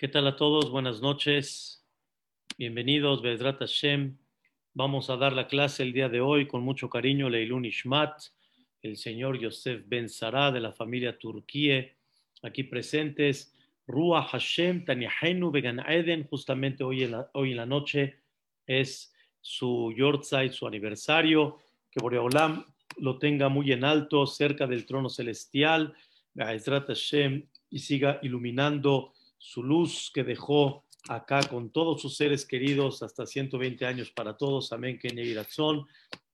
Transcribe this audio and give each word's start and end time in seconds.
¿Qué 0.00 0.08
tal 0.08 0.26
a 0.28 0.34
todos? 0.34 0.70
Buenas 0.70 1.02
noches. 1.02 1.84
Bienvenidos, 2.56 3.20
Bedrat 3.20 3.58
Hashem. 3.58 4.16
Vamos 4.72 5.10
a 5.10 5.18
dar 5.18 5.34
la 5.34 5.46
clase 5.46 5.82
el 5.82 5.92
día 5.92 6.08
de 6.08 6.22
hoy 6.22 6.48
con 6.48 6.62
mucho 6.62 6.88
cariño, 6.88 7.28
Leilun 7.28 7.66
Ishmat, 7.66 8.18
el 8.80 8.96
señor 8.96 9.38
Yosef 9.38 9.82
Ben 9.86 10.08
Sara 10.08 10.52
de 10.52 10.60
la 10.60 10.72
familia 10.72 11.18
Turquía, 11.18 11.86
aquí 12.42 12.62
presentes. 12.62 13.54
Ruah 13.86 14.22
Hashem, 14.22 14.86
Tanihenu 14.86 15.50
Began 15.50 15.80
Eden, 15.80 16.26
justamente 16.26 16.82
hoy 16.82 17.02
en, 17.02 17.10
la, 17.10 17.30
hoy 17.34 17.50
en 17.50 17.58
la 17.58 17.66
noche 17.66 18.22
es 18.66 19.12
su 19.42 19.92
Yortzeit, 19.94 20.52
su 20.52 20.66
aniversario. 20.66 21.58
Que 21.90 22.00
Boreolam 22.00 22.64
lo 22.96 23.18
tenga 23.18 23.50
muy 23.50 23.70
en 23.70 23.84
alto, 23.84 24.26
cerca 24.26 24.66
del 24.66 24.86
trono 24.86 25.10
celestial. 25.10 25.92
Bedrat 26.32 26.86
Hashem 26.86 27.46
y 27.68 27.80
siga 27.80 28.18
iluminando 28.22 29.12
su 29.40 29.62
luz 29.62 30.10
que 30.12 30.22
dejó 30.22 30.84
acá 31.08 31.40
con 31.48 31.70
todos 31.70 32.02
sus 32.02 32.14
seres 32.14 32.44
queridos 32.44 33.02
hasta 33.02 33.24
120 33.24 33.86
años 33.86 34.10
para 34.10 34.36
todos. 34.36 34.70
Amén. 34.72 35.00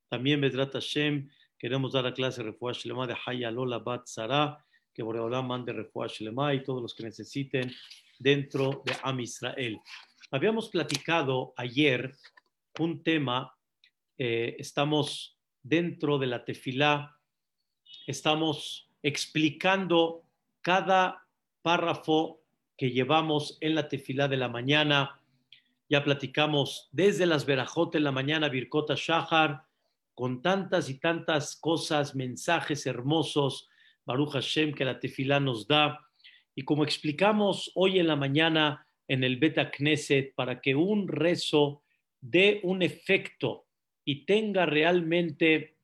También 0.08 0.40
Bedrat 0.40 0.72
Hashem, 0.72 1.30
queremos 1.56 1.92
dar 1.92 2.04
la 2.04 2.12
clase 2.12 2.42
de 2.42 2.50
Refuah 2.50 2.72
Shlema 2.72 3.06
de 3.06 3.16
Haya 3.24 3.50
Lola 3.52 3.78
Bat 3.78 4.06
Sara, 4.06 4.58
que 4.92 5.04
Boreolam 5.04 5.46
mande 5.46 5.72
Refuah 5.72 6.08
Shlema 6.08 6.52
y 6.52 6.64
todos 6.64 6.82
los 6.82 6.94
que 6.94 7.04
necesiten 7.04 7.72
dentro 8.18 8.82
de 8.84 8.96
Am 9.02 9.20
Israel. 9.20 9.78
Habíamos 10.32 10.68
platicado 10.68 11.54
ayer 11.56 12.12
un 12.80 13.04
tema, 13.04 13.56
eh, 14.18 14.56
estamos 14.58 15.38
dentro 15.62 16.18
de 16.18 16.26
la 16.26 16.44
tefilá, 16.44 17.16
estamos 18.06 18.90
explicando 19.00 20.24
cada 20.60 21.24
párrafo 21.62 22.45
que 22.76 22.90
llevamos 22.90 23.58
en 23.60 23.74
la 23.74 23.88
tefilá 23.88 24.28
de 24.28 24.36
la 24.36 24.48
mañana. 24.48 25.20
Ya 25.88 26.04
platicamos 26.04 26.88
desde 26.92 27.26
las 27.26 27.46
Berajot 27.46 27.94
en 27.94 28.04
la 28.04 28.12
mañana, 28.12 28.48
Birkota 28.48 28.94
Shahar, 28.96 29.62
con 30.14 30.42
tantas 30.42 30.88
y 30.88 30.98
tantas 30.98 31.56
cosas, 31.56 32.14
mensajes 32.14 32.86
hermosos, 32.86 33.68
Baruch 34.04 34.32
Hashem, 34.32 34.72
que 34.72 34.84
la 34.84 34.98
tefilá 34.98 35.40
nos 35.40 35.66
da. 35.66 36.00
Y 36.54 36.62
como 36.62 36.84
explicamos 36.84 37.70
hoy 37.74 37.98
en 37.98 38.06
la 38.06 38.16
mañana 38.16 38.86
en 39.08 39.24
el 39.24 39.36
Beta 39.36 39.70
Knesset, 39.70 40.34
para 40.34 40.60
que 40.60 40.74
un 40.74 41.06
rezo 41.06 41.82
dé 42.20 42.60
un 42.64 42.82
efecto 42.82 43.66
y 44.04 44.24
tenga 44.24 44.66
realmente 44.66 45.76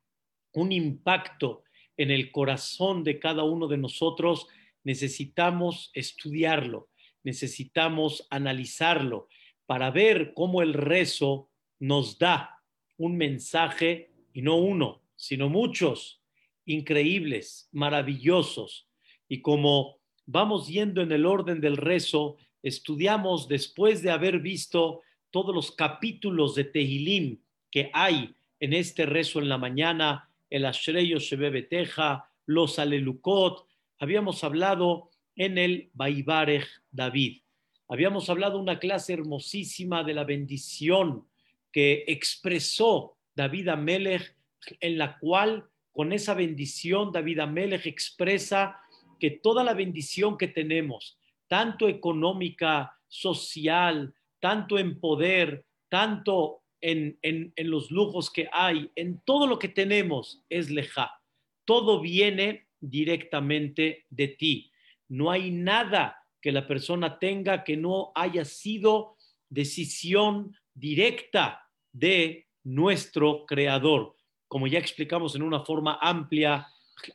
un 0.54 0.72
impacto 0.72 1.64
en 1.96 2.10
el 2.10 2.32
corazón 2.32 3.04
de 3.04 3.18
cada 3.18 3.44
uno 3.44 3.68
de 3.68 3.76
nosotros, 3.76 4.48
necesitamos 4.84 5.90
estudiarlo, 5.94 6.88
necesitamos 7.22 8.26
analizarlo 8.30 9.28
para 9.66 9.90
ver 9.90 10.32
cómo 10.34 10.62
el 10.62 10.74
rezo 10.74 11.50
nos 11.78 12.18
da 12.18 12.62
un 12.96 13.16
mensaje, 13.16 14.10
y 14.32 14.42
no 14.42 14.56
uno, 14.56 15.02
sino 15.16 15.48
muchos, 15.48 16.22
increíbles, 16.64 17.68
maravillosos. 17.72 18.88
Y 19.28 19.42
como 19.42 19.98
vamos 20.26 20.68
yendo 20.68 21.02
en 21.02 21.12
el 21.12 21.26
orden 21.26 21.60
del 21.60 21.76
rezo, 21.76 22.36
estudiamos 22.62 23.48
después 23.48 24.02
de 24.02 24.10
haber 24.10 24.38
visto 24.38 25.02
todos 25.30 25.54
los 25.54 25.72
capítulos 25.72 26.54
de 26.54 26.64
Tehilim 26.64 27.40
que 27.70 27.90
hay 27.92 28.34
en 28.60 28.72
este 28.72 29.06
rezo 29.06 29.40
en 29.40 29.48
la 29.48 29.58
mañana, 29.58 30.28
el 30.50 30.66
Ashreyo 30.66 31.18
Shebebeteja, 31.18 32.30
los 32.46 32.78
Alelukot, 32.78 33.66
habíamos 34.02 34.42
hablado 34.42 35.10
en 35.36 35.58
el 35.58 35.88
Baibarej 35.94 36.66
David. 36.90 37.42
Habíamos 37.86 38.28
hablado 38.28 38.58
una 38.58 38.80
clase 38.80 39.12
hermosísima 39.12 40.02
de 40.02 40.12
la 40.12 40.24
bendición 40.24 41.28
que 41.70 42.02
expresó 42.08 43.16
David 43.36 43.68
Amelech, 43.68 44.34
en 44.80 44.98
la 44.98 45.20
cual 45.20 45.68
con 45.92 46.12
esa 46.12 46.34
bendición 46.34 47.12
David 47.12 47.38
Amelech 47.38 47.86
expresa 47.86 48.80
que 49.20 49.30
toda 49.30 49.62
la 49.62 49.72
bendición 49.72 50.36
que 50.36 50.48
tenemos, 50.48 51.16
tanto 51.46 51.88
económica, 51.88 52.98
social, 53.06 54.12
tanto 54.40 54.80
en 54.80 54.98
poder, 54.98 55.64
tanto 55.88 56.62
en, 56.80 57.20
en, 57.22 57.52
en 57.54 57.70
los 57.70 57.92
lujos 57.92 58.32
que 58.32 58.48
hay, 58.52 58.90
en 58.96 59.20
todo 59.20 59.46
lo 59.46 59.60
que 59.60 59.68
tenemos, 59.68 60.42
es 60.48 60.70
leja. 60.70 61.20
Todo 61.64 62.00
viene 62.00 62.66
directamente 62.82 64.04
de 64.10 64.28
ti. 64.28 64.72
No 65.08 65.30
hay 65.30 65.50
nada 65.50 66.18
que 66.40 66.52
la 66.52 66.66
persona 66.66 67.18
tenga 67.18 67.64
que 67.64 67.76
no 67.76 68.12
haya 68.14 68.44
sido 68.44 69.16
decisión 69.48 70.54
directa 70.74 71.68
de 71.92 72.48
nuestro 72.64 73.46
creador, 73.46 74.16
como 74.48 74.66
ya 74.66 74.78
explicamos 74.78 75.34
en 75.36 75.42
una 75.42 75.64
forma 75.64 75.98
amplia 76.00 76.66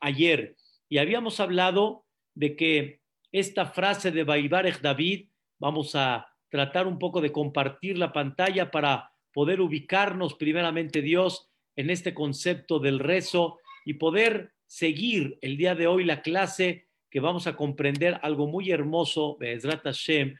ayer. 0.01 0.55
Y 0.89 0.97
habíamos 0.97 1.39
hablado 1.39 2.05
de 2.33 2.55
que 2.55 3.01
esta 3.31 3.65
frase 3.65 4.11
de 4.11 4.23
Baibarech 4.23 4.79
David, 4.81 5.27
vamos 5.59 5.95
a 5.95 6.27
tratar 6.49 6.87
un 6.87 6.97
poco 6.97 7.19
de 7.19 7.31
compartir 7.31 7.97
la 7.97 8.13
pantalla 8.13 8.71
para 8.71 9.11
poder 9.33 9.59
ubicarnos 9.59 10.35
primeramente 10.35 11.01
Dios 11.01 11.49
en 11.75 11.89
este 11.89 12.13
concepto 12.13 12.79
del 12.79 12.99
rezo 12.99 13.59
y 13.85 13.95
poder 13.95 14.53
seguir 14.67 15.39
el 15.41 15.57
día 15.57 15.73
de 15.75 15.87
hoy 15.87 16.03
la 16.03 16.21
clase 16.21 16.87
que 17.09 17.19
vamos 17.19 17.47
a 17.47 17.55
comprender 17.55 18.19
algo 18.21 18.47
muy 18.47 18.69
hermoso, 18.69 19.37
Be'ezrat 19.37 19.83
Hashem. 19.83 20.35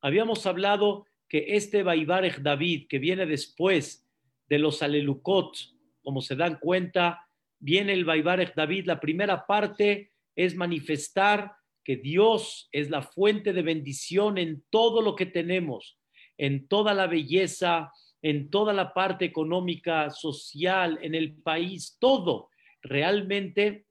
Habíamos 0.00 0.46
hablado 0.46 1.06
que 1.28 1.56
este 1.56 1.82
Baibarech 1.82 2.38
David, 2.40 2.88
que 2.88 2.98
viene 2.98 3.24
después 3.24 4.06
de 4.48 4.58
los 4.58 4.82
Alelukot, 4.82 5.56
como 6.02 6.20
se 6.20 6.34
dan 6.34 6.58
cuenta, 6.58 7.28
viene 7.60 7.92
el 7.92 8.04
Baibarech 8.04 8.54
David. 8.54 8.86
La 8.86 8.98
primera 8.98 9.46
parte 9.46 10.12
es 10.34 10.56
manifestar 10.56 11.52
que 11.84 11.96
Dios 11.96 12.68
es 12.72 12.90
la 12.90 13.02
fuente 13.02 13.52
de 13.52 13.62
bendición 13.62 14.38
en 14.38 14.64
todo 14.70 15.02
lo 15.02 15.14
que 15.14 15.26
tenemos, 15.26 15.98
en 16.36 16.66
toda 16.66 16.94
la 16.94 17.06
belleza, 17.06 17.92
en 18.22 18.50
toda 18.50 18.72
la 18.72 18.92
parte 18.92 19.24
económica, 19.24 20.10
social, 20.10 20.98
en 21.02 21.14
el 21.14 21.36
país, 21.36 21.96
todo 22.00 22.50
realmente 22.88 23.86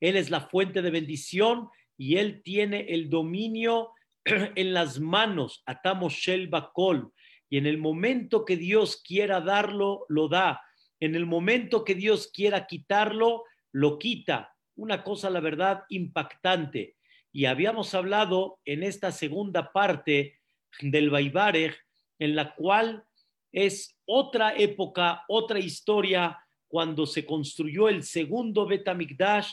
Él 0.00 0.16
es 0.16 0.30
la 0.30 0.42
fuente 0.42 0.82
de 0.82 0.90
bendición 0.90 1.68
y 1.96 2.16
Él 2.16 2.42
tiene 2.42 2.86
el 2.88 3.10
dominio 3.10 3.90
en 4.24 4.74
las 4.74 5.00
manos, 5.00 5.62
atamos 5.66 6.14
Shel 6.14 6.48
Bakol, 6.48 7.12
y 7.50 7.58
en 7.58 7.66
el 7.66 7.78
momento 7.78 8.44
que 8.44 8.56
Dios 8.56 9.02
quiera 9.04 9.40
darlo, 9.40 10.06
lo 10.08 10.28
da. 10.28 10.62
En 11.00 11.16
el 11.16 11.26
momento 11.26 11.84
que 11.84 11.96
Dios 11.96 12.30
quiera 12.32 12.66
quitarlo, 12.66 13.42
lo 13.72 13.98
quita. 13.98 14.54
Una 14.76 15.02
cosa, 15.02 15.30
la 15.30 15.40
verdad, 15.40 15.82
impactante. 15.88 16.96
Y 17.32 17.46
habíamos 17.46 17.92
hablado 17.94 18.60
en 18.64 18.84
esta 18.84 19.10
segunda 19.10 19.72
parte 19.72 20.38
del 20.80 21.10
Baibarech, 21.10 21.76
en 22.20 22.36
la 22.36 22.54
cual 22.54 23.04
es 23.50 23.98
otra 24.04 24.54
época, 24.56 25.24
otra 25.28 25.58
historia 25.58 26.38
cuando 26.70 27.04
se 27.04 27.26
construyó 27.26 27.88
el 27.88 28.04
segundo 28.04 28.64
Betamikdash 28.64 29.50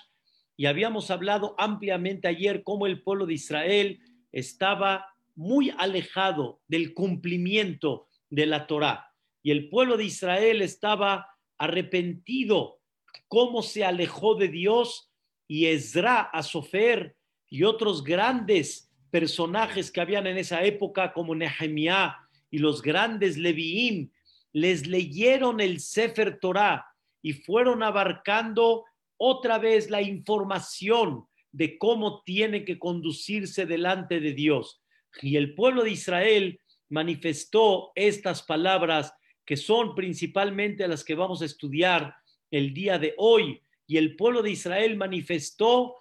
y 0.55 0.67
habíamos 0.67 1.09
hablado 1.09 1.55
ampliamente 1.57 2.27
ayer 2.27 2.61
cómo 2.63 2.85
el 2.85 3.01
pueblo 3.01 3.25
de 3.25 3.33
Israel 3.33 3.99
estaba 4.31 5.07
muy 5.35 5.71
alejado 5.79 6.61
del 6.67 6.93
cumplimiento 6.93 8.07
de 8.29 8.45
la 8.45 8.67
Torá. 8.67 9.11
Y 9.41 9.49
el 9.49 9.67
pueblo 9.69 9.97
de 9.97 10.05
Israel 10.05 10.61
estaba 10.61 11.27
arrepentido 11.57 12.79
cómo 13.27 13.63
se 13.63 13.83
alejó 13.83 14.35
de 14.35 14.49
Dios 14.49 15.11
y 15.47 15.65
Ezra, 15.65 16.21
Asofer 16.21 17.15
y 17.49 17.63
otros 17.63 18.03
grandes 18.03 18.91
personajes 19.09 19.91
que 19.91 20.01
habían 20.01 20.27
en 20.27 20.37
esa 20.37 20.63
época 20.63 21.13
como 21.13 21.33
Nehemiah 21.33 22.15
y 22.51 22.59
los 22.59 22.83
grandes 22.83 23.37
Leviim 23.37 24.11
les 24.53 24.85
leyeron 24.85 25.59
el 25.59 25.79
Sefer 25.79 26.39
Torah 26.39 26.86
y 27.21 27.33
fueron 27.33 27.83
abarcando 27.83 28.85
otra 29.17 29.57
vez 29.57 29.89
la 29.89 30.01
información 30.01 31.25
de 31.51 31.77
cómo 31.77 32.21
tiene 32.23 32.63
que 32.65 32.77
conducirse 32.77 33.65
delante 33.65 34.19
de 34.19 34.33
Dios. 34.33 34.81
Y 35.21 35.37
el 35.37 35.55
pueblo 35.55 35.83
de 35.83 35.91
Israel 35.91 36.59
manifestó 36.89 37.91
estas 37.95 38.43
palabras 38.43 39.13
que 39.45 39.57
son 39.57 39.95
principalmente 39.95 40.87
las 40.87 41.03
que 41.03 41.15
vamos 41.15 41.41
a 41.41 41.45
estudiar 41.45 42.15
el 42.51 42.73
día 42.73 42.99
de 42.99 43.13
hoy. 43.17 43.61
Y 43.87 43.97
el 43.97 44.15
pueblo 44.15 44.43
de 44.43 44.51
Israel 44.51 44.97
manifestó 44.97 45.95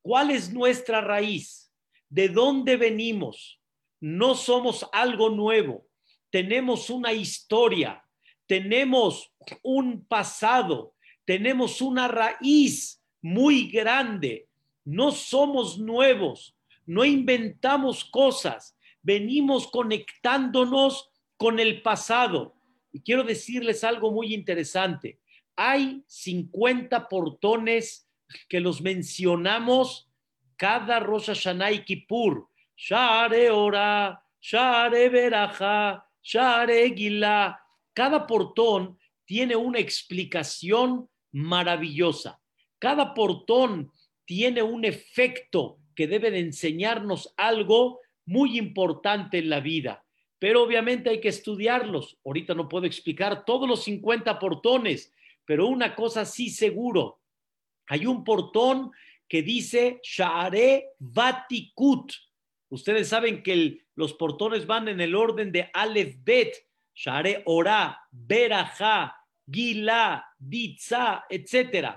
cuál 0.00 0.30
es 0.30 0.52
nuestra 0.52 1.00
raíz, 1.00 1.72
de 2.08 2.28
dónde 2.28 2.76
venimos. 2.76 3.60
No 4.00 4.34
somos 4.36 4.88
algo 4.92 5.28
nuevo, 5.28 5.88
tenemos 6.30 6.88
una 6.88 7.12
historia, 7.12 8.02
tenemos 8.48 9.30
un 9.62 10.04
pasado, 10.04 10.94
tenemos 11.24 11.80
una 11.80 12.08
raíz 12.08 13.00
muy 13.20 13.68
grande, 13.70 14.48
no 14.84 15.12
somos 15.12 15.78
nuevos, 15.78 16.56
no 16.86 17.04
inventamos 17.04 18.04
cosas, 18.06 18.76
venimos 19.02 19.68
conectándonos 19.68 21.10
con 21.36 21.60
el 21.60 21.82
pasado. 21.82 22.56
Y 22.90 23.00
quiero 23.00 23.22
decirles 23.22 23.84
algo 23.84 24.10
muy 24.10 24.34
interesante. 24.34 25.20
Hay 25.54 26.02
50 26.06 27.06
portones 27.08 28.08
que 28.48 28.60
los 28.60 28.80
mencionamos 28.80 30.10
cada 30.56 31.00
Rosh 31.00 31.26
Hashanah 31.26 31.72
y 31.72 31.84
Kippur. 31.84 32.48
Share 32.76 33.50
Ora, 33.50 34.22
Share 34.40 35.10
Beraja, 35.10 36.06
Share 36.22 36.94
Gila. 36.94 37.67
Cada 37.98 38.28
portón 38.28 38.96
tiene 39.24 39.56
una 39.56 39.80
explicación 39.80 41.08
maravillosa. 41.32 42.40
Cada 42.78 43.12
portón 43.12 43.90
tiene 44.24 44.62
un 44.62 44.84
efecto 44.84 45.80
que 45.96 46.06
debe 46.06 46.30
de 46.30 46.38
enseñarnos 46.38 47.34
algo 47.36 47.98
muy 48.24 48.56
importante 48.56 49.38
en 49.38 49.50
la 49.50 49.58
vida. 49.58 50.06
Pero 50.38 50.62
obviamente 50.62 51.10
hay 51.10 51.20
que 51.20 51.30
estudiarlos. 51.30 52.16
Ahorita 52.24 52.54
no 52.54 52.68
puedo 52.68 52.86
explicar 52.86 53.44
todos 53.44 53.68
los 53.68 53.82
50 53.82 54.38
portones, 54.38 55.12
pero 55.44 55.66
una 55.66 55.96
cosa 55.96 56.24
sí 56.24 56.50
seguro. 56.50 57.20
Hay 57.88 58.06
un 58.06 58.22
portón 58.22 58.92
que 59.26 59.42
dice 59.42 59.98
Share 60.04 60.84
Vatikut. 61.00 62.12
Ustedes 62.68 63.08
saben 63.08 63.42
que 63.42 63.86
los 63.96 64.12
portones 64.12 64.68
van 64.68 64.86
en 64.86 65.00
el 65.00 65.16
orden 65.16 65.50
de 65.50 65.68
Aleph 65.74 66.14
Bet, 66.22 66.67
Share 66.98 67.44
Ora, 67.46 67.96
Beraja, 68.10 69.14
Gila, 69.46 70.34
Ditza, 70.36 71.26
etc. 71.30 71.94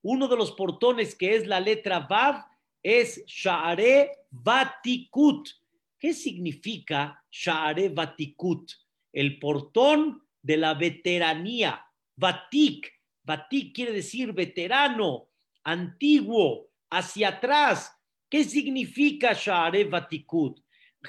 Uno 0.00 0.26
de 0.26 0.36
los 0.38 0.52
portones 0.52 1.14
que 1.14 1.36
es 1.36 1.46
la 1.46 1.60
letra 1.60 2.00
Vav 2.00 2.46
es 2.82 3.22
Share 3.26 4.10
Vatikut. 4.30 5.50
¿Qué 5.98 6.14
significa 6.14 7.22
Share 7.30 7.90
Vatikut? 7.90 8.72
El 9.12 9.38
portón 9.38 10.22
de 10.40 10.56
la 10.56 10.72
veteranía. 10.72 11.84
Vatik. 12.16 12.90
Vatik 13.24 13.74
quiere 13.74 13.92
decir 13.92 14.32
veterano, 14.32 15.28
antiguo, 15.62 16.70
hacia 16.88 17.28
atrás. 17.28 17.94
¿Qué 18.30 18.44
significa 18.44 19.34
Share 19.34 19.84
Vatikut? 19.84 20.58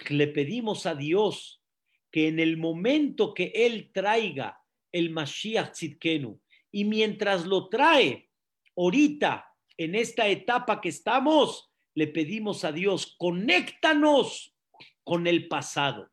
Le 0.10 0.28
pedimos 0.28 0.86
a 0.86 0.94
Dios 0.94 1.59
que 2.12 2.28
en 2.28 2.40
el 2.40 2.58
momento 2.58 3.34
que 3.34 3.52
Él 3.56 3.92
traiga 3.94 4.62
el 4.92 5.10
Mashiach 5.12 5.72
Tzidkenu 5.72 6.40
y 6.72 6.86
mientras 6.86 7.46
lo 7.46 7.70
trae, 7.70 8.30
ahorita, 8.76 9.46
en 9.78 9.96
esta 9.96 10.28
etapa 10.28 10.82
que 10.82 10.90
estamos, 10.90 11.72
le 11.94 12.08
pedimos 12.08 12.64
a 12.64 12.72
Dios, 12.72 13.16
conéctanos 13.18 14.54
con 15.04 15.28
el 15.28 15.48
pasado. 15.48 16.10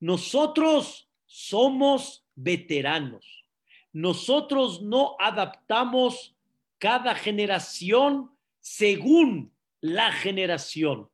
Nosotros 0.00 1.08
somos 1.26 2.26
veteranos. 2.34 3.44
Nosotros 3.92 4.82
no 4.82 5.16
adaptamos 5.18 6.36
cada 6.78 7.14
generación 7.14 8.30
según 8.60 9.52
la 9.80 10.12
generación, 10.12 11.08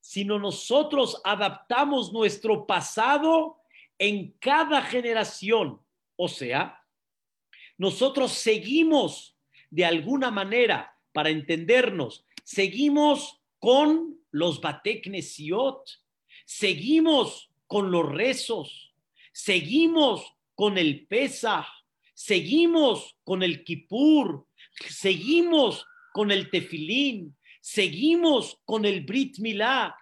sino 0.00 0.38
nosotros 0.38 1.20
adaptamos 1.24 2.12
nuestro 2.12 2.66
pasado 2.66 3.60
en 4.08 4.32
cada 4.38 4.82
generación. 4.82 5.80
O 6.16 6.28
sea, 6.28 6.82
nosotros 7.76 8.32
seguimos 8.32 9.36
de 9.70 9.84
alguna 9.84 10.30
manera, 10.30 10.96
para 11.12 11.30
entendernos, 11.30 12.24
seguimos 12.44 13.40
con 13.58 14.18
los 14.30 14.60
Bateknesiot, 14.60 16.04
Seguimos 16.44 17.50
con 17.66 17.90
los 17.90 18.10
rezos, 18.12 18.92
seguimos 19.32 20.34
con 20.54 20.76
el 20.76 21.06
Pesach, 21.06 21.66
seguimos 22.12 23.16
con 23.24 23.42
el 23.42 23.64
Kippur, 23.64 24.46
seguimos 24.88 25.86
con 26.12 26.30
el 26.30 26.50
Tefilín, 26.50 27.36
seguimos 27.60 28.60
con 28.66 28.84
el 28.84 29.04
Brit 29.04 29.38
Milá, 29.38 29.96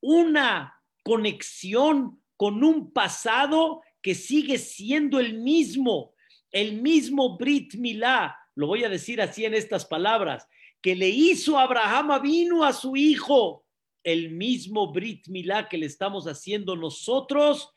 una 0.00 0.74
conexión 1.02 2.17
con 2.38 2.62
un 2.62 2.92
pasado 2.92 3.82
que 4.00 4.14
sigue 4.14 4.58
siendo 4.58 5.18
el 5.18 5.40
mismo, 5.40 6.14
el 6.52 6.80
mismo 6.80 7.36
Brit 7.36 7.74
Milá, 7.74 8.38
lo 8.54 8.68
voy 8.68 8.84
a 8.84 8.88
decir 8.88 9.20
así 9.20 9.44
en 9.44 9.54
estas 9.54 9.84
palabras, 9.84 10.46
que 10.80 10.94
le 10.94 11.08
hizo 11.08 11.58
Abraham 11.58 12.22
vino 12.22 12.64
a 12.64 12.72
su 12.72 12.96
hijo 12.96 13.66
el 14.04 14.30
mismo 14.30 14.92
Brit 14.92 15.26
Milá 15.26 15.68
que 15.68 15.78
le 15.78 15.86
estamos 15.86 16.26
haciendo 16.26 16.76
nosotros 16.76 17.70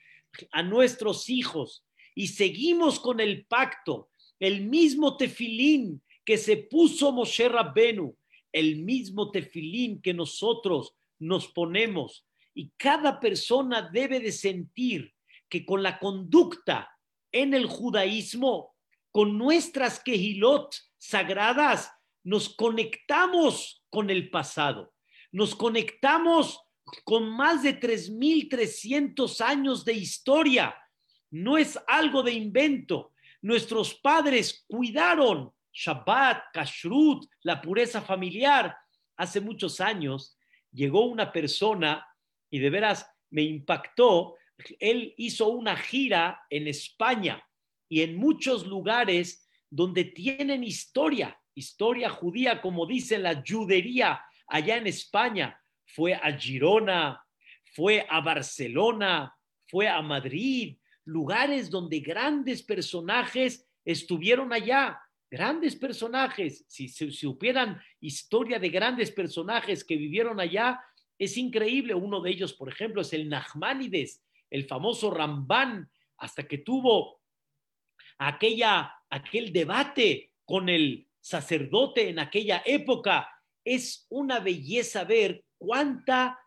a 0.51 0.61
nuestros 0.61 1.27
hijos. 1.29 1.83
Y 2.13 2.27
seguimos 2.27 2.99
con 2.99 3.19
el 3.19 3.47
pacto, 3.47 4.09
el 4.39 4.67
mismo 4.67 5.17
tefilín 5.17 6.03
que 6.23 6.37
se 6.37 6.57
puso 6.57 7.11
Moshe 7.11 7.49
Rabbenu, 7.49 8.15
el 8.51 8.83
mismo 8.83 9.31
tefilín 9.31 9.99
que 10.01 10.13
nosotros 10.13 10.93
nos 11.17 11.47
ponemos 11.47 12.25
y 12.53 12.71
cada 12.77 13.19
persona 13.19 13.89
debe 13.91 14.19
de 14.19 14.31
sentir 14.31 15.13
que 15.49 15.65
con 15.65 15.83
la 15.83 15.99
conducta 15.99 16.89
en 17.31 17.53
el 17.53 17.65
judaísmo, 17.65 18.75
con 19.11 19.37
nuestras 19.37 20.01
quejilot 20.01 20.75
sagradas, 20.97 21.91
nos 22.23 22.49
conectamos 22.49 23.83
con 23.89 24.09
el 24.09 24.29
pasado 24.29 24.93
nos 25.31 25.55
conectamos 25.55 26.61
con 27.03 27.29
más 27.29 27.63
de 27.63 27.79
3.300 27.79 29.41
años 29.41 29.85
de 29.85 29.93
historia. 29.93 30.75
No 31.29 31.57
es 31.57 31.79
algo 31.87 32.21
de 32.21 32.33
invento. 32.33 33.13
Nuestros 33.41 33.95
padres 33.95 34.65
cuidaron 34.67 35.51
Shabbat, 35.71 36.51
Kashrut, 36.53 37.25
la 37.43 37.61
pureza 37.61 38.01
familiar. 38.01 38.75
Hace 39.15 39.39
muchos 39.39 39.79
años 39.79 40.37
llegó 40.71 41.05
una 41.05 41.31
persona 41.31 42.05
y 42.51 42.59
de 42.59 42.69
veras 42.69 43.09
me 43.31 43.41
impactó. 43.41 44.35
Él 44.79 45.15
hizo 45.17 45.47
una 45.47 45.75
gira 45.75 46.41
en 46.49 46.67
España 46.67 47.43
y 47.89 48.01
en 48.01 48.15
muchos 48.15 48.67
lugares 48.67 49.49
donde 49.69 50.03
tienen 50.03 50.63
historia, 50.63 51.39
historia 51.55 52.09
judía, 52.09 52.61
como 52.61 52.85
dice 52.85 53.17
la 53.17 53.41
judería 53.41 54.21
allá 54.47 54.77
en 54.77 54.85
España, 54.85 55.59
fue 55.85 56.13
a 56.13 56.37
Girona, 56.37 57.25
fue 57.73 58.05
a 58.09 58.21
Barcelona, 58.21 59.33
fue 59.67 59.87
a 59.87 60.01
Madrid, 60.01 60.77
lugares 61.05 61.69
donde 61.69 61.99
grandes 61.99 62.61
personajes 62.63 63.67
estuvieron 63.85 64.53
allá, 64.53 64.99
grandes 65.29 65.75
personajes. 65.75 66.65
Si 66.67 66.89
se 66.89 67.11
supieran 67.11 67.81
historia 68.01 68.59
de 68.59 68.69
grandes 68.69 69.11
personajes 69.11 69.83
que 69.83 69.95
vivieron 69.95 70.39
allá, 70.39 70.81
es 71.21 71.37
increíble. 71.37 71.93
Uno 71.93 72.19
de 72.19 72.31
ellos, 72.31 72.53
por 72.53 72.67
ejemplo, 72.67 73.03
es 73.03 73.13
el 73.13 73.29
Nachmanides, 73.29 74.23
el 74.49 74.65
famoso 74.65 75.11
Rambán, 75.11 75.87
hasta 76.17 76.47
que 76.47 76.57
tuvo 76.57 77.21
aquella, 78.17 78.91
aquel 79.07 79.53
debate 79.53 80.33
con 80.45 80.67
el 80.67 81.07
sacerdote 81.19 82.09
en 82.09 82.17
aquella 82.17 82.63
época 82.65 83.29
es 83.63 84.07
una 84.09 84.39
belleza 84.39 85.03
ver 85.03 85.45
cuánta, 85.59 86.39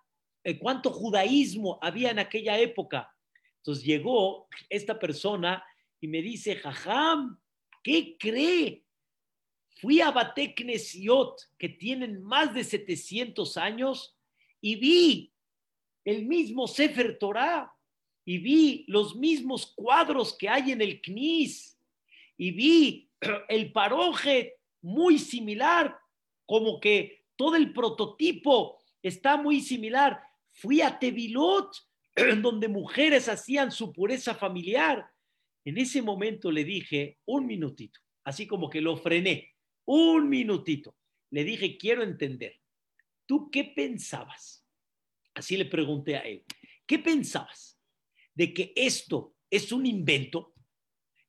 eh, 0.43 0.59
cuánto 0.59 0.91
judaísmo 0.91 1.79
había 1.81 2.11
en 2.11 2.19
aquella 2.19 2.59
época. 2.59 3.15
Entonces 3.59 3.85
llegó 3.85 4.49
esta 4.69 4.99
persona 4.99 5.65
y 6.01 6.09
me 6.09 6.21
dice, 6.21 6.57
Jajam, 6.57 7.39
¿qué 7.81 8.17
cree? 8.19 8.85
Fui 9.77 10.01
a 10.01 10.11
Bateknesiot, 10.11 11.51
que 11.59 11.69
tienen 11.69 12.25
más 12.25 12.53
de 12.53 12.65
700 12.65 13.57
años, 13.57 14.14
y 14.65 14.77
vi 14.77 15.31
el 16.07 16.25
mismo 16.25 16.67
Sefer 16.67 17.19
Torah, 17.19 17.71
y 18.25 18.39
vi 18.39 18.87
los 18.89 19.15
mismos 19.15 19.75
cuadros 19.77 20.35
que 20.39 20.49
hay 20.49 20.73
en 20.73 20.81
el 20.81 21.03
Knis, 21.03 21.79
y 22.39 22.51
vi 22.51 23.11
el 23.51 23.73
paroje 23.73 24.55
muy 24.81 25.19
similar, 25.19 25.95
como 26.47 26.81
que 26.81 27.27
todo 27.37 27.57
el 27.57 27.75
prototipo 27.75 28.79
está 29.03 29.37
muy 29.37 29.61
similar. 29.61 30.19
Fui 30.51 30.81
a 30.81 30.99
Tevilot, 30.99 31.77
donde 32.41 32.69
mujeres 32.69 33.29
hacían 33.29 33.71
su 33.71 33.93
pureza 33.93 34.35
familiar. 34.35 35.07
En 35.67 35.77
ese 35.77 36.01
momento 36.01 36.51
le 36.51 36.65
dije, 36.65 37.19
un 37.27 37.45
minutito, 37.45 38.01
así 38.25 38.47
como 38.47 38.71
que 38.71 38.81
lo 38.81 38.97
frené, 38.97 39.53
un 39.85 40.31
minutito. 40.31 40.97
Le 41.29 41.45
dije, 41.45 41.77
quiero 41.77 42.03
entender, 42.03 42.59
¿tú 43.27 43.51
qué 43.51 43.65
pensabas? 43.65 44.67
Así 45.35 45.57
le 45.57 45.65
pregunté 45.65 46.17
a 46.17 46.21
él, 46.21 46.45
¿qué 46.87 46.99
pensabas? 46.99 47.79
¿De 48.35 48.53
que 48.53 48.73
esto 48.77 49.35
es 49.51 49.73
un 49.73 49.87
invento? 49.87 50.55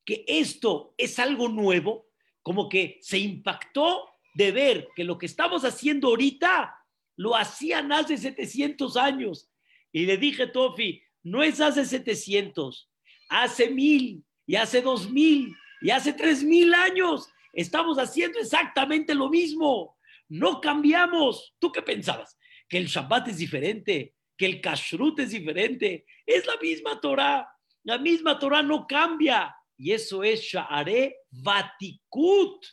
¿Que 0.04 0.24
esto 0.28 0.94
es 0.98 1.20
algo 1.20 1.48
nuevo? 1.48 2.08
Como 2.42 2.70
que 2.70 3.00
se 3.02 3.18
impactó 3.18 4.10
de 4.36 4.52
ver 4.52 4.90
que 4.96 5.04
lo 5.04 5.18
que 5.18 5.26
estamos 5.26 5.64
haciendo 5.64 6.10
ahorita 6.10 6.76
Lo 7.18 7.34
hacían 7.34 7.94
hace 7.94 8.18
700 8.18 8.98
años. 8.98 9.50
Y 9.94 10.06
le 10.06 10.18
dije, 10.18 10.48
Tofi, 10.48 11.02
no 11.24 11.42
es 11.42 11.62
hace 11.62 11.86
700, 11.86 12.92
hace 13.30 13.70
mil 13.70 14.26
y 14.46 14.56
hace 14.56 14.82
dos 14.82 15.10
mil 15.10 15.56
y 15.82 15.90
hace 15.90 16.14
tres 16.14 16.44
mil 16.44 16.74
años. 16.74 17.30
Estamos 17.54 17.98
haciendo 17.98 18.40
exactamente 18.40 19.16
lo 19.16 19.30
mismo. 19.30 19.95
No 20.30 20.62
cambiamos. 20.62 21.56
¿Tú 21.60 21.72
qué 21.72 21.82
pensabas? 21.82 22.38
Que 22.68 22.78
el 22.78 22.88
Shabbat 22.88 23.28
es 23.30 23.38
diferente, 23.38 24.16
que 24.38 24.46
el 24.46 24.62
Kashrut 24.62 25.20
es 25.20 25.32
diferente. 25.32 26.06
Es 26.26 26.46
la 26.46 26.58
misma 26.58 27.00
Torah. 27.00 27.48
La 27.84 27.98
misma 27.98 28.40
Torah 28.40 28.64
no 28.64 28.88
cambia. 28.88 29.56
Y 29.78 29.92
eso 29.92 30.24
es 30.24 30.42
Sha'are 30.42 31.18
Vatikut, 31.30 32.66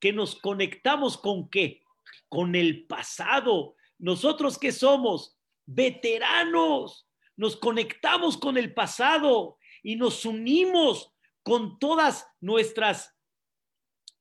que 0.00 0.12
nos 0.12 0.36
conectamos 0.36 1.16
con 1.16 1.48
qué? 1.48 1.82
Con 2.28 2.54
el 2.54 2.86
pasado. 2.86 3.76
Nosotros 3.98 4.58
que 4.58 4.72
somos 4.72 5.38
veteranos, 5.64 7.08
nos 7.36 7.56
conectamos 7.56 8.36
con 8.36 8.56
el 8.56 8.74
pasado 8.74 9.58
y 9.82 9.96
nos 9.96 10.24
unimos 10.24 11.12
con 11.42 11.78
todas 11.78 12.26
nuestras 12.40 13.16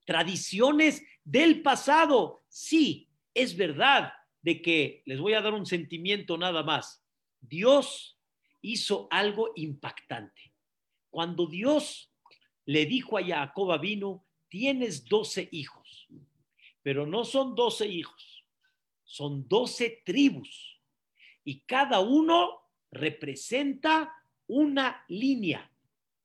tradiciones 0.06 1.04
del 1.24 1.62
pasado. 1.62 2.44
Sí, 2.48 3.10
es 3.34 3.56
verdad 3.56 4.14
de 4.42 4.62
que 4.62 5.04
les 5.06 5.20
voy 5.20 5.34
a 5.34 5.42
dar 5.42 5.54
un 5.54 5.66
sentimiento 5.66 6.38
nada 6.38 6.64
más. 6.64 7.04
Dios 7.40 8.20
hizo 8.62 9.08
algo 9.10 9.52
impactante. 9.56 10.54
Cuando 11.10 11.48
Dios 11.48 12.12
le 12.66 12.86
dijo 12.86 13.18
a 13.18 13.24
Jacob 13.24 13.80
vino, 13.80 14.26
tienes 14.48 15.06
doce 15.06 15.50
hijos, 15.52 16.08
pero 16.82 17.06
no 17.06 17.24
son 17.24 17.56
doce 17.56 17.88
hijos, 17.88 18.46
son 19.04 19.48
doce 19.48 20.02
tribus 20.06 20.80
y 21.44 21.62
cada 21.62 22.00
uno 22.00 22.62
representa 22.92 24.14
una 24.48 25.04
línea, 25.08 25.72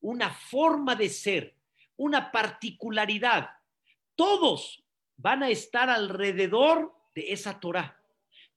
una 0.01 0.29
forma 0.29 0.95
de 0.95 1.09
ser, 1.09 1.55
una 1.95 2.31
particularidad. 2.31 3.49
Todos 4.15 4.83
van 5.17 5.43
a 5.43 5.49
estar 5.49 5.89
alrededor 5.89 6.93
de 7.13 7.33
esa 7.33 7.59
Torah. 7.59 7.99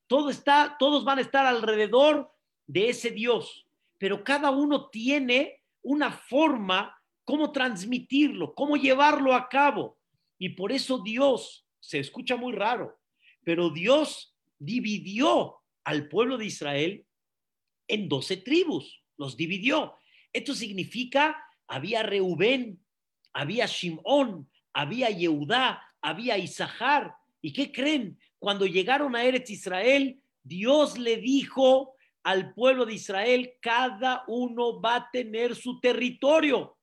Todo 0.06 0.30
está, 0.30 0.76
todos 0.78 1.04
van 1.04 1.18
a 1.18 1.22
estar 1.22 1.46
alrededor 1.46 2.30
de 2.66 2.90
ese 2.90 3.10
Dios, 3.10 3.66
pero 3.98 4.22
cada 4.22 4.50
uno 4.50 4.88
tiene 4.90 5.62
una 5.82 6.12
forma 6.12 6.96
cómo 7.24 7.52
transmitirlo, 7.52 8.54
cómo 8.54 8.76
llevarlo 8.76 9.34
a 9.34 9.48
cabo. 9.48 9.98
Y 10.38 10.50
por 10.50 10.72
eso 10.72 10.98
Dios, 10.98 11.66
se 11.80 11.98
escucha 11.98 12.36
muy 12.36 12.52
raro, 12.52 12.98
pero 13.44 13.70
Dios 13.70 14.36
dividió 14.58 15.56
al 15.84 16.08
pueblo 16.08 16.36
de 16.36 16.46
Israel 16.46 17.06
en 17.88 18.08
doce 18.08 18.36
tribus, 18.36 19.02
los 19.16 19.36
dividió. 19.36 19.94
Esto 20.32 20.54
significa, 20.54 21.42
había 21.66 22.02
Reubén, 22.02 22.84
había 23.32 23.66
Shimón, 23.66 24.50
había 24.72 25.10
Yehudá, 25.10 25.89
había 26.00 26.38
Isahar. 26.38 27.14
¿Y 27.40 27.52
qué 27.52 27.72
creen? 27.72 28.18
Cuando 28.38 28.66
llegaron 28.66 29.14
a 29.16 29.24
Eretz 29.24 29.50
Israel, 29.50 30.20
Dios 30.42 30.98
le 30.98 31.16
dijo 31.18 31.94
al 32.22 32.52
pueblo 32.54 32.84
de 32.84 32.94
Israel, 32.94 33.54
cada 33.60 34.24
uno 34.26 34.80
va 34.80 34.96
a 34.96 35.10
tener 35.10 35.54
su 35.54 35.80
territorio, 35.80 36.76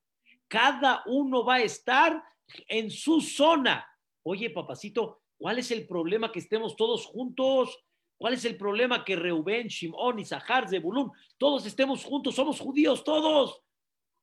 cada 0.48 1.02
uno 1.06 1.44
va 1.44 1.56
a 1.56 1.62
estar 1.62 2.22
en 2.66 2.90
su 2.90 3.20
zona. 3.20 3.86
Oye, 4.22 4.50
papacito, 4.50 5.22
¿cuál 5.36 5.58
es 5.58 5.70
el 5.70 5.86
problema 5.86 6.32
que 6.32 6.40
estemos 6.40 6.76
todos 6.76 7.06
juntos? 7.06 7.84
¿Cuál 8.16 8.34
es 8.34 8.44
el 8.44 8.56
problema 8.56 9.04
que 9.04 9.14
Reubén, 9.14 9.68
Shimón, 9.68 10.18
Isahar, 10.18 10.68
Zebulún, 10.68 11.12
todos 11.36 11.66
estemos 11.66 12.04
juntos, 12.04 12.34
somos 12.34 12.58
judíos 12.58 13.04
todos? 13.04 13.62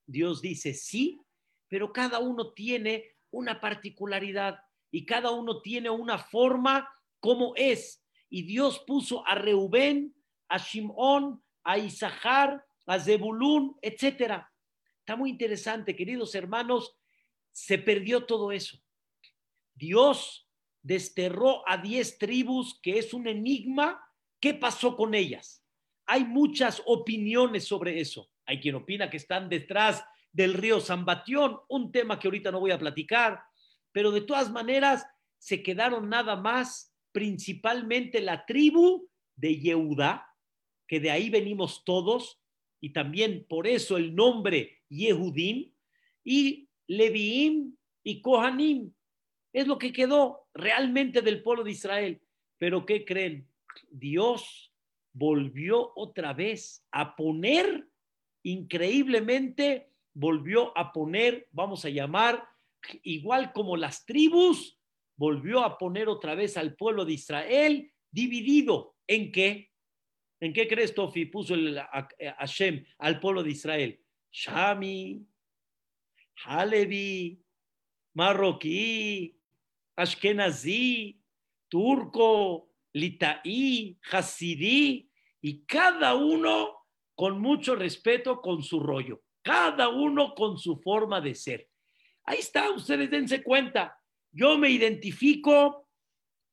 Dios 0.05 0.41
dice 0.41 0.73
sí, 0.73 1.21
pero 1.69 1.93
cada 1.93 2.19
uno 2.19 2.51
tiene 2.51 3.15
una 3.31 3.59
particularidad 3.61 4.59
y 4.95 5.05
cada 5.05 5.31
uno 5.31 5.61
tiene 5.61 5.89
una 5.89 6.17
forma 6.17 6.89
como 7.19 7.53
es. 7.57 8.01
Y 8.29 8.43
Dios 8.43 8.79
puso 8.87 9.27
a 9.27 9.35
Reubén, 9.35 10.15
a 10.47 10.57
Shimón, 10.57 11.43
a 11.65 11.77
Isahar, 11.77 12.65
a 12.85 12.97
Zebulún, 12.97 13.77
etcétera. 13.81 14.49
Está 14.99 15.17
muy 15.17 15.31
interesante, 15.31 15.97
queridos 15.97 16.33
hermanos, 16.33 16.95
se 17.51 17.77
perdió 17.77 18.25
todo 18.25 18.53
eso. 18.53 18.77
Dios 19.73 20.49
desterró 20.81 21.67
a 21.67 21.75
diez 21.75 22.17
tribus, 22.17 22.79
que 22.81 22.97
es 22.97 23.13
un 23.13 23.27
enigma. 23.27 24.01
¿Qué 24.39 24.53
pasó 24.53 24.95
con 24.95 25.13
ellas? 25.13 25.61
Hay 26.05 26.23
muchas 26.23 26.81
opiniones 26.85 27.67
sobre 27.67 27.99
eso. 27.99 28.31
Hay 28.45 28.61
quien 28.61 28.75
opina 28.75 29.09
que 29.09 29.17
están 29.17 29.49
detrás 29.49 30.05
del 30.31 30.53
río 30.53 30.79
San 30.79 31.03
Batión, 31.03 31.59
un 31.67 31.91
tema 31.91 32.17
que 32.17 32.29
ahorita 32.29 32.49
no 32.49 32.61
voy 32.61 32.71
a 32.71 32.79
platicar, 32.79 33.43
pero 33.95 34.11
de 34.11 34.19
todas 34.19 34.51
maneras 34.51 35.07
se 35.37 35.63
quedaron 35.63 36.09
nada 36.09 36.35
más 36.35 36.93
principalmente 37.13 38.19
la 38.19 38.45
tribu 38.45 39.07
de 39.37 39.57
Yehuda, 39.57 40.35
que 40.85 40.99
de 40.99 41.11
ahí 41.11 41.29
venimos 41.29 41.85
todos, 41.85 42.41
y 42.81 42.89
también 42.89 43.45
por 43.47 43.67
eso 43.67 43.95
el 43.95 44.13
nombre 44.13 44.81
Yehudim, 44.89 45.71
y 46.25 46.67
Leviim 46.87 47.73
y 48.03 48.21
Kohanim, 48.21 48.93
es 49.53 49.65
lo 49.65 49.77
que 49.77 49.93
quedó 49.93 50.49
realmente 50.53 51.21
del 51.21 51.41
pueblo 51.41 51.63
de 51.63 51.71
Israel. 51.71 52.21
Pero 52.57 52.85
¿qué 52.85 53.05
creen? 53.05 53.47
Dios 53.89 54.73
volvió 55.13 55.93
otra 55.95 56.33
vez 56.33 56.85
a 56.91 57.15
poner, 57.15 57.87
increíblemente, 58.43 59.89
volvió 60.13 60.77
a 60.77 60.91
poner, 60.91 61.47
vamos 61.53 61.85
a 61.85 61.89
llamar, 61.89 62.45
igual 63.03 63.51
como 63.53 63.77
las 63.77 64.05
tribus, 64.05 64.79
volvió 65.17 65.63
a 65.63 65.77
poner 65.77 66.09
otra 66.09 66.35
vez 66.35 66.57
al 66.57 66.75
pueblo 66.75 67.05
de 67.05 67.13
Israel 67.13 67.91
dividido. 68.11 68.95
¿En 69.07 69.31
qué? 69.31 69.71
¿En 70.39 70.53
qué 70.53 70.67
crees, 70.67 70.93
Tofi? 70.93 71.25
Puso 71.25 71.53
el 71.53 71.79
Hashem 72.37 72.85
al 72.99 73.19
pueblo 73.19 73.43
de 73.43 73.51
Israel. 73.51 74.01
Shami, 74.31 75.25
Halevi, 76.43 77.41
Marroquí, 78.13 79.39
Ashkenazí, 79.95 81.21
turco, 81.69 82.69
litaí, 82.93 83.97
hasidí, 84.11 85.09
y 85.41 85.65
cada 85.65 86.15
uno 86.15 86.85
con 87.15 87.39
mucho 87.39 87.75
respeto 87.75 88.41
con 88.41 88.61
su 88.61 88.79
rollo, 88.79 89.21
cada 89.41 89.89
uno 89.89 90.33
con 90.35 90.57
su 90.57 90.77
forma 90.77 91.21
de 91.21 91.35
ser. 91.35 91.69
Ahí 92.25 92.39
está, 92.39 92.71
ustedes 92.71 93.09
dense 93.09 93.43
cuenta. 93.43 93.99
Yo 94.31 94.57
me 94.57 94.69
identifico 94.69 95.87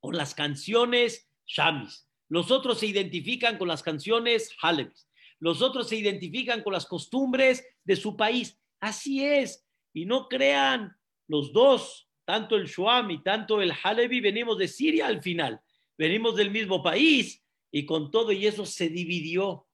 con 0.01 0.17
las 0.17 0.35
canciones 0.35 1.29
shamis, 1.47 2.09
los 2.29 2.51
otros 2.51 2.81
se 2.81 2.87
identifican 2.87 3.59
con 3.59 3.69
las 3.69 3.83
canciones 3.83 4.55
halevis, 4.61 5.09
los 5.39 5.63
otros 5.63 5.89
se 5.89 5.97
identifican 5.97 6.63
con 6.63 6.73
las 6.73 6.87
costumbres 6.87 7.67
de 7.85 7.97
su 7.97 8.17
país. 8.17 8.59
Así 8.81 9.25
es, 9.25 9.67
y 9.93 10.07
no 10.07 10.29
crean 10.29 10.97
los 11.29 11.53
dos 11.53 12.09
tanto 12.25 12.57
el 12.57 12.67
Shuam 12.67 13.11
y 13.11 13.23
tanto 13.23 13.61
el 13.61 13.73
Halevi 13.83 14.21
venimos 14.21 14.59
de 14.59 14.69
Siria 14.69 15.07
al 15.07 15.23
final, 15.23 15.61
venimos 15.99 16.37
del 16.37 16.51
mismo 16.51 16.83
país 16.83 17.45
y 17.71 17.85
con 17.85 18.11
todo 18.11 18.33
y 18.33 18.47
eso 18.47 18.65
se 18.65 18.89
dividió. 18.89 19.67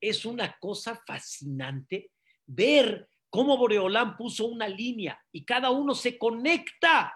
Es 0.00 0.24
una 0.24 0.56
cosa 0.58 1.00
fascinante 1.06 2.10
ver 2.46 3.08
cómo 3.34 3.56
Boreolán 3.56 4.16
puso 4.16 4.46
una 4.46 4.68
línea 4.68 5.20
y 5.32 5.44
cada 5.44 5.70
uno 5.70 5.92
se 5.96 6.16
conecta 6.18 7.12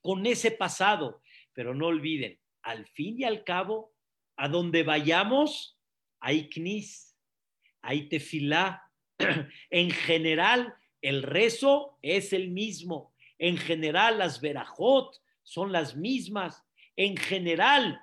con 0.00 0.24
ese 0.24 0.52
pasado. 0.52 1.22
Pero 1.52 1.74
no 1.74 1.86
olviden, 1.86 2.38
al 2.62 2.86
fin 2.86 3.18
y 3.18 3.24
al 3.24 3.42
cabo, 3.42 3.92
a 4.36 4.48
donde 4.48 4.84
vayamos, 4.84 5.76
hay 6.20 6.48
knis, 6.48 7.16
hay 7.82 8.08
tefilá. 8.08 8.92
En 9.70 9.90
general, 9.90 10.72
el 11.02 11.24
rezo 11.24 11.98
es 12.00 12.32
el 12.32 12.50
mismo 12.50 13.16
en 13.38 13.56
general, 13.58 14.18
las 14.18 14.40
verajot 14.40 15.20
son 15.42 15.72
las 15.72 15.96
mismas. 15.96 16.64
En 16.96 17.16
general, 17.16 18.00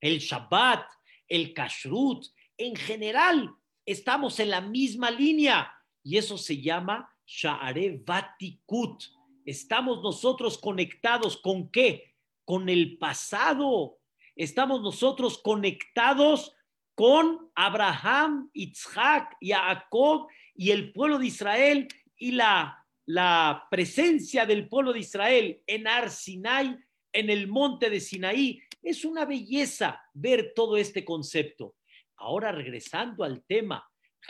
el 0.00 0.18
Shabbat, 0.18 0.88
el 1.28 1.54
Kashrut, 1.54 2.26
en 2.56 2.74
general, 2.74 3.54
estamos 3.86 4.40
en 4.40 4.50
la 4.50 4.60
misma 4.60 5.10
línea. 5.10 5.72
Y 6.02 6.16
eso 6.16 6.38
se 6.38 6.60
llama 6.60 7.14
Sha'are 7.26 8.02
Vatikut. 8.04 9.02
Estamos 9.44 10.02
nosotros 10.02 10.58
conectados 10.58 11.36
con 11.36 11.70
qué? 11.70 12.14
Con 12.44 12.68
el 12.68 12.98
pasado. 12.98 13.98
Estamos 14.36 14.82
nosotros 14.82 15.38
conectados 15.38 16.54
con 16.94 17.50
Abraham, 17.54 18.50
Isaac, 18.52 19.36
Jacob 19.40 20.28
y 20.54 20.70
el 20.70 20.92
pueblo 20.92 21.18
de 21.18 21.26
Israel 21.26 21.88
y 22.16 22.32
la 22.32 23.66
presencia 23.70 24.44
del 24.46 24.68
pueblo 24.68 24.92
de 24.92 25.00
Israel 25.00 25.62
en 25.66 25.86
Ar 25.86 26.10
Sinai, 26.10 26.76
en 27.12 27.30
el 27.30 27.48
monte 27.48 27.90
de 27.90 28.00
Sinaí, 28.00 28.60
Es 28.82 29.04
una 29.04 29.24
belleza 29.24 30.00
ver 30.14 30.52
todo 30.54 30.76
este 30.76 31.04
concepto. 31.04 31.74
Ahora 32.16 32.52
regresando 32.52 33.24
al 33.24 33.42
tema 33.42 33.88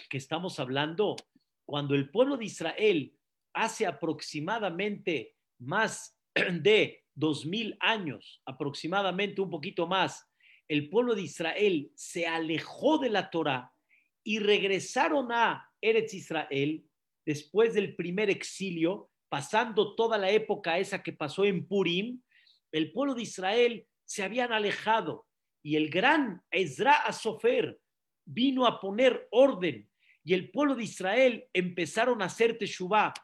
que 0.08 0.18
estamos 0.18 0.58
hablando, 0.58 1.16
cuando 1.68 1.94
el 1.94 2.08
pueblo 2.08 2.38
de 2.38 2.46
Israel 2.46 3.14
hace 3.52 3.84
aproximadamente 3.84 5.36
más 5.58 6.18
de 6.34 7.04
dos 7.14 7.44
mil 7.44 7.76
años, 7.80 8.40
aproximadamente 8.46 9.42
un 9.42 9.50
poquito 9.50 9.86
más, 9.86 10.26
el 10.66 10.88
pueblo 10.88 11.14
de 11.14 11.22
Israel 11.22 11.92
se 11.94 12.26
alejó 12.26 12.96
de 12.96 13.10
la 13.10 13.28
Torah 13.28 13.70
y 14.24 14.38
regresaron 14.38 15.30
a 15.30 15.70
Eretz 15.82 16.14
Israel 16.14 16.86
después 17.26 17.74
del 17.74 17.94
primer 17.96 18.30
exilio, 18.30 19.10
pasando 19.28 19.94
toda 19.94 20.16
la 20.16 20.30
época 20.30 20.78
esa 20.78 21.02
que 21.02 21.12
pasó 21.12 21.44
en 21.44 21.66
Purim, 21.66 22.22
el 22.72 22.92
pueblo 22.92 23.14
de 23.14 23.24
Israel 23.24 23.86
se 24.06 24.22
habían 24.22 24.54
alejado 24.54 25.26
y 25.62 25.76
el 25.76 25.90
gran 25.90 26.42
Ezra 26.50 26.94
Asofer 26.94 27.78
vino 28.24 28.66
a 28.66 28.80
poner 28.80 29.28
orden 29.30 29.86
y 30.24 30.34
el 30.34 30.50
pueblo 30.50 30.74
de 30.74 30.84
Israel 30.84 31.48
empezaron 31.52 32.22
a 32.22 32.26
hacer 32.26 32.58
teshuvah. 32.58 33.14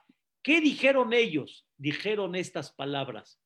¿Qué 0.42 0.60
dijeron 0.60 1.12
ellos? 1.12 1.66
Dijeron 1.76 2.34
estas 2.34 2.72
palabras 2.72 3.40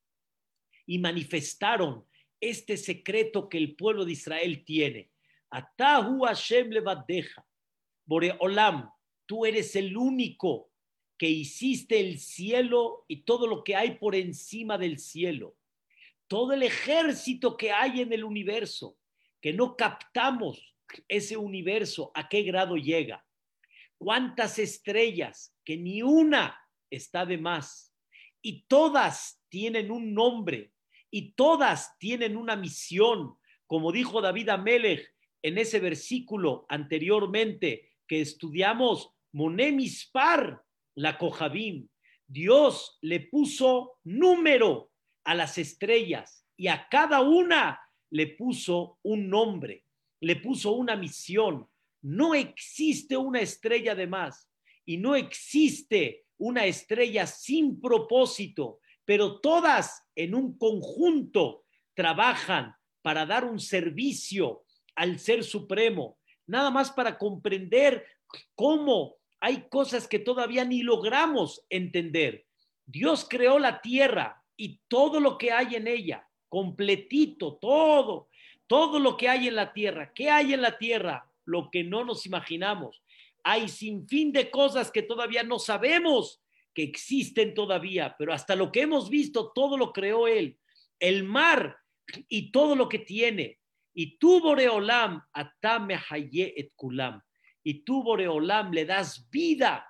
y 0.87 0.99
manifestaron 0.99 2.07
este 2.41 2.77
secreto 2.77 3.49
que 3.49 3.59
el 3.59 3.77
pueblo 3.77 4.05
de 4.05 4.13
Israel 4.13 4.65
tiene. 4.65 5.11
Atahu 5.51 6.25
Hashem 6.25 6.71
levadeja. 6.71 7.45
Boreolam, 8.05 8.91
tú 9.27 9.45
eres 9.45 9.77
el 9.77 9.97
único 9.97 10.73
que 11.19 11.29
hiciste 11.29 12.01
el 12.01 12.19
cielo 12.19 13.05
y 13.09 13.25
todo 13.25 13.47
lo 13.47 13.65
que 13.65 13.77
hay 13.77 13.99
por 13.99 14.15
encima 14.15 14.79
del 14.79 14.99
cielo. 14.99 15.57
Todo 16.27 16.53
el 16.53 16.63
ejército 16.63 17.57
que 17.57 17.73
hay 17.73 18.01
en 18.01 18.13
el 18.13 18.25
universo, 18.25 18.97
que 19.41 19.53
no 19.53 19.77
captamos 19.77 20.75
ese 21.09 21.37
universo, 21.37 22.13
a 22.15 22.29
qué 22.29 22.43
grado 22.43 22.77
llega. 22.77 23.27
Cuántas 23.99 24.59
estrellas, 24.59 25.55
que 25.65 25.77
ni 25.77 26.03
una 26.03 26.59
está 26.91 27.27
de 27.27 27.39
más. 27.39 27.95
Y 28.41 28.63
todas 28.69 29.43
tienen 29.49 29.91
un 29.91 30.15
nombre 30.15 30.73
y 31.11 31.33
todas 31.33 31.99
tienen 31.99 32.37
una 32.37 32.57
misión, 32.57 33.37
como 33.67 33.93
dijo 33.93 34.21
David 34.21 34.51
Amelech 34.51 35.15
en 35.43 35.59
ese 35.59 35.81
versículo 35.81 36.67
anteriormente 36.69 37.91
que 38.07 38.21
estudiamos, 38.21 39.11
Monemispar, 39.33 40.63
la 40.95 41.19
Cojabim. 41.19 41.89
Dios 42.27 42.99
le 43.03 43.21
puso 43.21 43.99
número 44.05 44.91
a 45.25 45.35
las 45.35 45.59
estrellas 45.59 46.47
y 46.57 46.69
a 46.69 46.89
cada 46.89 47.21
una 47.21 47.81
le 48.11 48.27
puso 48.27 48.99
un 49.03 49.29
nombre, 49.29 49.85
le 50.21 50.37
puso 50.37 50.73
una 50.73 50.97
misión. 50.97 51.69
No 52.03 52.35
existe 52.35 53.17
una 53.17 53.41
estrella 53.41 53.95
de 53.95 54.07
más 54.07 54.51
y 54.85 54.97
no 54.97 55.15
existe 55.15 56.25
una 56.39 56.67
estrella 56.67 57.27
sin 57.27 57.81
propósito 57.81 58.81
pero 59.09 59.41
todas 59.41 60.07
en 60.15 60.35
un 60.35 60.59
conjunto 60.59 61.65
trabajan 61.95 62.77
para 63.01 63.25
dar 63.25 63.47
un 63.47 63.59
servicio 63.59 64.65
al 64.97 65.19
Ser 65.19 65.45
Supremo, 65.45 66.19
nada 66.47 66.71
más 66.71 66.91
para 66.91 67.17
comprender 67.17 68.05
cómo 68.55 69.17
hay 69.41 69.67
cosas 69.71 70.07
que 70.07 70.19
todavía 70.19 70.67
ni 70.67 70.83
logramos 70.83 71.65
entender. 71.71 72.45
Dios 72.85 73.27
creó 73.27 73.59
la 73.59 73.81
tierra 73.81 74.45
y 74.59 74.79
todo 74.89 75.21
lo 75.21 75.39
que 75.39 75.53
hay 75.53 75.77
en 75.77 75.89
ella, 75.89 76.29
completito, 76.51 77.57
todo, 77.57 78.29
todo 78.67 78.99
lo 78.99 79.17
que 79.17 79.31
hay 79.31 79.49
en 79.49 79.55
la 79.55 79.73
tierra. 79.73 80.13
¿Qué 80.13 80.29
hay 80.29 80.53
en 80.53 80.61
la 80.61 80.77
tierra? 80.77 81.33
Lo 81.49 81.71
que 81.71 81.83
no 81.83 82.05
nos 82.05 82.27
imaginamos. 82.27 83.03
Hay 83.43 83.69
sin 83.69 84.07
fin 84.07 84.33
de 84.33 84.51
cosas 84.51 84.91
que 84.91 85.03
todavía 85.03 85.43
no 85.43 85.59
sabemos 85.59 86.43
que 86.75 86.83
existen 86.83 87.55
todavía, 87.55 88.15
pero 88.19 88.35
hasta 88.35 88.55
lo 88.55 88.71
que 88.71 88.83
hemos 88.83 89.09
visto, 89.09 89.51
todo 89.55 89.79
lo 89.79 89.95
creó 89.95 90.29
Él. 90.29 90.59
El 91.01 91.25
mar 91.25 91.79
y 92.29 92.53
todo 92.53 92.77
lo 92.77 92.87
que 92.87 92.99
tiene. 92.99 93.59
Y 93.95 94.19
tú, 94.19 94.41
Boreolam, 94.41 95.23
atame 95.33 95.99
haye 96.11 96.53
et 96.55 96.73
kulam. 96.77 97.23
Y 97.65 97.83
tú, 97.83 98.03
Boreolam, 98.03 98.71
le 98.73 98.85
das 98.85 99.29
vida 99.31 99.87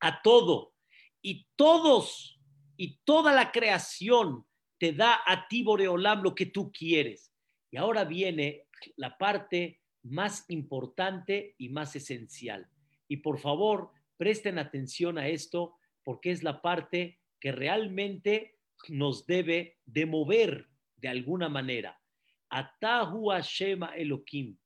a 0.00 0.22
todo. 0.22 0.72
Y 1.20 1.46
todos 1.56 2.40
y 2.78 2.98
toda 3.04 3.34
la 3.34 3.52
creación 3.52 4.46
te 4.78 4.94
da 4.94 5.20
a 5.26 5.46
ti, 5.46 5.62
Boreolam, 5.62 6.22
lo 6.22 6.34
que 6.34 6.46
tú 6.46 6.72
quieres. 6.72 7.30
Y 7.70 7.76
ahora 7.76 8.04
viene 8.04 8.64
la 8.96 9.18
parte 9.18 9.79
más 10.02 10.44
importante 10.48 11.54
y 11.58 11.68
más 11.68 11.96
esencial. 11.96 12.68
Y 13.08 13.18
por 13.18 13.38
favor, 13.38 13.90
presten 14.16 14.58
atención 14.58 15.18
a 15.18 15.28
esto 15.28 15.76
porque 16.04 16.30
es 16.30 16.42
la 16.42 16.62
parte 16.62 17.20
que 17.38 17.52
realmente 17.52 18.58
nos 18.88 19.26
debe 19.26 19.78
de 19.84 20.06
mover 20.06 20.68
de 20.96 21.08
alguna 21.08 21.48
manera. 21.48 22.00
Atahu 22.48 23.30
Elohim, 23.32 24.58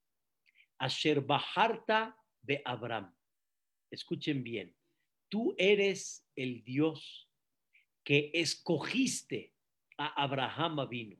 Asher 0.79 1.21
Baharta 1.21 2.17
de 2.43 2.63
Abraham. 2.65 3.15
Escuchen 3.91 4.43
bien, 4.43 4.75
tú 5.29 5.55
eres 5.59 6.27
el 6.35 6.65
Dios 6.65 7.31
que 8.03 8.31
escogiste 8.35 9.55
a 9.97 10.23
Abraham 10.23 10.89
vino. 10.89 11.17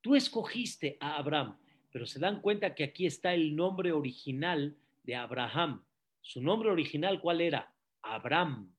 Tú 0.00 0.16
escogiste 0.16 0.96
a 1.00 1.16
Abraham, 1.16 1.56
pero 1.92 2.06
se 2.06 2.18
dan 2.18 2.40
cuenta 2.40 2.74
que 2.74 2.84
aquí 2.84 3.06
está 3.06 3.34
el 3.34 3.54
nombre 3.54 3.92
original 3.92 4.76
de 5.04 5.14
Abraham. 5.14 5.84
Su 6.20 6.40
nombre 6.40 6.70
original, 6.70 7.20
¿cuál 7.20 7.40
era? 7.40 7.72
Abraham 8.02 8.72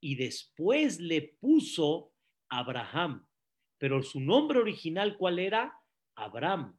y 0.00 0.14
después 0.14 1.00
le 1.00 1.22
puso 1.40 2.12
Abraham. 2.48 3.26
Pero 3.78 4.02
su 4.02 4.20
nombre 4.20 4.58
original, 4.58 5.16
¿cuál 5.16 5.38
era? 5.38 5.72
Abraham. 6.14 6.76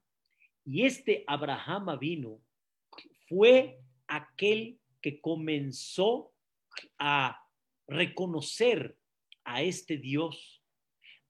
Y 0.66 0.86
este 0.86 1.24
Abraham 1.28 1.98
vino 2.00 2.42
fue 3.28 3.80
aquel 4.08 4.80
que 5.02 5.22
comenzó 5.22 6.34
a 6.98 7.42
reconocer 7.88 8.98
a 9.44 9.62
este 9.62 9.98
Dios, 9.98 10.62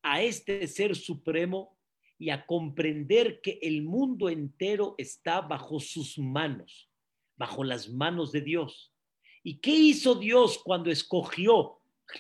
a 0.01 0.21
este 0.21 0.67
ser 0.67 0.95
supremo 0.95 1.77
y 2.19 2.29
a 2.29 2.45
comprender 2.45 3.41
que 3.41 3.58
el 3.62 3.82
mundo 3.82 4.29
entero 4.29 4.93
está 4.99 5.41
bajo 5.41 5.79
sus 5.79 6.19
manos, 6.19 6.91
bajo 7.38 7.63
las 7.63 7.89
manos 7.89 8.32
de 8.32 8.41
Dios. 8.41 8.93
¿Y 9.41 9.60
qué 9.60 9.71
hizo 9.71 10.15
Dios 10.15 10.60
cuando 10.63 10.91
escogió 10.91 11.79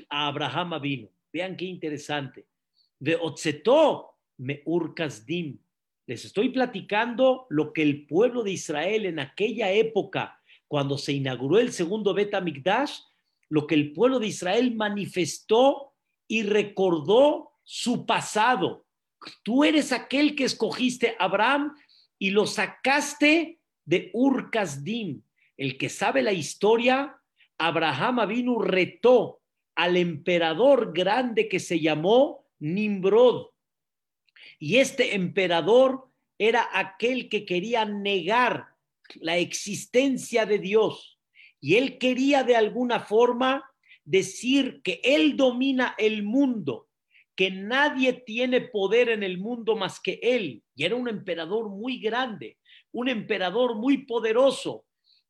a 0.09 0.27
Abraham 0.27 0.79
vino. 0.81 1.09
Vean 1.31 1.55
qué 1.55 1.65
interesante. 1.65 2.45
De 2.99 3.17
me 4.37 4.63
dim. 5.25 5.59
Les 6.07 6.25
estoy 6.25 6.49
platicando 6.49 7.45
lo 7.49 7.71
que 7.71 7.83
el 7.83 8.07
pueblo 8.07 8.43
de 8.43 8.51
Israel 8.51 9.05
en 9.05 9.19
aquella 9.19 9.71
época, 9.71 10.41
cuando 10.67 10.97
se 10.97 11.13
inauguró 11.13 11.59
el 11.59 11.71
segundo 11.71 12.13
Bet 12.13 12.39
Mikdash, 12.41 12.99
lo 13.49 13.67
que 13.67 13.75
el 13.75 13.93
pueblo 13.93 14.19
de 14.19 14.27
Israel 14.27 14.75
manifestó 14.75 15.93
y 16.27 16.43
recordó 16.43 17.51
su 17.63 18.05
pasado. 18.05 18.85
Tú 19.43 19.63
eres 19.63 19.91
aquel 19.91 20.35
que 20.35 20.45
escogiste 20.45 21.15
a 21.19 21.25
Abraham 21.25 21.75
y 22.17 22.31
lo 22.31 22.47
sacaste 22.47 23.59
de 23.85 24.11
Dim. 24.81 25.21
El 25.57 25.77
que 25.77 25.89
sabe 25.89 26.21
la 26.21 26.33
historia, 26.33 27.17
Abraham 27.57 28.27
vino 28.27 28.59
retó 28.59 29.41
al 29.75 29.97
emperador 29.97 30.93
grande 30.93 31.47
que 31.47 31.59
se 31.59 31.79
llamó 31.79 32.45
Nimrod. 32.59 33.47
Y 34.57 34.77
este 34.77 35.15
emperador 35.15 36.09
era 36.37 36.67
aquel 36.73 37.29
que 37.29 37.45
quería 37.45 37.85
negar 37.85 38.67
la 39.15 39.37
existencia 39.37 40.45
de 40.45 40.59
Dios. 40.59 41.19
Y 41.61 41.75
él 41.75 41.97
quería 41.97 42.43
de 42.43 42.55
alguna 42.55 42.99
forma 42.99 43.69
decir 44.03 44.81
que 44.83 45.01
él 45.03 45.37
domina 45.37 45.95
el 45.97 46.23
mundo, 46.23 46.88
que 47.39 47.51
nadie 47.51 48.11
tiene 48.11 48.59
poder 48.59 49.07
en 49.07 49.23
el 49.23 49.37
mundo 49.37 49.77
más 49.77 50.01
que 50.01 50.19
él. 50.21 50.61
Y 50.75 50.83
era 50.83 50.97
un 50.97 51.07
emperador 51.07 51.69
muy 51.69 51.97
grande, 52.01 52.57
un 52.91 53.07
emperador 53.07 53.75
muy 53.75 53.99
poderoso. 53.99 54.85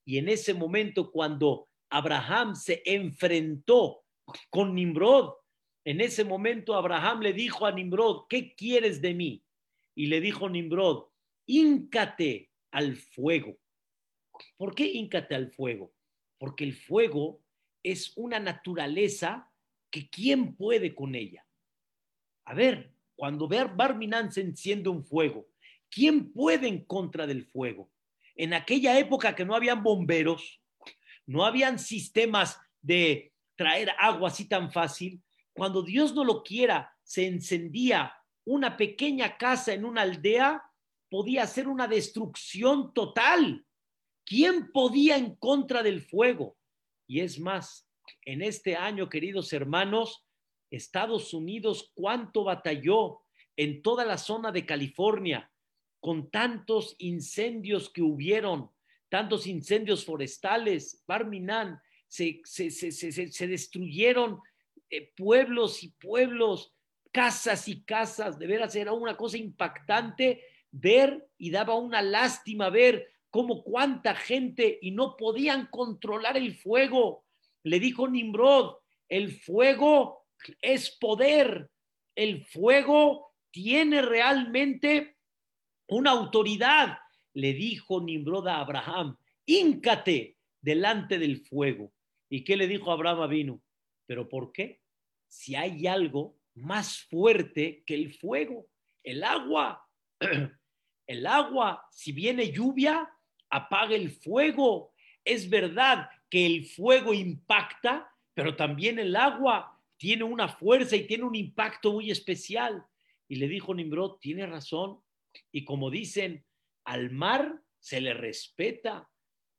Y 0.06 0.18
en 0.18 0.28
ese 0.28 0.56
momento 0.56 1.12
cuando 1.12 1.68
Abraham 1.88 2.56
se 2.56 2.82
enfrentó 2.84 4.02
con 4.50 4.74
Nimrod. 4.74 5.36
En 5.86 6.02
ese 6.02 6.24
momento 6.24 6.74
Abraham 6.74 7.20
le 7.20 7.32
dijo 7.32 7.68
a 7.68 7.72
Nimrod, 7.72 8.26
¿qué 8.28 8.56
quieres 8.56 9.04
de 9.04 9.14
mí? 9.14 9.44
Y 9.94 10.08
le 10.08 10.20
dijo 10.20 10.50
Nimrod, 10.50 11.10
íncate 11.46 12.50
al 12.72 12.96
fuego. 12.96 13.56
¿Por 14.58 14.74
qué 14.74 14.88
íncate 14.92 15.36
al 15.36 15.52
fuego? 15.52 15.94
Porque 16.40 16.64
el 16.64 16.74
fuego 16.74 17.44
es 17.84 18.14
una 18.18 18.40
naturaleza 18.40 19.54
que 19.92 20.10
¿quién 20.10 20.56
puede 20.56 20.96
con 20.96 21.14
ella? 21.14 21.46
A 22.50 22.56
ver, 22.56 22.92
cuando 23.16 23.48
Barminan 23.48 24.32
se 24.32 24.42
enciende 24.42 24.90
un 24.90 25.04
fuego, 25.06 25.48
¿quién 25.88 26.34
puede 26.34 26.68
en 26.68 26.84
contra 26.84 27.28
del 27.28 27.46
fuego? 27.46 27.92
En 28.36 28.56
aquella 28.56 28.98
época 28.98 29.36
que 29.36 29.46
no 29.46 29.54
habían 29.54 29.84
bomberos, 29.84 30.60
no 31.28 31.46
habían 31.46 31.78
sistemas 31.78 32.60
de 32.82 33.34
traer 33.56 33.92
agua 34.00 34.30
así 34.30 34.46
tan 34.46 34.72
fácil, 34.72 35.22
cuando 35.54 35.84
Dios 35.84 36.16
no 36.16 36.24
lo 36.24 36.42
quiera, 36.42 36.92
se 37.04 37.28
encendía 37.28 38.16
una 38.46 38.78
pequeña 38.78 39.38
casa 39.38 39.72
en 39.72 39.86
una 39.86 40.02
aldea, 40.02 40.64
podía 41.08 41.46
ser 41.46 41.68
una 41.68 41.88
destrucción 41.88 42.96
total. 42.96 43.64
¿Quién 44.26 44.72
podía 44.72 45.18
en 45.18 45.36
contra 45.36 45.84
del 45.84 46.02
fuego? 46.02 46.58
Y 47.06 47.20
es 47.20 47.40
más, 47.40 47.88
en 48.26 48.42
este 48.42 48.76
año, 48.76 49.08
queridos 49.08 49.54
hermanos, 49.54 50.26
Estados 50.72 51.34
Unidos, 51.34 51.92
cuánto 51.94 52.44
batalló 52.44 53.22
en 53.56 53.82
toda 53.82 54.06
la 54.06 54.18
zona 54.18 54.52
de 54.52 54.66
California 54.66 55.52
con 56.00 56.30
tantos 56.30 56.96
incendios 57.00 57.90
que 57.90 58.02
hubieron, 58.02 58.70
tantos 59.10 59.48
incendios 59.48 60.06
forestales, 60.06 61.04
Barminan, 61.06 61.82
se, 62.08 62.42
se, 62.46 63.48
destruyeron 63.48 64.40
eh, 64.90 65.12
pueblos 65.16 65.84
y 65.84 65.90
pueblos, 65.90 66.74
casas 67.12 67.68
y 67.68 67.84
casas, 67.84 68.40
de 68.40 68.48
veras 68.48 68.76
era 68.76 68.94
una 68.94 69.18
cosa 69.18 69.38
impactante 69.38 70.44
ver 70.72 71.28
y 71.38 71.52
daba 71.52 71.76
una 71.76 72.02
lástima 72.02 72.70
ver 72.70 73.12
cómo 73.30 73.64
cuánta 73.64 74.16
gente 74.16 74.80
y 74.82 74.92
no 74.92 75.16
podían 75.18 75.68
controlar 75.68 76.38
el 76.38 76.56
fuego. 76.56 77.26
Le 77.64 77.80
dijo 77.80 78.08
Nimrod, 78.08 78.76
el 79.08 79.32
fuego 79.32 80.19
es 80.62 80.92
poder, 80.92 81.70
el 82.16 82.46
fuego 82.46 83.34
tiene 83.52 84.02
realmente 84.02 85.18
una 85.88 86.12
autoridad. 86.12 86.98
Le 87.34 87.54
dijo 87.54 88.02
Nimrod 88.02 88.48
a 88.48 88.60
Abraham, 88.60 89.18
íncate 89.46 90.38
delante 90.62 91.18
del 91.18 91.46
fuego. 91.46 91.92
¿Y 92.30 92.44
qué 92.44 92.58
le 92.58 92.68
dijo 92.68 92.92
Abraham 92.92 93.30
vino? 93.30 93.62
¿Pero 94.06 94.28
por 94.28 94.52
qué? 94.52 94.82
Si 95.28 95.56
hay 95.56 95.88
algo 95.88 96.38
más 96.56 97.02
fuerte 97.10 97.84
que 97.86 97.96
el 97.96 98.14
fuego, 98.14 98.68
el 99.04 99.24
agua. 99.24 99.86
El 101.08 101.26
agua, 101.26 101.88
si 101.90 102.12
viene 102.12 102.52
lluvia, 102.52 103.10
apaga 103.50 103.96
el 103.96 104.12
fuego. 104.12 104.94
Es 105.26 105.50
verdad 105.50 106.08
que 106.30 106.46
el 106.46 106.68
fuego 106.68 107.16
impacta, 107.16 108.14
pero 108.36 108.56
también 108.56 109.00
el 109.00 109.16
agua 109.16 109.79
tiene 110.00 110.24
una 110.24 110.48
fuerza 110.48 110.96
y 110.96 111.06
tiene 111.06 111.26
un 111.26 111.36
impacto 111.36 111.92
muy 111.92 112.10
especial. 112.10 112.86
Y 113.28 113.36
le 113.36 113.50
dijo 113.50 113.76
Nimrod, 113.76 114.18
tiene 114.20 114.48
razón. 114.48 115.02
Y 115.52 115.66
como 115.66 115.92
dicen, 115.92 116.46
al 116.86 117.12
mar 117.12 117.62
se 117.80 118.00
le 118.00 118.14
respeta. 118.14 119.10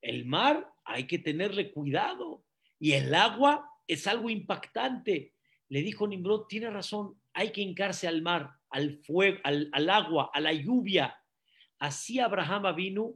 El 0.01 0.25
mar 0.25 0.67
hay 0.85 1.07
que 1.07 1.19
tenerle 1.19 1.71
cuidado. 1.71 2.43
Y 2.79 2.93
el 2.93 3.15
agua 3.15 3.69
es 3.87 4.07
algo 4.07 4.31
impactante. 4.31 5.35
Le 5.69 5.83
dijo 5.83 6.09
Nimrod, 6.09 6.47
tiene 6.47 6.71
razón, 6.71 7.21
hay 7.35 7.53
que 7.53 7.61
hincarse 7.61 8.09
al 8.09 8.23
mar, 8.23 8.51
al 8.71 8.97
fuego, 8.97 9.39
al, 9.45 9.69
al 9.73 9.91
agua, 9.91 10.31
a 10.33 10.41
la 10.41 10.55
lluvia. 10.55 11.23
Así 11.79 12.19
Abraham 12.19 12.75
vino, 12.75 13.15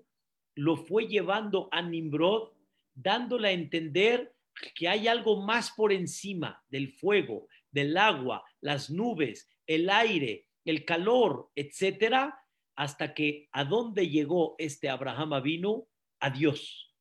lo 0.57 0.77
fue 0.77 1.09
llevando 1.09 1.71
a 1.73 1.81
Nimrod, 1.81 2.53
dándole 2.93 3.49
a 3.49 3.53
entender 3.53 4.34
que 4.75 4.89
hay 4.89 5.09
algo 5.09 5.43
más 5.43 5.73
por 5.73 5.93
encima 5.93 6.63
del 6.69 6.93
fuego, 6.93 7.49
del 7.71 7.97
agua, 7.97 8.45
las 8.61 8.91
nubes, 8.91 9.51
el 9.67 9.91
aire, 9.91 10.47
el 10.65 10.85
calor, 10.85 11.51
etcétera, 11.55 12.39
hasta 12.77 13.15
que 13.15 13.49
a 13.53 13.65
dónde 13.65 14.09
llegó 14.09 14.55
este 14.59 14.89
Abraham 14.89 15.43
vino 15.43 15.87
a 16.21 16.31
Dios. 16.31 16.93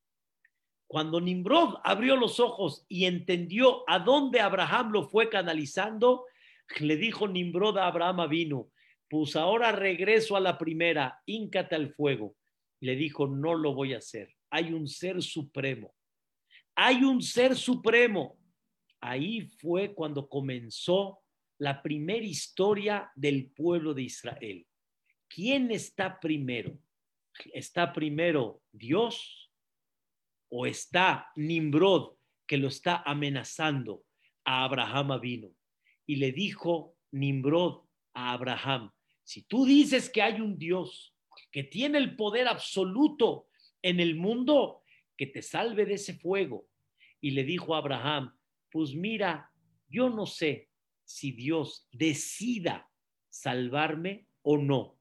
Cuando 0.88 1.20
Nimrod 1.20 1.76
abrió 1.84 2.16
los 2.16 2.40
ojos 2.40 2.86
y 2.88 3.06
entendió 3.06 3.84
a 3.90 4.00
dónde 4.00 4.42
Abraham 4.42 4.92
lo 4.92 5.10
fue 5.10 5.30
canalizando, 5.30 6.26
le 6.80 6.98
dijo 6.98 7.28
Nimrod 7.28 7.78
a 7.78 7.88
Abraham 7.88 8.30
vino, 8.30 8.70
pues 9.10 9.36
ahora 9.36 9.72
regreso 9.72 10.36
a 10.36 10.40
la 10.40 10.58
primera, 10.58 11.22
íncate 11.26 11.76
al 11.76 11.94
fuego. 11.94 12.36
Le 12.80 12.96
dijo, 12.96 13.28
no 13.28 13.56
lo 13.56 13.74
voy 13.74 13.94
a 13.94 14.00
hacer. 14.00 14.36
Hay 14.50 14.74
un 14.74 14.88
ser 14.88 15.22
supremo. 15.22 15.94
Hay 16.76 17.04
un 17.04 17.22
ser 17.22 17.56
supremo. 17.56 18.38
Ahí 19.00 19.42
fue 19.42 19.94
cuando 19.94 20.28
comenzó 20.28 21.20
la 21.58 21.82
primera 21.82 22.26
historia 22.26 23.12
del 23.16 23.52
pueblo 23.52 23.94
de 23.94 24.04
Israel. 24.04 24.66
¿Quién 25.28 25.72
está 25.72 26.20
primero? 26.20 26.78
¿Está 27.54 27.92
primero 27.92 28.62
Dios 28.72 29.52
o 30.50 30.66
está 30.66 31.32
Nimrod 31.36 32.16
que 32.46 32.58
lo 32.58 32.68
está 32.68 33.02
amenazando 33.06 34.04
a 34.46 34.64
Abraham 34.64 35.20
vino 35.20 35.50
y 36.06 36.18
le 36.18 36.32
dijo 36.32 36.96
Nimrod 37.12 37.86
a 38.14 38.34
Abraham, 38.34 38.92
si 39.24 39.44
tú 39.44 39.66
dices 39.66 40.10
que 40.10 40.22
hay 40.22 40.42
un 40.42 40.58
Dios 40.58 41.16
que 41.52 41.64
tiene 41.64 41.98
el 41.98 42.16
poder 42.16 42.48
absoluto 42.48 43.48
en 43.82 44.00
el 44.00 44.16
mundo, 44.16 44.83
que 45.18 45.28
te 45.28 45.42
salve 45.42 45.86
de 45.86 45.96
ese 45.96 46.14
fuego. 46.16 46.68
Y 47.22 47.32
le 47.32 47.44
dijo 47.44 47.76
a 47.76 47.80
Abraham, 47.80 48.36
pues 48.72 48.94
mira, 48.94 49.52
yo 49.88 50.10
no 50.10 50.26
sé 50.26 50.70
si 51.04 51.32
Dios 51.32 51.88
decida 51.92 52.90
salvarme 53.30 54.28
o 54.42 54.58
no, 54.58 54.98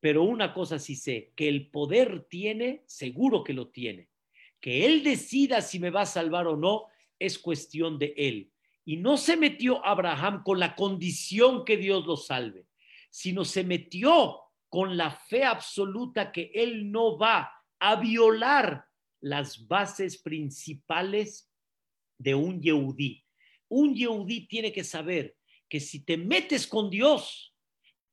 pero 0.00 0.22
una 0.22 0.54
cosa 0.54 0.78
sí 0.78 0.94
sé, 0.94 1.32
que 1.34 1.48
el 1.48 1.70
poder 1.70 2.26
tiene, 2.28 2.84
seguro 2.86 3.42
que 3.42 3.52
lo 3.52 3.68
tiene. 3.68 4.08
Que 4.60 4.86
él 4.86 5.02
decida 5.02 5.60
si 5.60 5.78
me 5.78 5.90
va 5.90 6.02
a 6.02 6.06
salvar 6.06 6.46
o 6.46 6.56
no 6.56 6.86
es 7.18 7.38
cuestión 7.38 7.98
de 7.98 8.14
él. 8.16 8.52
Y 8.84 8.96
no 8.96 9.16
se 9.16 9.36
metió 9.36 9.84
Abraham 9.84 10.42
con 10.44 10.58
la 10.58 10.74
condición 10.74 11.64
que 11.64 11.76
Dios 11.76 12.06
lo 12.06 12.16
salve, 12.16 12.66
sino 13.10 13.44
se 13.44 13.64
metió 13.64 14.40
con 14.68 14.96
la 14.96 15.10
fe 15.10 15.44
absoluta 15.44 16.32
que 16.32 16.50
él 16.54 16.90
no 16.90 17.18
va 17.18 17.52
a 17.78 17.96
violar 17.96 18.87
las 19.20 19.66
bases 19.66 20.18
principales 20.18 21.50
de 22.18 22.34
un 22.34 22.60
Yehudí. 22.60 23.24
Un 23.68 23.94
Yehudí 23.94 24.46
tiene 24.46 24.72
que 24.72 24.84
saber 24.84 25.36
que 25.68 25.80
si 25.80 26.04
te 26.04 26.16
metes 26.16 26.66
con 26.66 26.90
Dios, 26.90 27.54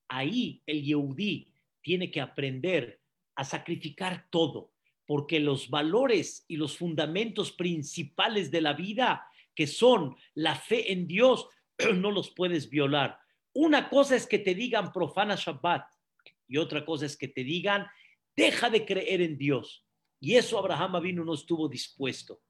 ahí 0.08 0.62
el 0.66 0.84
Yehudí 0.84 1.54
tiene 1.82 2.12
que 2.12 2.22
aprender 2.22 3.00
a 3.36 3.44
sacrificar 3.44 4.28
todo, 4.30 4.72
porque 5.06 5.40
los 5.40 5.70
valores 5.70 6.46
y 6.48 6.58
los 6.58 6.78
fundamentos 6.78 7.52
principales 7.52 8.52
de 8.52 8.62
la 8.62 8.74
vida, 8.74 9.28
que 9.54 9.68
son 9.68 10.16
la 10.34 10.56
fe 10.56 10.92
en 10.92 11.08
Dios, 11.08 11.48
no 11.96 12.12
los 12.12 12.32
puedes 12.32 12.70
violar. 12.70 13.20
Una 13.54 13.90
cosa 13.90 14.16
es 14.16 14.28
que 14.28 14.40
te 14.40 14.54
digan 14.54 14.92
profana 14.92 15.36
Shabbat 15.36 15.86
y 16.48 16.58
otra 16.58 16.86
cosa 16.86 17.06
es 17.06 17.16
que 17.16 17.28
te 17.28 17.44
digan 17.44 17.88
deja 18.36 18.70
de 18.70 18.86
creer 18.86 19.22
en 19.22 19.38
Dios. 19.38 19.85
Y 20.26 20.38
eso 20.38 20.58
Abraham 20.58 21.04
vino 21.04 21.24
no 21.24 21.36
estuvo 21.36 21.70
dispuesto 21.70 22.42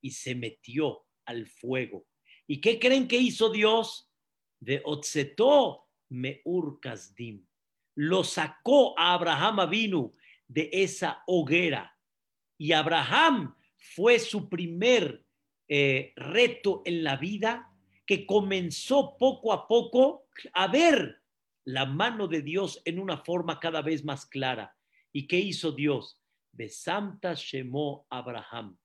y 0.00 0.12
se 0.12 0.36
metió 0.36 1.04
al 1.24 1.48
fuego. 1.48 2.06
¿Y 2.46 2.60
qué 2.60 2.78
creen 2.78 3.08
que 3.08 3.16
hizo 3.16 3.50
Dios? 3.50 4.08
De 4.60 4.80
Otsetó 4.84 5.88
Meur 6.10 6.78
Kasdim. 6.80 7.44
Lo 7.96 8.22
sacó 8.22 8.96
a 8.96 9.14
Abraham 9.14 9.68
vino 9.68 10.14
de 10.46 10.70
esa 10.72 11.24
hoguera 11.26 11.98
y 12.56 12.70
Abraham 12.70 13.56
fue 13.78 14.20
su 14.20 14.48
primer 14.48 15.26
eh, 15.66 16.12
reto 16.14 16.82
en 16.84 17.02
la 17.02 17.16
vida 17.16 17.68
que 18.06 18.26
comenzó 18.26 19.16
poco 19.18 19.52
a 19.52 19.66
poco 19.66 20.28
a 20.52 20.68
ver 20.68 21.20
la 21.64 21.84
mano 21.84 22.28
de 22.28 22.42
Dios 22.42 22.80
en 22.84 23.00
una 23.00 23.16
forma 23.16 23.58
cada 23.58 23.82
vez 23.82 24.04
más 24.04 24.24
clara. 24.24 24.76
¿Y 25.12 25.26
qué 25.26 25.40
hizo 25.40 25.72
Dios? 25.72 26.20
Besamta 26.54 27.34
Shemó 27.34 28.06
Abraham. 28.10 28.76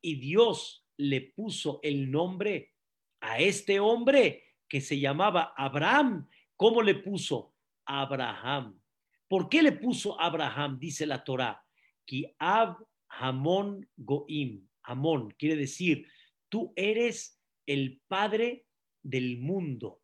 Y 0.00 0.16
Dios 0.16 0.86
le 0.96 1.20
puso 1.20 1.80
el 1.82 2.10
nombre 2.10 2.74
a 3.20 3.38
este 3.38 3.80
hombre 3.80 4.44
que 4.68 4.80
se 4.80 4.98
llamaba 4.98 5.54
Abraham. 5.56 6.28
¿Cómo 6.56 6.82
le 6.82 6.94
puso? 6.96 7.54
Abraham. 7.84 8.80
¿Por 9.28 9.48
qué 9.48 9.62
le 9.62 9.72
puso 9.72 10.20
Abraham? 10.20 10.78
Dice 10.78 11.06
la 11.06 11.22
Torah. 11.22 11.62
Que 12.04 12.34
Ab 12.38 12.78
Hamón 13.08 13.88
Goim. 13.96 14.66
Hamón 14.82 15.34
quiere 15.38 15.56
decir, 15.56 16.06
tú 16.48 16.72
eres 16.76 17.40
el 17.66 18.00
padre 18.06 18.66
del 19.02 19.38
mundo. 19.38 20.00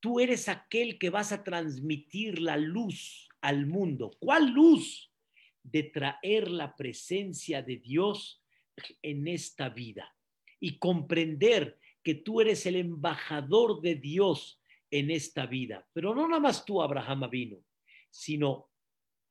Tú 0.00 0.20
eres 0.20 0.48
aquel 0.48 0.98
que 0.98 1.10
vas 1.10 1.32
a 1.32 1.42
transmitir 1.42 2.40
la 2.40 2.56
luz 2.56 3.28
al 3.40 3.66
mundo. 3.66 4.10
¿Cuál 4.20 4.50
luz? 4.50 5.07
De 5.70 5.84
traer 5.84 6.50
la 6.50 6.76
presencia 6.76 7.62
de 7.62 7.76
Dios 7.76 8.42
en 9.02 9.26
esta 9.26 9.68
vida 9.68 10.14
y 10.60 10.78
comprender 10.78 11.78
que 12.02 12.14
tú 12.14 12.40
eres 12.40 12.66
el 12.66 12.76
embajador 12.76 13.80
de 13.80 13.96
Dios 13.96 14.60
en 14.90 15.10
esta 15.10 15.46
vida. 15.46 15.86
Pero 15.92 16.14
no 16.14 16.26
nada 16.26 16.40
más 16.40 16.64
tú, 16.64 16.80
Abraham 16.80 17.28
vino, 17.30 17.58
sino 18.10 18.70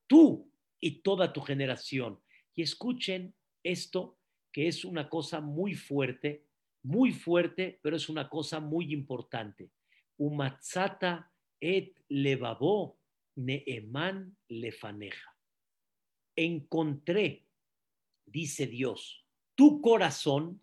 tú 0.06 0.52
y 0.80 1.02
toda 1.02 1.34
tu 1.34 1.42
generación. 1.42 2.20
Y 2.56 2.62
escuchen 2.62 3.34
esto, 3.64 4.18
que 4.52 4.68
es 4.68 4.86
una 4.86 5.10
cosa 5.10 5.42
muy 5.42 5.76
fuerte, 5.76 6.46
muy 6.84 7.12
fuerte, 7.12 7.80
pero 7.82 7.96
es 7.96 8.10
una 8.10 8.30
cosa 8.30 8.60
muy 8.60 8.94
importante. 8.94 9.72
Umatzata 10.18 11.32
et 11.60 11.98
levabo 12.10 12.98
neeman 13.36 14.36
lefaneja. 14.48 15.37
Encontré, 16.38 17.46
dice 18.26 18.68
Dios, 18.68 19.26
tu 19.56 19.82
corazón, 19.82 20.62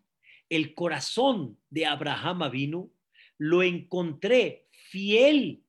el 0.49 0.73
corazón 0.73 1.59
de 1.69 1.85
Abraham 1.85 2.49
vino, 2.49 2.91
lo 3.37 3.61
encontré 3.61 4.67
fiel 4.71 5.63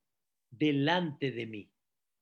delante 0.49 1.31
de 1.31 1.45
mí. 1.45 1.69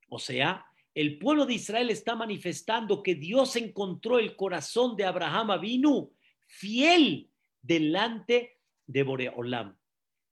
O 0.08 0.18
sea, 0.18 0.66
el 0.94 1.18
pueblo 1.18 1.46
de 1.46 1.54
Israel 1.54 1.90
está 1.90 2.14
manifestando 2.16 3.02
que 3.02 3.14
Dios 3.14 3.56
encontró 3.56 4.18
el 4.18 4.34
corazón 4.36 4.96
de 4.96 5.04
Abraham 5.04 5.60
vino 5.60 6.10
fiel 6.46 7.30
delante 7.62 8.58
de 8.86 9.02
Boreolam. 9.02 9.76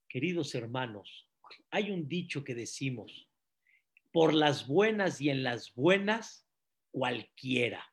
Queridos 0.07 0.55
hermanos, 0.55 1.27
hay 1.69 1.91
un 1.91 2.07
dicho 2.07 2.43
que 2.43 2.55
decimos, 2.55 3.29
por 4.11 4.33
las 4.33 4.67
buenas 4.67 5.19
y 5.19 5.29
en 5.29 5.43
las 5.43 5.73
buenas, 5.75 6.44
cualquiera. 6.95 7.83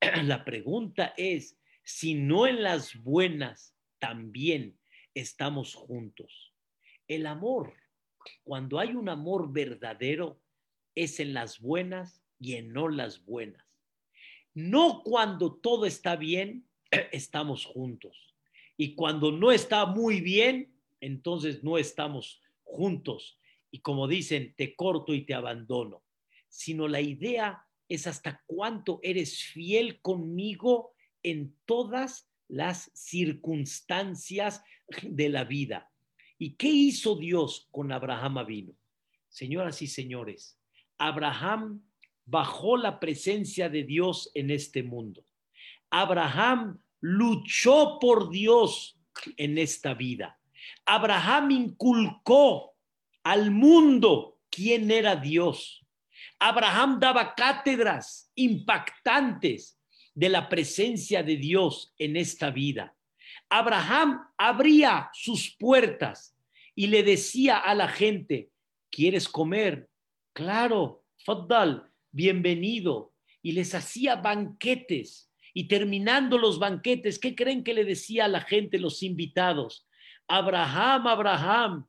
La 0.24 0.44
pregunta 0.44 1.14
es, 1.16 1.58
si 1.82 2.14
no 2.14 2.46
en 2.46 2.62
las 2.62 2.94
buenas, 3.02 3.74
también 3.98 4.78
estamos 5.14 5.74
juntos. 5.74 6.52
El 7.08 7.26
amor, 7.26 7.72
cuando 8.42 8.78
hay 8.78 8.90
un 8.90 9.08
amor 9.08 9.50
verdadero, 9.50 10.42
es 10.94 11.20
en 11.20 11.32
las 11.32 11.58
buenas 11.58 12.22
y 12.38 12.56
en 12.56 12.70
no 12.74 12.90
las 12.90 13.24
buenas. 13.24 13.80
No 14.52 15.02
cuando 15.02 15.54
todo 15.54 15.86
está 15.86 16.14
bien, 16.16 16.68
estamos 17.12 17.64
juntos. 17.64 18.34
Y 18.76 18.94
cuando 18.94 19.32
no 19.32 19.52
está 19.52 19.86
muy 19.86 20.20
bien, 20.20 20.70
entonces 21.00 21.64
no 21.64 21.78
estamos 21.78 22.42
juntos. 22.62 23.38
Y 23.70 23.80
como 23.80 24.06
dicen, 24.06 24.52
te 24.54 24.76
corto 24.76 25.14
y 25.14 25.22
te 25.22 25.32
abandono. 25.32 26.02
Sino 26.50 26.88
la 26.88 27.00
idea 27.00 27.66
es 27.94 28.06
hasta 28.06 28.42
cuánto 28.46 29.00
eres 29.02 29.42
fiel 29.42 30.00
conmigo 30.00 30.92
en 31.22 31.56
todas 31.64 32.28
las 32.48 32.90
circunstancias 32.94 34.62
de 35.02 35.28
la 35.28 35.44
vida. 35.44 35.90
¿Y 36.38 36.56
qué 36.56 36.68
hizo 36.68 37.16
Dios 37.16 37.68
con 37.70 37.92
Abraham 37.92 38.38
Avino? 38.38 38.74
Señoras 39.28 39.82
y 39.82 39.86
señores, 39.86 40.58
Abraham 40.98 41.82
bajó 42.26 42.76
la 42.76 43.00
presencia 43.00 43.68
de 43.68 43.84
Dios 43.84 44.30
en 44.34 44.50
este 44.50 44.82
mundo. 44.82 45.24
Abraham 45.90 46.78
luchó 47.00 47.98
por 48.00 48.30
Dios 48.30 48.98
en 49.36 49.58
esta 49.58 49.94
vida. 49.94 50.38
Abraham 50.86 51.50
inculcó 51.50 52.74
al 53.22 53.50
mundo 53.50 54.38
quién 54.50 54.90
era 54.90 55.16
Dios. 55.16 55.83
Abraham 56.44 57.00
daba 57.00 57.34
cátedras 57.34 58.30
impactantes 58.34 59.80
de 60.14 60.28
la 60.28 60.46
presencia 60.50 61.22
de 61.22 61.38
Dios 61.38 61.94
en 61.96 62.18
esta 62.18 62.50
vida. 62.50 62.94
Abraham 63.48 64.20
abría 64.36 65.08
sus 65.14 65.56
puertas 65.56 66.36
y 66.74 66.88
le 66.88 67.02
decía 67.02 67.56
a 67.56 67.74
la 67.74 67.88
gente, 67.88 68.50
¿quieres 68.90 69.26
comer? 69.26 69.88
Claro, 70.34 71.06
faddal, 71.24 71.90
bienvenido. 72.10 73.14
Y 73.40 73.52
les 73.52 73.74
hacía 73.74 74.16
banquetes. 74.16 75.32
Y 75.54 75.66
terminando 75.66 76.36
los 76.36 76.58
banquetes, 76.58 77.18
¿qué 77.18 77.34
creen 77.34 77.64
que 77.64 77.72
le 77.72 77.86
decía 77.86 78.26
a 78.26 78.28
la 78.28 78.42
gente, 78.42 78.78
los 78.78 79.02
invitados? 79.02 79.88
Abraham, 80.28 81.06
Abraham, 81.06 81.86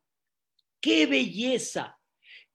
qué 0.79 1.07
belleza, 1.07 1.99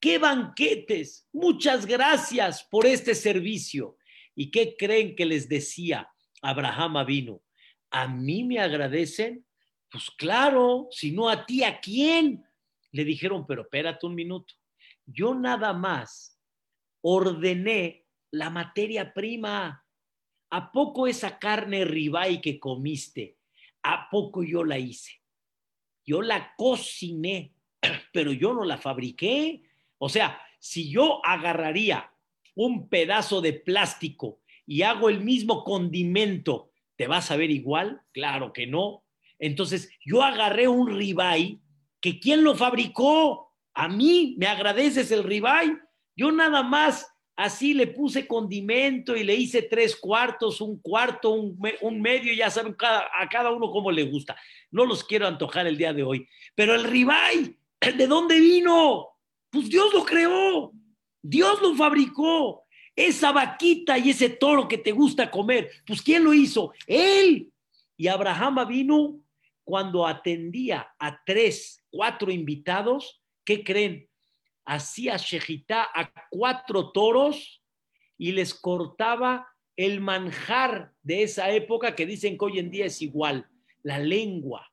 qué 0.01 0.19
banquetes. 0.19 1.29
Muchas 1.33 1.87
gracias 1.87 2.65
por 2.65 2.87
este 2.87 3.15
servicio. 3.15 3.97
¿Y 4.35 4.51
qué 4.51 4.77
creen 4.77 5.15
que 5.15 5.27
les 5.27 5.49
decía 5.49 6.11
Abraham 6.43 7.05
vino? 7.07 7.43
¿A 7.91 8.09
mí 8.09 8.45
me 8.45 8.59
agradecen? 8.59 9.45
Pues 9.91 10.11
claro, 10.13 10.89
si 10.91 11.13
no 11.13 11.29
a 11.29 11.45
ti, 11.45 11.65
¿a 11.65 11.81
quién? 11.81 12.45
Le 12.93 13.05
dijeron, 13.05 13.47
pero 13.47 13.63
espérate 13.63 14.07
un 14.07 14.15
minuto. 14.15 14.55
Yo 15.05 15.35
nada 15.35 15.73
más 15.73 16.41
ordené 17.03 18.07
la 18.31 18.51
materia 18.51 19.13
prima. 19.13 19.85
¿A 20.53 20.73
poco 20.73 21.07
esa 21.07 21.39
carne 21.39 21.85
ribay 21.85 22.41
que 22.41 22.59
comiste? 22.59 23.39
¿A 23.83 24.09
poco 24.11 24.43
yo 24.43 24.65
la 24.65 24.79
hice? 24.79 25.21
Yo 26.05 26.23
la 26.23 26.55
cociné, 26.57 27.55
pero 28.13 28.33
yo 28.33 28.53
no 28.55 28.65
la 28.65 28.79
fabriqué. 28.79 29.63
O 30.03 30.09
sea, 30.09 30.41
si 30.59 30.91
yo 30.91 31.25
agarraría 31.25 32.11
un 32.55 32.89
pedazo 32.89 33.43
de 33.43 33.53
plástico 33.53 34.41
y 34.67 34.83
hago 34.83 35.11
el 35.11 35.21
mismo 35.21 35.63
condimento, 35.63 36.71
¿te 36.97 37.07
vas 37.07 37.31
a 37.31 37.37
ver 37.37 37.51
igual? 37.51 38.01
Claro 38.13 38.53
que 38.53 38.67
no. 38.67 39.05
Entonces, 39.39 39.91
yo 40.05 40.23
agarré 40.23 40.69
un 40.69 40.89
ribeye 40.89 41.59
que 42.01 42.19
¿quién 42.19 42.43
lo 42.43 42.55
fabricó? 42.55 43.53
A 43.75 43.89
mí, 43.89 44.37
¿me 44.39 44.47
agradeces 44.47 45.11
el 45.11 45.23
ribeye? 45.23 45.77
Yo 46.17 46.33
nada 46.33 46.63
más 46.63 47.07
así 47.37 47.75
le 47.75 47.87
puse 47.87 48.27
condimento 48.27 49.15
y 49.15 49.23
le 49.23 49.35
hice 49.35 49.63
tres 49.63 49.97
cuartos, 49.97 50.63
un 50.63 50.81
cuarto, 50.81 51.31
un, 51.31 52.01
medio, 52.01 52.33
ya 52.33 52.49
saben 52.49 52.75
a 52.81 53.29
cada 53.29 53.51
uno 53.51 53.71
cómo 53.71 53.91
le 53.91 54.05
gusta. 54.05 54.35
No 54.71 54.87
los 54.87 55.05
quiero 55.05 55.27
antojar 55.27 55.67
el 55.67 55.77
día 55.77 55.93
de 55.93 56.05
hoy. 56.05 56.27
Pero 56.55 56.75
el 56.75 56.85
ribeye, 56.85 57.59
¿de 57.81 58.07
dónde 58.07 58.41
vino? 58.41 59.20
Pues 59.51 59.69
Dios 59.69 59.93
lo 59.93 60.05
creó. 60.05 60.73
Dios 61.23 61.61
lo 61.61 61.75
fabricó. 61.75 62.65
Esa 62.97 63.33
vaquita 63.33 63.99
y 63.99 64.11
ese 64.11 64.31
toro 64.31 64.69
que 64.69 64.79
te 64.79 64.93
gusta 64.93 65.31
comer, 65.31 65.71
pues 65.87 66.03
¿quién 66.03 66.25
lo 66.25 66.35
hizo? 66.35 66.73
Él. 66.87 67.51
Y 67.97 68.09
Abraham 68.09 68.67
vino 68.69 69.21
cuando 69.65 70.07
atendía 70.07 70.93
a 70.99 71.23
tres, 71.25 71.85
cuatro 71.91 72.31
invitados, 72.31 73.23
¿qué 73.45 73.63
creen? 73.63 74.09
Hacía 74.65 75.17
shejitá 75.17 75.89
a 75.95 76.13
cuatro 76.31 76.93
toros 76.93 77.63
y 78.19 78.33
les 78.33 78.55
cortaba 78.55 79.47
el 79.77 80.01
manjar 80.01 80.93
de 81.03 81.23
esa 81.23 81.51
época 81.51 81.95
que 81.95 82.05
dicen 82.05 82.37
que 82.37 82.45
hoy 82.45 82.59
en 82.59 82.71
día 82.71 82.87
es 82.87 83.01
igual, 83.01 83.49
la 83.83 83.99
lengua. 83.99 84.71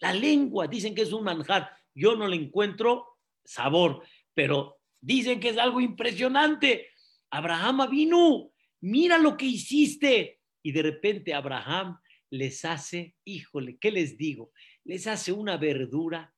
La 0.00 0.12
lengua, 0.12 0.66
dicen 0.66 0.94
que 0.94 1.02
es 1.02 1.12
un 1.12 1.24
manjar. 1.24 1.70
Yo 1.94 2.16
no 2.16 2.26
le 2.26 2.36
encuentro 2.36 3.13
sabor, 3.44 4.02
pero 4.34 4.78
Dicen 5.04 5.38
que 5.38 5.50
es 5.50 5.58
algo 5.58 5.82
impresionante. 5.82 6.88
Abraham 7.30 7.90
vino, 7.90 8.52
mira 8.80 9.18
lo 9.18 9.36
que 9.36 9.44
hiciste. 9.44 10.40
Y 10.62 10.72
de 10.72 10.80
repente 10.80 11.34
Abraham 11.34 11.98
les 12.30 12.64
hace, 12.64 13.14
híjole, 13.22 13.76
¿qué 13.76 13.90
les 13.90 14.16
digo? 14.16 14.52
Les 14.82 15.06
hace 15.06 15.30
una 15.30 15.58
verdura, 15.58 16.34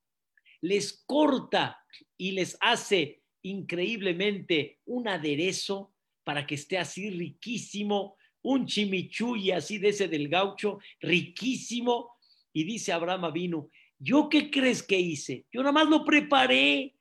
les 0.61 1.05
corta 1.07 1.79
y 2.19 2.33
les 2.33 2.59
hace 2.61 3.23
increíblemente 3.43 4.81
un 4.87 5.07
aderezo 5.07 5.95
para 6.25 6.45
que 6.45 6.57
esté 6.57 6.77
así 6.77 7.09
riquísimo, 7.11 8.17
un 8.43 8.67
chimichuy 8.67 9.53
así 9.53 9.79
de 9.79 9.91
ese 9.91 10.09
del 10.09 10.29
gaucho, 10.29 10.81
riquísimo. 10.99 12.17
Y 12.53 12.65
dice 12.65 12.93
Abraham 12.93 13.33
vino, 13.33 13.71
¿yo 13.97 14.29
qué 14.29 14.51
crees 14.51 14.83
que 14.83 14.99
hice? 14.99 15.47
Yo 15.53 15.61
nada 15.61 15.73
más 15.73 15.89
lo 15.89 16.05
preparé, 16.05 16.96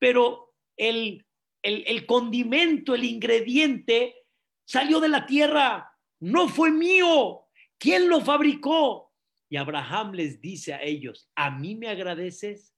pero 0.00 0.54
el, 0.76 1.24
el, 1.62 2.06
condimento, 2.06 2.94
el 2.94 3.04
ingrediente, 3.04 4.16
salió 4.64 4.98
de 4.98 5.10
la 5.10 5.26
tierra, 5.26 5.92
no 6.18 6.48
fue 6.48 6.72
mío. 6.72 7.42
¿Quién 7.78 8.08
lo 8.08 8.20
fabricó? 8.20 9.12
Y 9.48 9.56
Abraham 9.56 10.12
les 10.14 10.40
dice 10.40 10.74
a 10.74 10.82
ellos, 10.82 11.30
¿a 11.36 11.50
mí 11.50 11.76
me 11.76 11.88
agradeces? 11.88 12.74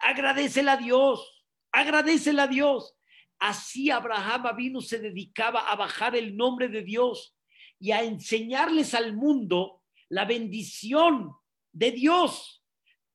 Agradecele 0.00 0.70
a 0.70 0.76
Dios, 0.76 1.46
agradecele 1.72 2.42
a 2.42 2.48
Dios. 2.48 2.96
Así 3.38 3.90
Abraham 3.90 4.56
vino, 4.56 4.80
se 4.80 4.98
dedicaba 4.98 5.70
a 5.70 5.76
bajar 5.76 6.16
el 6.16 6.36
nombre 6.36 6.68
de 6.68 6.82
Dios 6.82 7.36
y 7.78 7.92
a 7.92 8.02
enseñarles 8.02 8.94
al 8.94 9.14
mundo 9.14 9.82
la 10.08 10.24
bendición 10.24 11.32
de 11.72 11.92
Dios. 11.92 12.64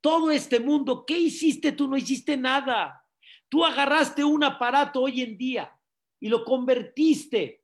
Todo 0.01 0.31
este 0.31 0.59
mundo, 0.59 1.03
¿qué 1.05 1.17
hiciste 1.17 1.73
tú? 1.73 1.87
No 1.87 1.97
hiciste 1.97 2.37
nada. 2.37 2.98
Tú 3.49 3.65
agarraste 3.65 4.23
un 4.23 4.43
aparato 4.43 5.01
hoy 5.01 5.21
en 5.21 5.37
día 5.37 5.75
y 6.19 6.29
lo 6.29 6.45
convertiste 6.45 7.63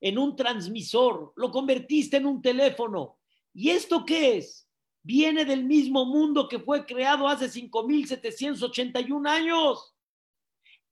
en 0.00 0.18
un 0.18 0.36
transmisor, 0.36 1.32
lo 1.36 1.50
convertiste 1.50 2.18
en 2.18 2.26
un 2.26 2.42
teléfono. 2.42 3.18
¿Y 3.54 3.70
esto 3.70 4.04
qué 4.04 4.38
es? 4.38 4.68
viene 5.08 5.46
del 5.46 5.64
mismo 5.64 6.04
mundo 6.04 6.46
que 6.46 6.58
fue 6.58 6.84
creado 6.84 7.28
hace 7.28 7.46
5.781 7.46 9.26
años. 9.26 9.94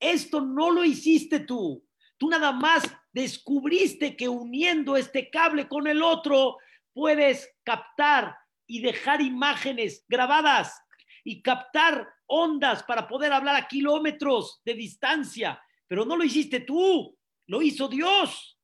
Esto 0.01 0.41
no 0.41 0.71
lo 0.71 0.85
hiciste 0.85 1.41
tú. 1.41 1.87
Tú 2.17 2.31
nada 2.31 2.51
más 2.51 2.85
descubriste 3.13 4.17
que 4.17 4.27
uniendo 4.27 4.97
este 4.97 5.29
cable 5.29 5.69
con 5.69 5.87
el 5.87 6.03
otro 6.03 6.57
puedes 6.95 7.47
captar 7.63 8.39
y 8.67 8.81
dejar 8.81 9.21
imágenes 9.21 10.03
grabadas 10.09 10.81
y 11.23 11.43
captar 11.43 12.09
ondas 12.27 12.83
para 12.83 13.07
poder 13.07 13.33
hablar 13.33 13.57
a 13.57 13.69
kilómetros 13.69 14.61
de 14.65 14.75
distancia. 14.75 15.61
Pero 15.87 16.05
no 16.05 16.17
lo 16.17 16.25
hiciste 16.25 16.61
tú, 16.61 17.17
lo 17.47 17.63
hizo 17.63 17.89
Dios. 17.89 18.59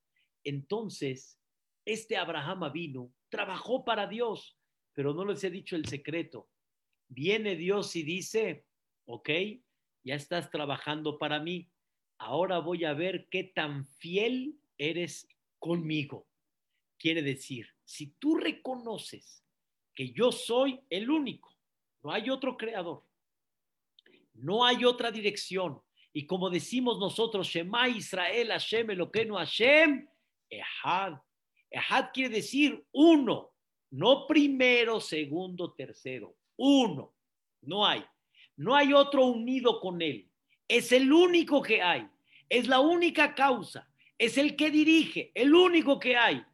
Entonces, 0.44 1.38
este 1.84 2.16
Abraham 2.16 2.72
vino, 2.72 3.12
trabajó 3.28 3.84
para 3.84 4.06
Dios, 4.06 4.56
pero 4.92 5.14
no 5.14 5.24
les 5.24 5.42
he 5.44 5.50
dicho 5.50 5.76
el 5.76 5.86
secreto. 5.86 6.48
Viene 7.08 7.56
Dios 7.56 7.94
y 7.96 8.02
dice, 8.02 8.66
ok, 9.06 9.30
ya 10.04 10.14
estás 10.14 10.50
trabajando 10.50 11.18
para 11.18 11.40
mí, 11.40 11.70
ahora 12.18 12.58
voy 12.58 12.84
a 12.84 12.94
ver 12.94 13.28
qué 13.30 13.44
tan 13.44 13.86
fiel 13.86 14.58
eres 14.78 15.28
conmigo. 15.58 16.26
Quiere 16.98 17.22
decir, 17.22 17.68
si 17.84 18.12
tú 18.18 18.36
reconoces 18.36 19.44
que 19.94 20.12
yo 20.12 20.32
soy 20.32 20.80
el 20.88 21.10
único, 21.10 21.54
no 22.02 22.12
hay 22.12 22.30
otro 22.30 22.56
creador, 22.56 23.04
no 24.34 24.64
hay 24.64 24.84
otra 24.84 25.10
dirección, 25.10 25.80
y 26.12 26.26
como 26.26 26.50
decimos 26.50 26.98
nosotros, 26.98 27.48
Shema 27.48 27.88
Israel, 27.88 28.48
Hashem, 28.48 28.90
Eloqueno, 28.90 29.36
Hashem, 29.36 30.06
Ehad. 30.50 31.14
Ehad 31.70 32.10
quiere 32.12 32.36
decir 32.36 32.84
uno, 32.92 33.50
no 33.90 34.26
primero, 34.26 35.00
segundo, 35.00 35.72
tercero, 35.72 36.36
uno. 36.56 37.14
No 37.62 37.86
hay. 37.86 38.04
No 38.56 38.76
hay 38.76 38.92
otro 38.92 39.26
unido 39.26 39.80
con 39.80 40.02
él. 40.02 40.28
Es 40.68 40.92
el 40.92 41.12
único 41.12 41.62
que 41.62 41.80
hay. 41.80 42.06
Es 42.48 42.68
la 42.68 42.80
única 42.80 43.34
causa. 43.34 43.88
Es 44.18 44.36
el 44.36 44.56
que 44.56 44.70
dirige, 44.70 45.32
el 45.34 45.54
único 45.54 45.98
que 45.98 46.16
hay. 46.16 46.44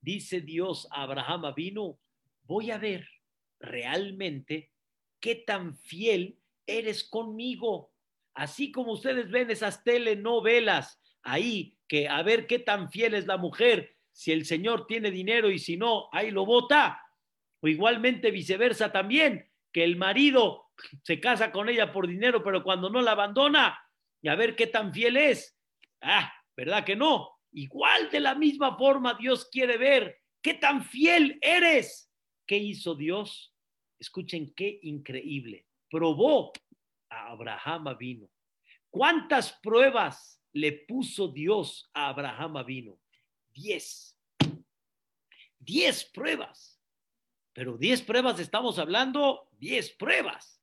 Dice 0.00 0.40
Dios 0.40 0.88
a 0.90 1.02
Abraham 1.02 1.52
vino, 1.54 1.98
voy 2.44 2.70
a 2.70 2.78
ver 2.78 3.06
realmente 3.60 4.72
qué 5.20 5.34
tan 5.34 5.76
fiel 5.76 6.38
eres 6.66 7.04
conmigo. 7.04 7.92
Así 8.34 8.70
como 8.70 8.92
ustedes 8.92 9.30
ven 9.30 9.50
esas 9.50 9.82
telenovelas 9.82 11.00
ahí, 11.22 11.76
que 11.88 12.08
a 12.08 12.22
ver 12.22 12.46
qué 12.46 12.58
tan 12.58 12.90
fiel 12.90 13.14
es 13.14 13.26
la 13.26 13.36
mujer, 13.36 13.96
si 14.12 14.32
el 14.32 14.46
Señor 14.46 14.86
tiene 14.86 15.10
dinero 15.10 15.50
y 15.50 15.58
si 15.58 15.76
no, 15.76 16.08
ahí 16.12 16.30
lo 16.30 16.46
vota. 16.46 17.02
O 17.60 17.68
igualmente 17.68 18.30
viceversa 18.30 18.92
también, 18.92 19.50
que 19.72 19.84
el 19.84 19.96
marido 19.96 20.70
se 21.02 21.20
casa 21.20 21.52
con 21.52 21.68
ella 21.68 21.92
por 21.92 22.06
dinero, 22.06 22.42
pero 22.42 22.62
cuando 22.62 22.90
no 22.90 23.00
la 23.02 23.12
abandona, 23.12 23.78
y 24.22 24.28
a 24.28 24.34
ver 24.34 24.56
qué 24.56 24.66
tan 24.66 24.92
fiel 24.92 25.16
es. 25.16 25.58
Ah, 26.00 26.32
¿verdad 26.56 26.84
que 26.84 26.96
no? 26.96 27.30
Igual 27.52 28.10
de 28.10 28.20
la 28.20 28.34
misma 28.34 28.76
forma 28.76 29.14
Dios 29.14 29.48
quiere 29.50 29.76
ver 29.76 30.20
qué 30.42 30.54
tan 30.54 30.84
fiel 30.84 31.38
eres. 31.40 32.10
¿Qué 32.46 32.56
hizo 32.56 32.94
Dios? 32.94 33.54
Escuchen 33.98 34.52
qué 34.54 34.78
increíble. 34.82 35.65
Probó 35.90 36.52
a 37.08 37.30
Abraham 37.30 37.96
vino. 37.98 38.28
¿Cuántas 38.90 39.52
pruebas 39.52 40.40
le 40.52 40.72
puso 40.72 41.28
Dios 41.28 41.90
a 41.92 42.08
Abraham 42.08 42.64
vino? 42.64 42.98
Diez. 43.52 44.18
Diez 45.58 46.04
pruebas. 46.04 46.80
Pero 47.52 47.78
diez 47.78 48.02
pruebas 48.02 48.38
estamos 48.38 48.78
hablando, 48.78 49.48
diez 49.58 49.90
pruebas. 49.90 50.62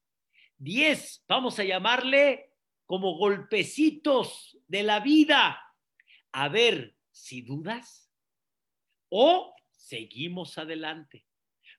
Diez, 0.58 1.24
vamos 1.28 1.58
a 1.60 1.64
llamarle 1.64 2.54
como 2.86 3.18
golpecitos 3.18 4.58
de 4.68 4.84
la 4.84 5.00
vida. 5.00 5.60
A 6.32 6.50
ver 6.50 6.96
si 7.12 7.42
dudas 7.42 8.12
o 9.10 9.56
seguimos 9.72 10.58
adelante. 10.58 11.26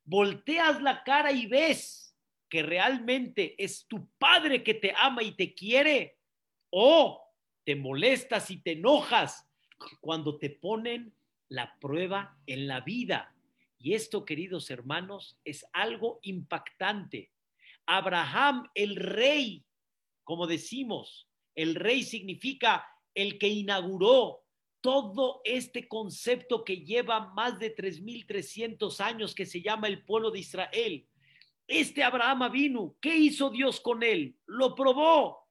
Volteas 0.04 0.82
la 0.82 1.02
cara 1.02 1.32
y 1.32 1.46
ves 1.46 2.13
que 2.54 2.62
realmente 2.62 3.56
es 3.58 3.84
tu 3.88 4.08
padre 4.16 4.62
que 4.62 4.74
te 4.74 4.94
ama 4.96 5.24
y 5.24 5.32
te 5.32 5.54
quiere, 5.54 6.20
o 6.70 7.20
te 7.64 7.74
molestas 7.74 8.48
y 8.48 8.58
te 8.58 8.74
enojas 8.74 9.44
cuando 10.00 10.38
te 10.38 10.50
ponen 10.50 11.12
la 11.48 11.76
prueba 11.80 12.38
en 12.46 12.68
la 12.68 12.80
vida. 12.82 13.34
Y 13.76 13.94
esto, 13.94 14.24
queridos 14.24 14.70
hermanos, 14.70 15.36
es 15.44 15.66
algo 15.72 16.20
impactante. 16.22 17.32
Abraham, 17.86 18.70
el 18.76 18.94
rey, 18.94 19.64
como 20.22 20.46
decimos, 20.46 21.28
el 21.56 21.74
rey 21.74 22.04
significa 22.04 22.86
el 23.14 23.36
que 23.36 23.48
inauguró 23.48 24.44
todo 24.80 25.40
este 25.42 25.88
concepto 25.88 26.62
que 26.62 26.84
lleva 26.84 27.32
más 27.34 27.58
de 27.58 27.74
3.300 27.74 29.00
años 29.00 29.34
que 29.34 29.44
se 29.44 29.60
llama 29.60 29.88
el 29.88 30.04
pueblo 30.04 30.30
de 30.30 30.38
Israel. 30.38 31.08
Este 31.66 32.02
Abraham 32.02 32.52
vino, 32.52 32.96
¿qué 33.00 33.16
hizo 33.16 33.50
Dios 33.50 33.80
con 33.80 34.02
él? 34.02 34.36
Lo 34.46 34.74
probó. 34.74 35.48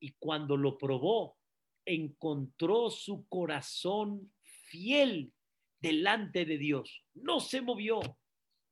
Y 0.00 0.12
cuando 0.12 0.56
lo 0.56 0.78
probó, 0.78 1.36
encontró 1.84 2.90
su 2.90 3.26
corazón 3.28 4.32
fiel 4.42 5.32
delante 5.80 6.44
de 6.44 6.58
Dios. 6.58 7.04
No 7.14 7.40
se 7.40 7.60
movió. 7.60 8.00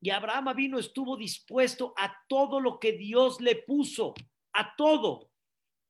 Y 0.00 0.10
Abraham 0.10 0.54
vino, 0.54 0.78
estuvo 0.78 1.16
dispuesto 1.16 1.92
a 1.96 2.14
todo 2.28 2.60
lo 2.60 2.78
que 2.78 2.92
Dios 2.92 3.40
le 3.40 3.56
puso, 3.56 4.14
a 4.52 4.76
todo. 4.76 5.30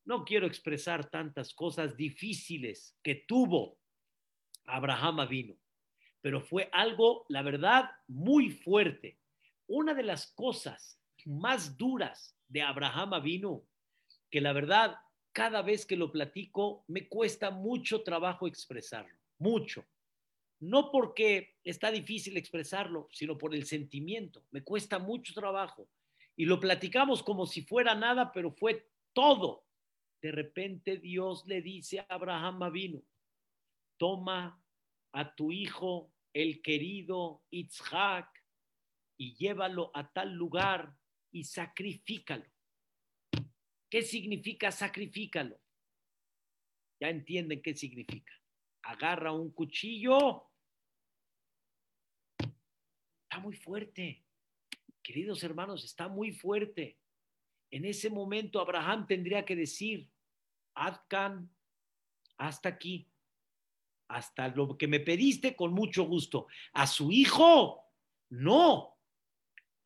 No 0.06 0.24
quiero 0.24 0.46
expresar 0.46 1.10
tantas 1.10 1.52
cosas 1.52 1.96
difíciles 1.96 2.96
que 3.02 3.16
tuvo 3.26 3.78
Abraham 4.64 5.28
vino, 5.28 5.56
pero 6.22 6.40
fue 6.40 6.70
algo, 6.72 7.26
la 7.28 7.42
verdad, 7.42 7.90
muy 8.06 8.50
fuerte 8.50 9.18
una 9.66 9.94
de 9.94 10.02
las 10.02 10.32
cosas 10.32 11.00
más 11.24 11.76
duras 11.76 12.36
de 12.48 12.62
Abraham 12.62 13.22
vino, 13.22 13.64
que 14.30 14.40
la 14.40 14.52
verdad, 14.52 14.96
cada 15.32 15.62
vez 15.62 15.84
que 15.86 15.96
lo 15.96 16.10
platico, 16.12 16.84
me 16.88 17.08
cuesta 17.08 17.50
mucho 17.50 18.02
trabajo 18.02 18.46
expresarlo, 18.46 19.16
mucho. 19.38 19.84
No 20.60 20.90
porque 20.90 21.56
está 21.64 21.90
difícil 21.90 22.36
expresarlo, 22.36 23.08
sino 23.10 23.36
por 23.36 23.54
el 23.54 23.66
sentimiento. 23.66 24.46
Me 24.50 24.62
cuesta 24.62 24.98
mucho 24.98 25.34
trabajo. 25.34 25.88
Y 26.34 26.46
lo 26.46 26.58
platicamos 26.58 27.22
como 27.22 27.46
si 27.46 27.62
fuera 27.62 27.94
nada, 27.94 28.32
pero 28.32 28.52
fue 28.52 28.88
todo. 29.12 29.66
De 30.22 30.32
repente 30.32 30.96
Dios 30.96 31.44
le 31.46 31.60
dice 31.60 32.00
a 32.00 32.06
Abraham 32.08 32.72
vino, 32.72 33.02
toma 33.98 34.62
a 35.12 35.34
tu 35.34 35.52
hijo, 35.52 36.12
el 36.32 36.62
querido 36.62 37.42
Itzhak, 37.50 38.28
y 39.16 39.34
llévalo 39.34 39.90
a 39.94 40.12
tal 40.12 40.34
lugar 40.34 40.96
y 41.32 41.44
sacrifícalo. 41.44 42.44
¿Qué 43.90 44.02
significa 44.02 44.70
sacrifícalo? 44.70 45.60
Ya 47.00 47.08
entienden 47.08 47.62
qué 47.62 47.74
significa. 47.74 48.32
Agarra 48.82 49.32
un 49.32 49.50
cuchillo. 49.52 50.50
Está 53.22 53.38
muy 53.40 53.54
fuerte. 53.54 54.24
Queridos 55.02 55.42
hermanos, 55.44 55.84
está 55.84 56.08
muy 56.08 56.32
fuerte. 56.32 56.98
En 57.70 57.84
ese 57.84 58.10
momento 58.10 58.60
Abraham 58.60 59.06
tendría 59.06 59.44
que 59.44 59.56
decir, 59.56 60.10
Adkan, 60.74 61.50
hasta 62.38 62.68
aquí, 62.68 63.08
hasta 64.08 64.48
lo 64.48 64.76
que 64.76 64.88
me 64.88 65.00
pediste 65.00 65.56
con 65.56 65.72
mucho 65.72 66.04
gusto. 66.04 66.46
A 66.72 66.86
su 66.86 67.10
hijo, 67.12 67.84
no, 68.30 68.95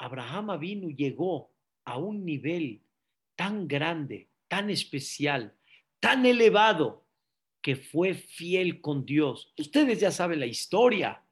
Abraham 0.00 0.58
vino 0.58 0.88
y 0.88 0.96
llegó 0.96 1.50
a 1.84 1.98
un 1.98 2.24
nivel 2.24 2.80
tan 3.36 3.68
grande, 3.68 4.30
tan 4.48 4.70
especial, 4.70 5.54
tan 6.00 6.24
elevado, 6.24 7.04
que 7.60 7.76
fue 7.76 8.14
fiel 8.14 8.80
con 8.80 9.04
Dios. 9.04 9.52
Ustedes 9.58 10.00
ya 10.00 10.10
saben 10.10 10.40
la 10.40 10.46
historia, 10.46 11.22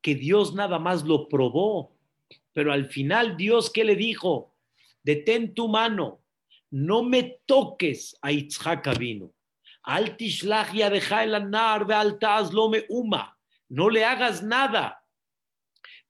que 0.00 0.14
Dios 0.14 0.54
nada 0.54 0.78
más 0.78 1.04
lo 1.04 1.28
probó, 1.28 1.98
pero 2.54 2.72
al 2.72 2.86
final 2.86 3.36
Dios, 3.36 3.70
¿qué 3.70 3.84
le 3.84 3.94
dijo? 3.94 4.54
Detén 5.02 5.52
tu 5.52 5.68
mano, 5.68 6.22
no 6.70 7.02
me 7.02 7.40
toques 7.44 8.16
a 8.22 8.32
Itzhak 8.32 8.96
vino. 8.98 9.34
Al 9.82 10.16
ya 10.16 10.88
deja 10.88 11.24
el 11.24 11.34
anar, 11.34 11.86
me 11.86 12.84
uma. 12.88 13.38
No 13.68 13.90
le 13.90 14.02
hagas 14.02 14.42
nada 14.42 15.03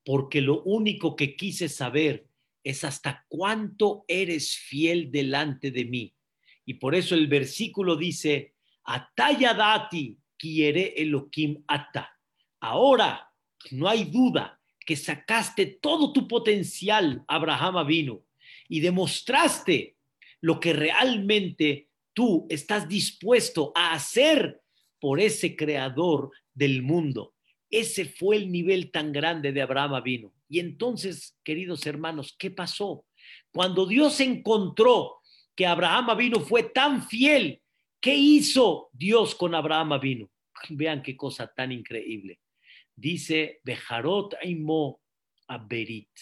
porque 0.05 0.41
lo 0.41 0.63
único 0.63 1.17
que 1.17 1.37
quise 1.37 1.69
saber 1.69 2.27
es 2.63 2.85
hasta 2.85 3.25
cuánto 3.29 4.05
eres 4.09 4.57
fiel 4.57 5.11
delante 5.11 5.71
de 5.71 5.85
mí. 5.85 6.15
Y 6.65 6.75
por 6.75 6.95
eso 6.95 7.15
el 7.15 7.27
versículo 7.27 7.97
dice, 7.97 8.55
Atayadati 8.85 10.19
quiere 10.37 10.95
Elohim 10.97 11.63
ata. 11.67 12.19
Ahora 12.61 13.31
no 13.71 13.89
hay 13.89 14.05
duda 14.05 14.61
que 14.85 14.97
sacaste 14.97 15.67
todo 15.67 16.13
tu 16.13 16.29
potencial, 16.29 17.25
Abraham 17.27 17.87
vino, 17.87 18.23
y 18.69 18.81
demostraste 18.81 19.97
lo 20.41 20.61
que 20.61 20.73
realmente 20.73 21.89
tú 22.13 22.47
estás 22.51 22.89
dispuesto 22.89 23.73
a 23.75 23.93
hacer 23.93 24.61
por 25.01 25.21
ese 25.21 25.57
creador 25.57 26.31
del 26.53 26.83
mundo. 26.83 27.34
Ese 27.75 28.05
fue 28.05 28.37
el 28.37 28.53
nivel 28.53 28.93
tan 28.93 29.11
grande 29.11 29.51
de 29.51 29.61
Abraham 29.61 30.01
vino. 30.01 30.33
Y 30.49 30.61
entonces, 30.61 31.37
queridos 31.43 31.85
hermanos, 31.87 32.37
¿qué 32.39 32.53
pasó? 32.53 33.05
Cuando 33.53 33.85
Dios 33.85 34.21
encontró 34.21 35.17
que 35.57 35.67
Abraham 35.67 36.17
vino 36.17 36.39
fue 36.39 36.63
tan 36.63 37.09
fiel, 37.09 37.61
¿qué 38.01 38.15
hizo 38.15 38.91
Dios 38.93 39.35
con 39.35 39.57
Abraham 39.57 39.99
vino? 40.01 40.31
Vean 40.69 41.03
qué 41.03 41.17
cosa 41.17 41.53
tan 41.53 41.73
increíble. 41.73 42.39
Dice, 42.95 43.61
Bejarot 43.65 44.35
Aimo 44.41 45.01
Aberit. 45.49 46.17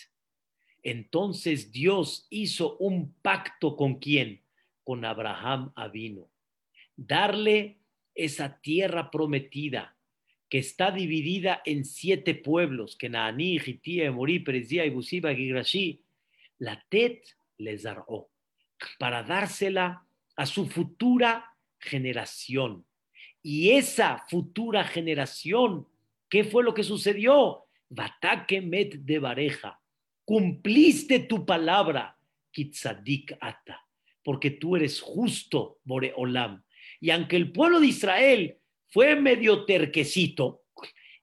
Entonces 0.82 1.70
Dios 1.70 2.26
hizo 2.30 2.78
un 2.78 3.12
pacto 3.20 3.76
con 3.76 3.96
quién? 3.96 4.42
Con 4.84 5.04
Abraham 5.04 5.70
Avino. 5.76 6.30
Darle 6.96 7.82
esa 8.14 8.58
tierra 8.62 9.10
prometida 9.10 9.98
que 10.52 10.58
está 10.58 10.90
dividida 10.90 11.62
en 11.64 11.86
siete 11.86 12.34
pueblos, 12.34 12.94
que 12.94 13.08
Naani, 13.08 13.56
Hittía, 13.56 14.04
Emorí, 14.04 14.38
Perezía, 14.38 14.84
Ibusiba, 14.84 15.34
Gigrashi, 15.34 16.02
la 16.58 16.78
Tet 16.90 17.24
les 17.56 17.84
daró, 17.84 18.28
para 18.98 19.22
dársela 19.22 20.04
a 20.36 20.44
su 20.44 20.66
futura 20.66 21.56
generación. 21.78 22.84
Y 23.42 23.70
esa 23.70 24.26
futura 24.28 24.84
generación, 24.84 25.88
¿qué 26.28 26.44
fue 26.44 26.62
lo 26.62 26.74
que 26.74 26.84
sucedió? 26.84 27.64
Batake 27.88 28.60
met 28.60 28.96
de 28.96 29.18
bareja, 29.20 29.80
cumpliste 30.22 31.20
tu 31.20 31.46
palabra, 31.46 32.18
Kitzadik 32.50 33.38
ata, 33.40 33.86
porque 34.22 34.50
tú 34.50 34.76
eres 34.76 35.00
justo, 35.00 35.78
Boreolam. 35.84 36.62
Y 37.00 37.08
aunque 37.08 37.36
el 37.36 37.52
pueblo 37.52 37.80
de 37.80 37.86
Israel 37.86 38.58
fue 38.92 39.16
medio 39.16 39.64
terquecito, 39.64 40.64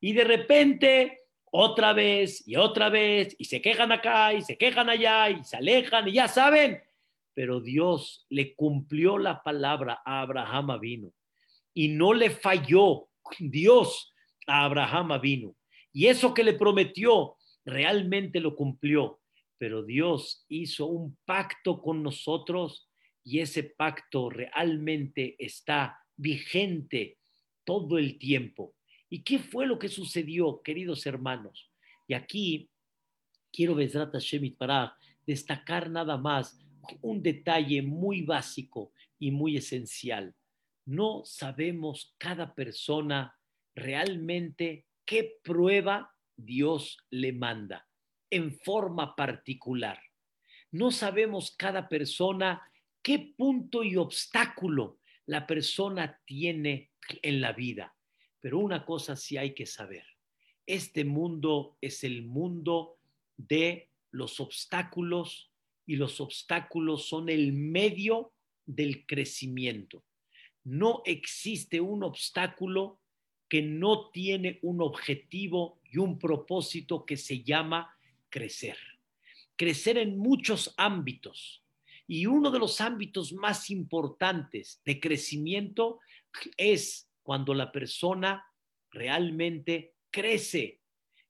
y 0.02 0.14
de 0.14 0.24
repente 0.24 1.20
otra 1.52 1.94
vez 1.94 2.48
y 2.48 2.56
otra 2.56 2.90
vez, 2.90 3.36
y 3.38 3.46
se 3.46 3.62
quejan 3.62 3.92
acá 3.92 4.34
y 4.34 4.42
se 4.42 4.58
quejan 4.58 4.90
allá 4.90 5.30
y 5.30 5.44
se 5.44 5.58
alejan 5.58 6.08
y 6.08 6.14
ya 6.14 6.28
saben, 6.28 6.82
pero 7.34 7.62
Dios 7.62 8.26
le 8.30 8.56
cumplió 8.56 9.18
la 9.18 9.44
palabra 9.44 10.02
a 10.04 10.22
Abraham 10.22 10.80
vino 10.80 11.14
y 11.74 11.90
no 11.90 12.14
le 12.14 12.32
falló 12.32 13.08
Dios 13.40 14.14
a 14.48 14.66
Abraham 14.66 15.22
vino. 15.22 15.56
Y 15.94 16.08
eso 16.08 16.34
que 16.34 16.44
le 16.44 16.54
prometió, 16.54 17.38
realmente 17.66 18.40
lo 18.40 18.56
cumplió. 18.56 19.22
Pero 19.58 19.84
Dios 19.84 20.46
hizo 20.50 20.88
un 20.88 21.18
pacto 21.26 21.82
con 21.82 22.02
nosotros 22.02 22.90
y 23.24 23.40
ese 23.40 23.64
pacto 23.64 24.30
realmente 24.30 25.36
está 25.38 26.00
vigente 26.16 27.19
todo 27.70 28.00
el 28.00 28.18
tiempo. 28.18 28.74
¿Y 29.12 29.22
qué 29.22 29.38
fue 29.38 29.68
lo 29.68 29.78
que 29.78 29.90
sucedió, 29.90 30.64
queridos 30.64 31.06
hermanos? 31.06 31.72
Y 32.08 32.16
aquí 32.16 32.68
quiero, 33.54 33.76
Besrat 33.76 34.16
Shemit, 34.16 34.58
para 34.58 34.98
destacar 35.28 35.88
nada 35.88 36.18
más 36.18 36.60
un 37.04 37.22
detalle 37.22 37.84
muy 37.84 38.24
básico 38.24 38.92
y 39.20 39.30
muy 39.30 39.56
esencial. 39.56 40.34
No 40.84 41.22
sabemos 41.26 42.16
cada 42.18 42.56
persona 42.56 43.38
realmente 43.76 44.88
qué 45.06 45.38
prueba 45.44 46.12
Dios 46.36 46.98
le 47.12 47.34
manda 47.34 47.88
en 48.32 48.58
forma 48.62 49.16
particular. 49.16 50.02
No 50.72 50.90
sabemos 50.90 51.56
cada 51.56 51.88
persona 51.88 52.64
qué 53.04 53.36
punto 53.38 53.84
y 53.84 53.96
obstáculo 53.96 54.98
la 55.28 55.46
persona 55.46 56.20
tiene 56.26 56.90
en 57.22 57.42
la 57.42 57.54
vida. 57.54 57.96
Pero 58.40 58.60
una 58.60 58.86
cosa 58.86 59.16
sí 59.16 59.38
hay 59.38 59.54
que 59.54 59.66
saber. 59.66 60.06
Este 60.66 61.04
mundo 61.04 61.78
es 61.82 62.04
el 62.04 62.24
mundo 62.24 62.98
de 63.38 63.90
los 64.12 64.40
obstáculos 64.40 65.52
y 65.86 65.96
los 65.96 66.22
obstáculos 66.22 67.08
son 67.08 67.30
el 67.30 67.54
medio 67.54 68.34
del 68.66 69.06
crecimiento. 69.06 70.04
No 70.64 71.02
existe 71.06 71.82
un 71.82 72.04
obstáculo 72.04 73.00
que 73.48 73.64
no 73.64 74.12
tiene 74.12 74.60
un 74.62 74.82
objetivo 74.82 75.80
y 75.92 75.98
un 75.98 76.20
propósito 76.20 77.06
que 77.06 77.18
se 77.18 77.42
llama 77.42 77.98
crecer. 78.30 78.78
Crecer 79.56 79.98
en 79.98 80.20
muchos 80.20 80.74
ámbitos. 80.78 81.64
Y 82.06 82.28
uno 82.28 82.52
de 82.52 82.60
los 82.60 82.80
ámbitos 82.82 83.34
más 83.34 83.70
importantes 83.72 84.82
de 84.86 85.00
crecimiento 85.00 86.00
es 86.58 87.10
cuando 87.24 87.54
la 87.54 87.72
persona 87.72 88.46
realmente 88.92 89.96
crece 90.12 90.82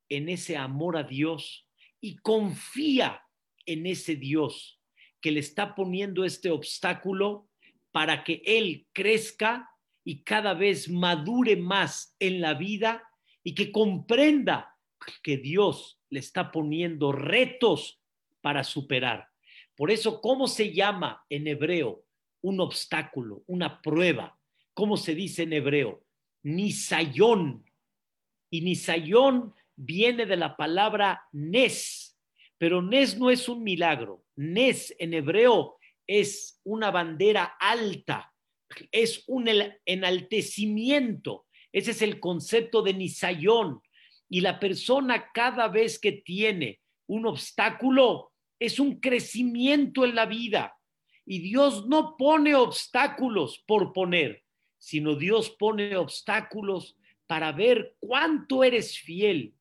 en 0.09 0.29
ese 0.29 0.57
amor 0.57 0.97
a 0.97 1.03
Dios 1.03 1.67
y 2.01 2.17
confía 2.17 3.21
en 3.65 3.85
ese 3.85 4.15
Dios 4.15 4.81
que 5.21 5.31
le 5.31 5.41
está 5.41 5.75
poniendo 5.75 6.23
este 6.23 6.49
obstáculo 6.49 7.49
para 7.91 8.23
que 8.23 8.41
él 8.45 8.87
crezca 8.93 9.69
y 10.03 10.23
cada 10.23 10.53
vez 10.53 10.89
madure 10.89 11.55
más 11.55 12.15
en 12.19 12.41
la 12.41 12.53
vida 12.53 13.03
y 13.43 13.53
que 13.53 13.71
comprenda 13.71 14.75
que 15.21 15.37
Dios 15.37 15.99
le 16.09 16.19
está 16.19 16.51
poniendo 16.51 17.11
retos 17.11 18.01
para 18.41 18.63
superar. 18.63 19.27
Por 19.75 19.91
eso, 19.91 20.21
¿cómo 20.21 20.47
se 20.47 20.73
llama 20.73 21.25
en 21.29 21.47
hebreo 21.47 22.05
un 22.41 22.59
obstáculo, 22.59 23.43
una 23.47 23.81
prueba? 23.81 24.38
¿Cómo 24.79 24.95
se 24.95 25.13
dice 25.13 25.43
en 25.43 25.51
hebreo? 25.51 26.05
Nisayón. 26.41 27.65
Y 28.49 28.61
Nisayón 28.61 29.53
viene 29.75 30.25
de 30.25 30.37
la 30.37 30.55
palabra 30.55 31.27
Nes, 31.33 32.17
pero 32.57 32.81
Nes 32.81 33.19
no 33.19 33.29
es 33.29 33.49
un 33.49 33.61
milagro. 33.61 34.23
Nes 34.37 34.95
en 34.97 35.13
hebreo 35.13 35.75
es 36.07 36.61
una 36.63 36.91
bandera 36.91 37.57
alta, 37.59 38.33
es 38.89 39.25
un 39.27 39.49
enaltecimiento. 39.83 41.45
Ese 41.73 41.91
es 41.91 42.01
el 42.01 42.21
concepto 42.21 42.81
de 42.81 42.93
Nisayón. 42.93 43.81
Y 44.29 44.39
la 44.39 44.61
persona 44.61 45.29
cada 45.33 45.67
vez 45.67 45.99
que 45.99 46.13
tiene 46.13 46.79
un 47.05 47.25
obstáculo 47.25 48.31
es 48.57 48.79
un 48.79 49.01
crecimiento 49.01 50.05
en 50.05 50.15
la 50.15 50.25
vida. 50.25 50.73
Y 51.25 51.39
Dios 51.39 51.85
no 51.85 52.15
pone 52.15 52.55
obstáculos 52.55 53.61
por 53.67 53.91
poner, 53.91 54.45
sino 54.79 55.15
Dios 55.15 55.51
pone 55.51 55.95
obstáculos 55.97 56.97
para 57.27 57.51
ver 57.51 57.95
cuánto 57.99 58.63
eres 58.63 58.97
fiel, 58.97 59.53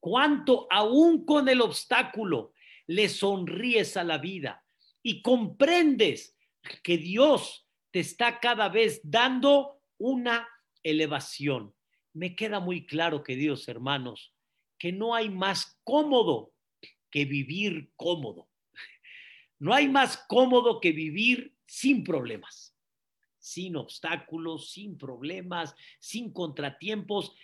cuánto 0.00 0.66
aún 0.70 1.26
con 1.26 1.48
el 1.48 1.60
obstáculo 1.60 2.54
le 2.86 3.08
sonríes 3.08 3.96
a 3.96 4.04
la 4.04 4.18
vida 4.18 4.64
y 5.02 5.20
comprendes 5.20 6.36
que 6.82 6.96
Dios 6.96 7.68
te 7.90 8.00
está 8.00 8.40
cada 8.40 8.68
vez 8.68 9.00
dando 9.02 9.82
una 9.98 10.48
elevación. 10.82 11.74
Me 12.12 12.34
queda 12.34 12.60
muy 12.60 12.86
claro, 12.86 13.22
que 13.22 13.36
Dios, 13.36 13.68
hermanos, 13.68 14.34
que 14.78 14.92
no 14.92 15.14
hay 15.14 15.28
más 15.28 15.78
cómodo 15.84 16.52
que 17.10 17.24
vivir 17.24 17.90
cómodo. 17.96 18.48
No 19.58 19.72
hay 19.72 19.88
más 19.88 20.18
cómodo 20.28 20.80
que 20.82 20.92
vivir 20.92 21.56
sin 21.64 22.04
problemas, 22.04 22.75
sin 23.46 23.76
obstáculos, 23.76 24.70
sin 24.70 24.98
problemas, 24.98 25.74
sin 26.00 26.32
contratiempos. 26.32 27.34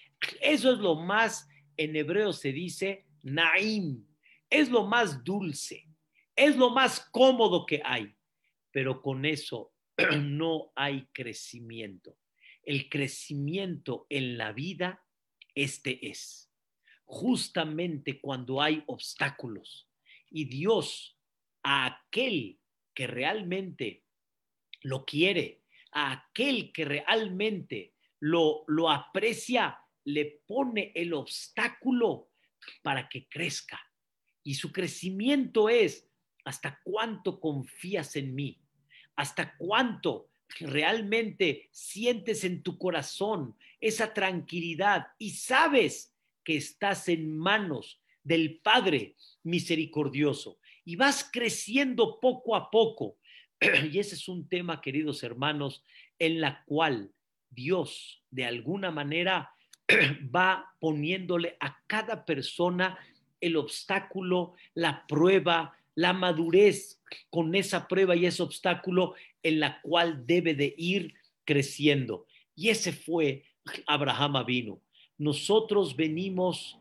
Eso 0.40 0.72
es 0.72 0.78
lo 0.78 0.96
más, 0.96 1.48
en 1.76 1.94
hebreo 1.96 2.32
se 2.32 2.52
dice, 2.52 3.06
naim, 3.22 4.04
es 4.50 4.70
lo 4.70 4.86
más 4.86 5.22
dulce 5.22 5.86
es 6.36 6.56
lo 6.56 6.70
más 6.70 7.00
cómodo 7.10 7.66
que 7.66 7.82
hay, 7.84 8.14
pero 8.70 9.02
con 9.02 9.24
eso 9.24 9.72
no 10.20 10.72
hay 10.74 11.06
crecimiento. 11.12 12.16
El 12.62 12.88
crecimiento 12.88 14.06
en 14.08 14.38
la 14.38 14.52
vida, 14.52 15.04
este 15.54 16.08
es. 16.08 16.50
Justamente 17.04 18.20
cuando 18.20 18.62
hay 18.62 18.82
obstáculos 18.86 19.88
y 20.30 20.46
Dios 20.46 21.18
a 21.62 21.86
aquel 21.86 22.58
que 22.94 23.06
realmente 23.06 24.04
lo 24.80 25.04
quiere, 25.04 25.61
a 25.92 26.12
aquel 26.12 26.72
que 26.72 26.84
realmente 26.84 27.94
lo, 28.20 28.64
lo 28.66 28.90
aprecia, 28.90 29.78
le 30.04 30.42
pone 30.46 30.92
el 30.94 31.14
obstáculo 31.14 32.30
para 32.82 33.08
que 33.08 33.28
crezca. 33.28 33.80
Y 34.42 34.54
su 34.54 34.72
crecimiento 34.72 35.68
es 35.68 36.08
hasta 36.44 36.80
cuánto 36.82 37.40
confías 37.40 38.16
en 38.16 38.34
mí, 38.34 38.60
hasta 39.16 39.56
cuánto 39.56 40.30
realmente 40.60 41.68
sientes 41.72 42.44
en 42.44 42.62
tu 42.62 42.78
corazón 42.78 43.56
esa 43.80 44.12
tranquilidad 44.12 45.06
y 45.18 45.30
sabes 45.30 46.14
que 46.44 46.56
estás 46.56 47.08
en 47.08 47.36
manos 47.36 48.00
del 48.22 48.60
Padre 48.60 49.16
misericordioso 49.42 50.58
y 50.84 50.96
vas 50.96 51.28
creciendo 51.32 52.20
poco 52.20 52.56
a 52.56 52.70
poco. 52.70 53.18
Y 53.92 53.98
ese 53.98 54.14
es 54.14 54.28
un 54.28 54.48
tema, 54.48 54.80
queridos 54.80 55.22
hermanos, 55.22 55.84
en 56.18 56.40
la 56.40 56.64
cual 56.64 57.12
Dios 57.50 58.22
de 58.30 58.44
alguna 58.44 58.90
manera 58.90 59.52
va 60.34 60.74
poniéndole 60.80 61.56
a 61.60 61.78
cada 61.86 62.24
persona 62.24 62.98
el 63.40 63.56
obstáculo, 63.56 64.54
la 64.74 65.06
prueba, 65.06 65.76
la 65.94 66.12
madurez 66.12 67.00
con 67.28 67.54
esa 67.54 67.88
prueba 67.88 68.16
y 68.16 68.26
ese 68.26 68.42
obstáculo 68.42 69.14
en 69.42 69.60
la 69.60 69.80
cual 69.82 70.26
debe 70.26 70.54
de 70.54 70.74
ir 70.76 71.14
creciendo. 71.44 72.26
Y 72.54 72.68
ese 72.68 72.92
fue 72.92 73.44
Abraham 73.86 74.44
vino. 74.46 74.80
Nosotros 75.18 75.96
venimos 75.96 76.78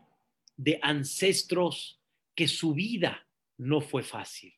de 0.56 0.78
ancestros 0.82 2.00
que 2.34 2.48
su 2.48 2.74
vida 2.74 3.26
no 3.58 3.80
fue 3.80 4.02
fácil 4.02 4.54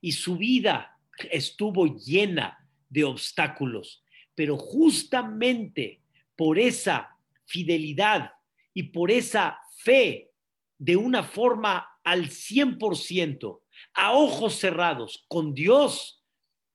y 0.00 0.12
su 0.12 0.36
vida 0.36 0.93
estuvo 1.30 1.86
llena 1.86 2.68
de 2.88 3.04
obstáculos, 3.04 4.04
pero 4.34 4.56
justamente 4.56 6.00
por 6.36 6.58
esa 6.58 7.16
fidelidad 7.44 8.32
y 8.72 8.84
por 8.84 9.10
esa 9.10 9.58
fe 9.78 10.30
de 10.78 10.96
una 10.96 11.22
forma 11.22 11.88
al 12.02 12.28
100%, 12.28 13.60
a 13.94 14.12
ojos 14.12 14.56
cerrados, 14.56 15.24
con 15.28 15.54
Dios, 15.54 16.22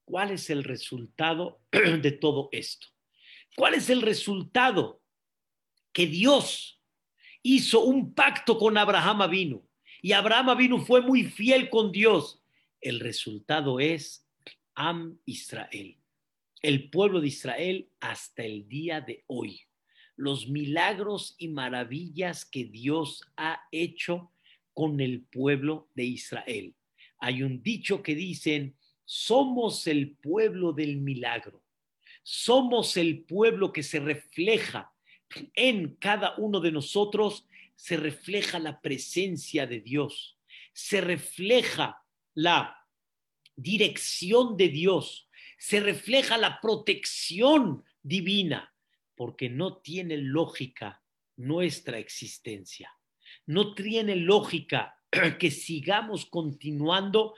¿cuál 0.05 0.31
es 0.31 0.49
el 0.49 0.63
resultado 0.63 1.61
de 1.71 2.11
todo 2.11 2.49
esto? 2.51 2.87
¿Cuál 3.55 3.75
es 3.75 3.89
el 3.89 4.01
resultado? 4.01 5.01
Que 5.91 6.07
Dios 6.07 6.81
hizo 7.41 7.83
un 7.83 8.13
pacto 8.13 8.57
con 8.57 8.77
Abraham 8.77 9.21
Avinu 9.21 9.69
y 10.01 10.13
Abraham 10.13 10.49
Avinu 10.49 10.79
fue 10.79 11.01
muy 11.01 11.23
fiel 11.23 11.69
con 11.69 11.91
Dios. 11.91 12.41
El 12.81 12.99
resultado 12.99 13.79
es 13.79 14.28
Am 14.81 15.19
Israel, 15.25 15.97
el 16.61 16.89
pueblo 16.89 17.19
de 17.19 17.27
Israel 17.27 17.89
hasta 17.99 18.45
el 18.45 18.69
día 18.69 19.01
de 19.01 19.25
hoy. 19.27 19.59
Los 20.15 20.47
milagros 20.47 21.35
y 21.37 21.49
maravillas 21.49 22.45
que 22.45 22.63
Dios 22.63 23.29
ha 23.35 23.61
hecho 23.73 24.31
con 24.73 25.01
el 25.01 25.23
pueblo 25.23 25.89
de 25.95 26.05
Israel. 26.05 26.75
Hay 27.17 27.43
un 27.43 27.61
dicho 27.61 28.01
que 28.01 28.15
dicen, 28.15 28.77
somos 29.03 29.85
el 29.85 30.15
pueblo 30.15 30.71
del 30.71 30.95
milagro. 30.95 31.61
Somos 32.23 32.95
el 32.95 33.23
pueblo 33.23 33.73
que 33.73 33.83
se 33.83 33.99
refleja 33.99 34.93
en 35.55 35.97
cada 35.97 36.37
uno 36.37 36.61
de 36.61 36.71
nosotros, 36.71 37.45
se 37.75 37.97
refleja 37.97 38.59
la 38.59 38.79
presencia 38.79 39.67
de 39.67 39.81
Dios, 39.81 40.39
se 40.71 41.01
refleja 41.01 42.01
la 42.33 42.78
dirección 43.61 44.57
de 44.57 44.69
Dios, 44.69 45.29
se 45.57 45.79
refleja 45.79 46.37
la 46.37 46.59
protección 46.61 47.83
divina, 48.01 48.73
porque 49.15 49.49
no 49.49 49.77
tiene 49.77 50.17
lógica 50.17 51.03
nuestra 51.35 51.97
existencia, 51.97 52.93
no 53.45 53.73
tiene 53.73 54.15
lógica 54.15 54.95
que 55.39 55.51
sigamos 55.51 56.25
continuando 56.25 57.35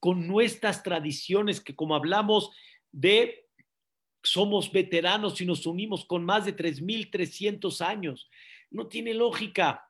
con 0.00 0.26
nuestras 0.26 0.82
tradiciones 0.82 1.60
que 1.60 1.74
como 1.74 1.94
hablamos 1.94 2.50
de 2.92 3.46
somos 4.22 4.72
veteranos 4.72 5.40
y 5.40 5.46
nos 5.46 5.66
unimos 5.66 6.04
con 6.04 6.24
más 6.24 6.44
de 6.46 6.56
3.300 6.56 7.80
años. 7.84 8.30
No 8.70 8.86
tiene 8.86 9.14
lógica. 9.14 9.88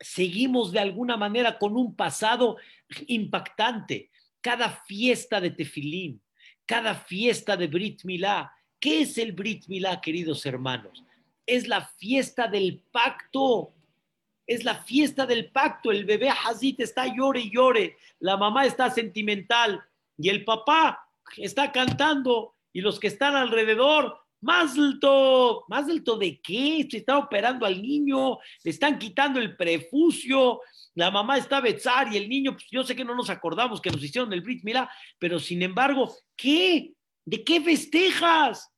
Seguimos 0.00 0.72
de 0.72 0.80
alguna 0.80 1.16
manera 1.16 1.58
con 1.58 1.76
un 1.76 1.94
pasado 1.94 2.56
impactante. 3.06 4.10
Cada 4.42 4.68
fiesta 4.68 5.40
de 5.40 5.50
Tefilín, 5.50 6.20
cada 6.66 6.94
fiesta 6.94 7.56
de 7.56 7.68
Brit 7.68 8.04
Milá. 8.04 8.52
¿Qué 8.78 9.02
es 9.02 9.16
el 9.16 9.32
Brit 9.32 9.66
Milá, 9.68 10.00
queridos 10.00 10.44
hermanos? 10.44 11.02
Es 11.46 11.68
la 11.68 11.80
fiesta 11.80 12.48
del 12.48 12.82
pacto. 12.90 13.72
Es 14.46 14.64
la 14.64 14.74
fiesta 14.74 15.24
del 15.24 15.50
pacto. 15.50 15.90
El 15.90 16.04
bebé 16.04 16.28
Hazit 16.28 16.80
está 16.80 17.06
llore 17.06 17.40
y 17.40 17.50
llore. 17.50 17.96
La 18.18 18.36
mamá 18.36 18.66
está 18.66 18.90
sentimental 18.90 19.82
y 20.18 20.28
el 20.28 20.44
papá 20.44 21.08
está 21.36 21.72
cantando 21.72 22.54
y 22.72 22.80
los 22.80 22.98
que 22.98 23.08
están 23.08 23.36
alrededor, 23.36 24.18
más 24.40 24.76
alto, 24.76 25.64
más 25.68 25.88
alto 25.88 26.16
de 26.16 26.40
qué? 26.40 26.86
Se 26.90 26.98
está 26.98 27.18
operando 27.18 27.64
al 27.64 27.80
niño, 27.80 28.38
le 28.64 28.70
están 28.70 28.98
quitando 28.98 29.38
el 29.38 29.56
prefucio, 29.56 30.60
la 30.94 31.10
mamá 31.10 31.38
está 31.38 31.58
a 31.58 32.12
y 32.12 32.16
el 32.16 32.28
niño, 32.28 32.52
pues 32.52 32.66
yo 32.70 32.84
sé 32.84 32.94
que 32.94 33.04
no 33.04 33.14
nos 33.14 33.30
acordamos 33.30 33.80
que 33.80 33.90
nos 33.90 34.02
hicieron 34.02 34.32
el 34.32 34.42
Brit 34.42 34.62
Milá, 34.62 34.90
pero 35.18 35.38
sin 35.38 35.62
embargo, 35.62 36.14
¿qué? 36.36 36.92
¿De 37.24 37.42
qué 37.44 37.60
festejas? 37.60 38.70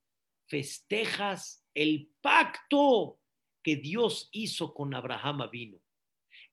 Festejas 0.46 1.64
el 1.74 2.10
pacto 2.20 3.18
que 3.62 3.76
Dios 3.76 4.28
hizo 4.32 4.72
con 4.74 4.94
Abraham 4.94 5.48
vino. 5.50 5.78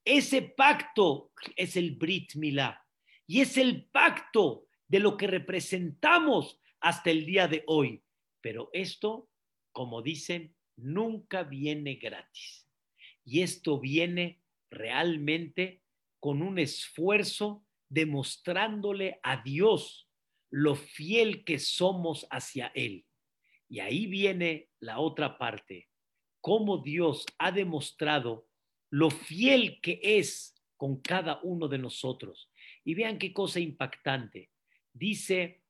Ese 0.03 0.41
pacto 0.41 1.31
es 1.55 1.75
el 1.75 1.95
Brit 1.95 2.35
Milá 2.35 2.83
y 3.27 3.41
es 3.41 3.57
el 3.57 3.85
pacto 3.85 4.67
de 4.87 4.99
lo 4.99 5.15
que 5.15 5.27
representamos 5.27 6.59
hasta 6.79 7.11
el 7.11 7.25
día 7.25 7.47
de 7.47 7.63
hoy. 7.67 8.03
Pero 8.41 8.69
esto, 8.73 9.29
como 9.71 10.01
dicen, 10.01 10.55
nunca 10.75 11.43
viene 11.43 11.95
gratis. 11.95 12.67
Y 13.23 13.41
esto 13.41 13.79
viene 13.79 14.40
realmente 14.71 15.83
con 16.19 16.41
un 16.41 16.57
esfuerzo 16.57 17.65
demostrándole 17.89 19.19
a 19.21 19.43
Dios 19.43 20.07
lo 20.49 20.75
fiel 20.75 21.43
que 21.43 21.59
somos 21.59 22.25
hacia 22.31 22.71
Él. 22.73 23.05
Y 23.69 23.79
ahí 23.79 24.05
viene 24.07 24.69
la 24.79 24.99
otra 24.99 25.37
parte, 25.37 25.89
cómo 26.41 26.79
Dios 26.79 27.25
ha 27.37 27.51
demostrado 27.51 28.47
lo 28.89 29.09
fiel 29.09 29.79
que 29.81 29.99
es 30.03 30.55
con 30.75 31.01
cada 31.01 31.39
uno 31.43 31.67
de 31.67 31.77
nosotros. 31.77 32.49
Y 32.83 32.95
vean 32.95 33.17
qué 33.17 33.31
cosa 33.31 33.59
impactante. 33.59 34.51
Dice 34.93 35.63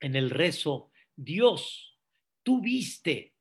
en 0.00 0.16
el 0.16 0.30
rezo, 0.30 0.90
Dios, 1.16 1.98
tú 2.42 2.60
viste 2.60 3.34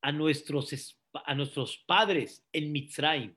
a 0.00 0.12
nuestros, 0.12 0.96
a 1.12 1.34
nuestros 1.34 1.78
padres 1.86 2.46
en 2.52 2.70
Mitzrayim, 2.70 3.34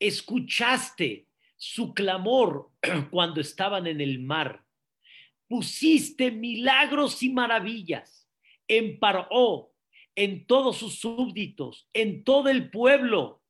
escuchaste 0.00 1.26
su 1.56 1.94
clamor 1.94 2.70
cuando 3.10 3.40
estaban 3.40 3.86
en 3.86 4.00
el 4.00 4.18
mar, 4.18 4.64
pusiste 5.46 6.30
milagros 6.30 7.22
y 7.22 7.30
maravillas 7.30 8.28
en 8.66 8.98
Paró, 8.98 9.72
en 10.16 10.46
todos 10.46 10.78
sus 10.78 10.98
súbditos, 10.98 11.88
en 11.92 12.24
todo 12.24 12.48
el 12.48 12.70
pueblo, 12.70 13.42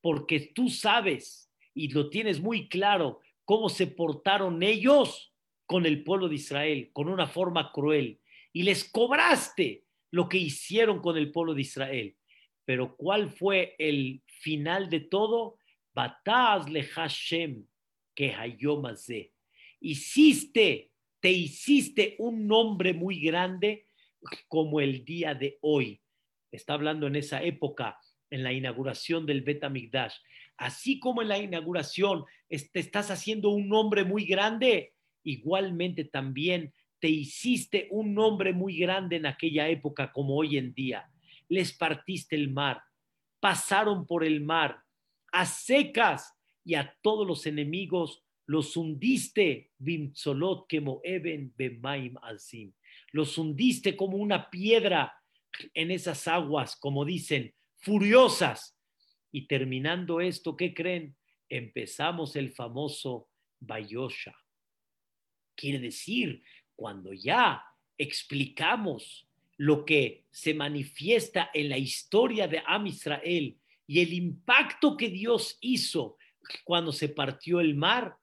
porque 0.00 0.40
tú 0.54 0.68
sabes 0.68 1.50
y 1.74 1.88
lo 1.88 2.10
tienes 2.10 2.40
muy 2.40 2.68
claro 2.68 3.20
cómo 3.44 3.68
se 3.68 3.86
portaron 3.86 4.62
ellos 4.62 5.32
con 5.66 5.86
el 5.86 6.02
pueblo 6.04 6.28
de 6.28 6.36
Israel, 6.36 6.90
con 6.92 7.08
una 7.08 7.26
forma 7.26 7.72
cruel, 7.72 8.20
y 8.52 8.62
les 8.62 8.84
cobraste 8.84 9.84
lo 10.10 10.28
que 10.28 10.38
hicieron 10.38 11.00
con 11.00 11.16
el 11.16 11.30
pueblo 11.30 11.54
de 11.54 11.62
Israel. 11.62 12.16
Pero 12.64 12.96
¿cuál 12.96 13.30
fue 13.30 13.74
el 13.78 14.22
final 14.26 14.90
de 14.90 15.00
todo? 15.00 15.57
Bataz 15.98 16.68
le 16.68 16.84
Hashem 16.84 17.66
que 18.14 18.32
hayomazé. 18.32 19.32
Hiciste, 19.80 20.92
te 21.18 21.32
hiciste 21.32 22.14
un 22.20 22.46
nombre 22.46 22.92
muy 22.92 23.20
grande 23.20 23.88
como 24.46 24.80
el 24.80 25.04
día 25.04 25.34
de 25.34 25.58
hoy. 25.60 26.00
Está 26.52 26.74
hablando 26.74 27.08
en 27.08 27.16
esa 27.16 27.42
época, 27.42 27.98
en 28.30 28.44
la 28.44 28.52
inauguración 28.52 29.26
del 29.26 29.42
Bet 29.42 29.60
Así 30.56 31.00
como 31.00 31.20
en 31.20 31.26
la 31.26 31.38
inauguración 31.38 32.24
te 32.48 32.78
estás 32.78 33.10
haciendo 33.10 33.50
un 33.50 33.68
nombre 33.68 34.04
muy 34.04 34.24
grande, 34.24 34.94
igualmente 35.24 36.04
también 36.04 36.72
te 37.00 37.08
hiciste 37.08 37.88
un 37.90 38.14
nombre 38.14 38.52
muy 38.52 38.78
grande 38.78 39.16
en 39.16 39.26
aquella 39.26 39.68
época 39.68 40.12
como 40.12 40.36
hoy 40.36 40.58
en 40.58 40.72
día. 40.74 41.10
Les 41.48 41.76
partiste 41.76 42.36
el 42.36 42.50
mar, 42.50 42.84
pasaron 43.40 44.06
por 44.06 44.22
el 44.22 44.40
mar 44.42 44.84
a 45.38 45.46
secas 45.46 46.34
y 46.64 46.74
a 46.74 46.98
todos 47.00 47.24
los 47.24 47.46
enemigos 47.46 48.24
los 48.46 48.76
hundiste, 48.76 49.70
bimzolot 49.78 50.66
kemo 50.66 51.00
eben 51.04 51.54
bemaim 51.56 52.16
alzim. 52.22 52.72
Los 53.12 53.38
hundiste 53.38 53.96
como 53.96 54.16
una 54.16 54.50
piedra 54.50 55.14
en 55.74 55.92
esas 55.92 56.26
aguas, 56.26 56.74
como 56.74 57.04
dicen, 57.04 57.54
furiosas. 57.76 58.76
Y 59.30 59.46
terminando 59.46 60.20
esto, 60.20 60.56
¿qué 60.56 60.74
creen? 60.74 61.16
Empezamos 61.48 62.34
el 62.34 62.50
famoso 62.50 63.28
Bayosha. 63.60 64.34
Quiere 65.54 65.78
decir, 65.78 66.42
cuando 66.74 67.12
ya 67.12 67.62
explicamos 67.96 69.28
lo 69.56 69.84
que 69.84 70.24
se 70.32 70.52
manifiesta 70.52 71.50
en 71.54 71.68
la 71.68 71.78
historia 71.78 72.48
de 72.48 72.60
Am 72.66 72.88
Israel 72.88 73.56
y 73.88 74.00
el 74.00 74.12
impacto 74.12 74.96
que 74.96 75.08
Dios 75.08 75.56
hizo 75.62 76.18
cuando 76.62 76.92
se 76.92 77.08
partió 77.08 77.58
el 77.58 77.74
mar. 77.74 78.16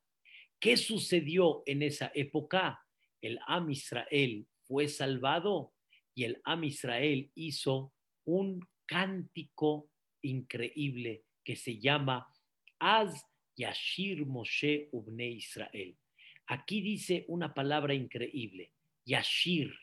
¿Qué 0.59 0.77
sucedió 0.77 1.63
en 1.65 1.81
esa 1.81 2.11
época? 2.13 2.79
El 3.19 3.39
Am 3.47 3.69
Israel 3.71 4.47
fue 4.67 4.87
salvado 4.87 5.73
y 6.13 6.23
el 6.23 6.39
Am 6.45 6.63
Israel 6.63 7.31
hizo 7.33 7.93
un 8.25 8.65
cántico 8.85 9.89
increíble 10.21 11.25
que 11.43 11.55
se 11.55 11.79
llama 11.79 12.31
Az 12.79 13.25
Yashir 13.57 14.25
Moshe 14.25 14.89
Ubne 14.91 15.29
Israel. 15.29 15.97
Aquí 16.45 16.81
dice 16.81 17.25
una 17.27 17.55
palabra 17.55 17.95
increíble, 17.95 18.71
Yashir, 19.03 19.73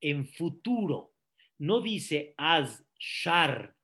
en 0.00 0.26
futuro. 0.26 1.12
No 1.58 1.82
dice 1.82 2.34
Az 2.38 2.86
Shar, 2.98 3.76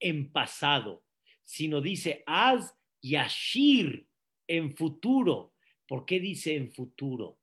en 0.00 0.30
pasado, 0.32 1.04
sino 1.44 1.80
dice 1.80 2.22
Az 2.26 2.74
Yashir, 3.02 4.06
en 4.46 4.76
futuro. 4.76 5.54
¿Por 5.86 6.06
qué 6.06 6.20
dice 6.20 6.56
en 6.56 6.72
futuro? 6.72 7.38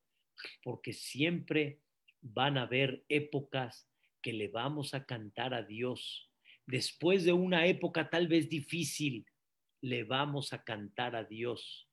Porque 0.63 0.93
siempre 0.93 1.81
van 2.21 2.57
a 2.57 2.63
haber 2.63 3.03
épocas 3.09 3.87
que 4.21 4.33
le 4.33 4.47
vamos 4.47 4.93
a 4.93 5.05
cantar 5.05 5.53
a 5.53 5.63
Dios. 5.63 6.29
Después 6.65 7.23
de 7.23 7.33
una 7.33 7.65
época 7.65 8.09
tal 8.09 8.27
vez 8.27 8.49
difícil, 8.49 9.25
le 9.81 10.03
vamos 10.03 10.53
a 10.53 10.63
cantar 10.63 11.15
a 11.15 11.23
Dios 11.23 11.89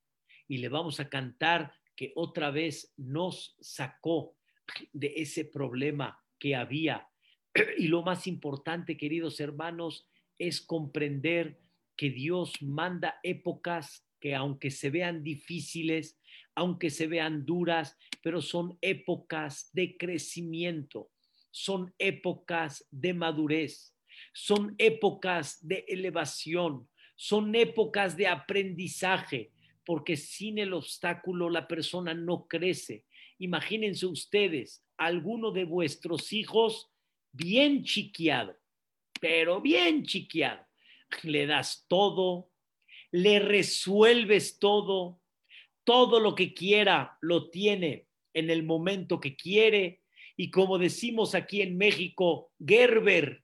y 0.46 0.58
le 0.58 0.68
vamos 0.68 1.00
a 1.00 1.08
cantar 1.08 1.72
que 1.96 2.12
otra 2.14 2.50
vez 2.50 2.92
nos 2.96 3.56
sacó 3.60 4.36
de 4.92 5.14
ese 5.16 5.44
problema 5.44 6.22
que 6.38 6.54
había. 6.54 7.08
Y 7.78 7.88
lo 7.88 8.02
más 8.02 8.26
importante, 8.26 8.96
queridos 8.96 9.40
hermanos, 9.40 10.07
es 10.38 10.60
comprender 10.60 11.58
que 11.96 12.10
Dios 12.10 12.62
manda 12.62 13.18
épocas 13.22 14.08
que 14.20 14.34
aunque 14.34 14.70
se 14.70 14.90
vean 14.90 15.22
difíciles, 15.22 16.18
aunque 16.54 16.90
se 16.90 17.06
vean 17.06 17.44
duras, 17.44 17.96
pero 18.22 18.42
son 18.42 18.78
épocas 18.80 19.70
de 19.72 19.96
crecimiento, 19.96 21.10
son 21.50 21.94
épocas 21.98 22.86
de 22.90 23.14
madurez, 23.14 23.94
son 24.32 24.74
épocas 24.78 25.66
de 25.66 25.84
elevación, 25.88 26.88
son 27.16 27.54
épocas 27.54 28.16
de 28.16 28.26
aprendizaje, 28.26 29.52
porque 29.84 30.16
sin 30.16 30.58
el 30.58 30.72
obstáculo 30.72 31.48
la 31.48 31.66
persona 31.66 32.14
no 32.14 32.46
crece. 32.46 33.04
Imagínense 33.38 34.06
ustedes, 34.06 34.84
alguno 34.96 35.52
de 35.52 35.64
vuestros 35.64 36.32
hijos 36.32 36.90
bien 37.32 37.84
chiquiado, 37.84 38.56
pero 39.20 39.60
bien 39.60 40.04
chiquiado. 40.04 40.66
Le 41.22 41.46
das 41.46 41.86
todo, 41.88 42.50
le 43.10 43.38
resuelves 43.38 44.58
todo, 44.58 45.20
todo 45.84 46.20
lo 46.20 46.34
que 46.34 46.52
quiera 46.52 47.16
lo 47.20 47.48
tiene 47.50 48.06
en 48.34 48.50
el 48.50 48.62
momento 48.62 49.20
que 49.20 49.36
quiere. 49.36 50.02
Y 50.36 50.50
como 50.50 50.78
decimos 50.78 51.34
aquí 51.34 51.62
en 51.62 51.76
México, 51.76 52.52
Gerber, 52.64 53.42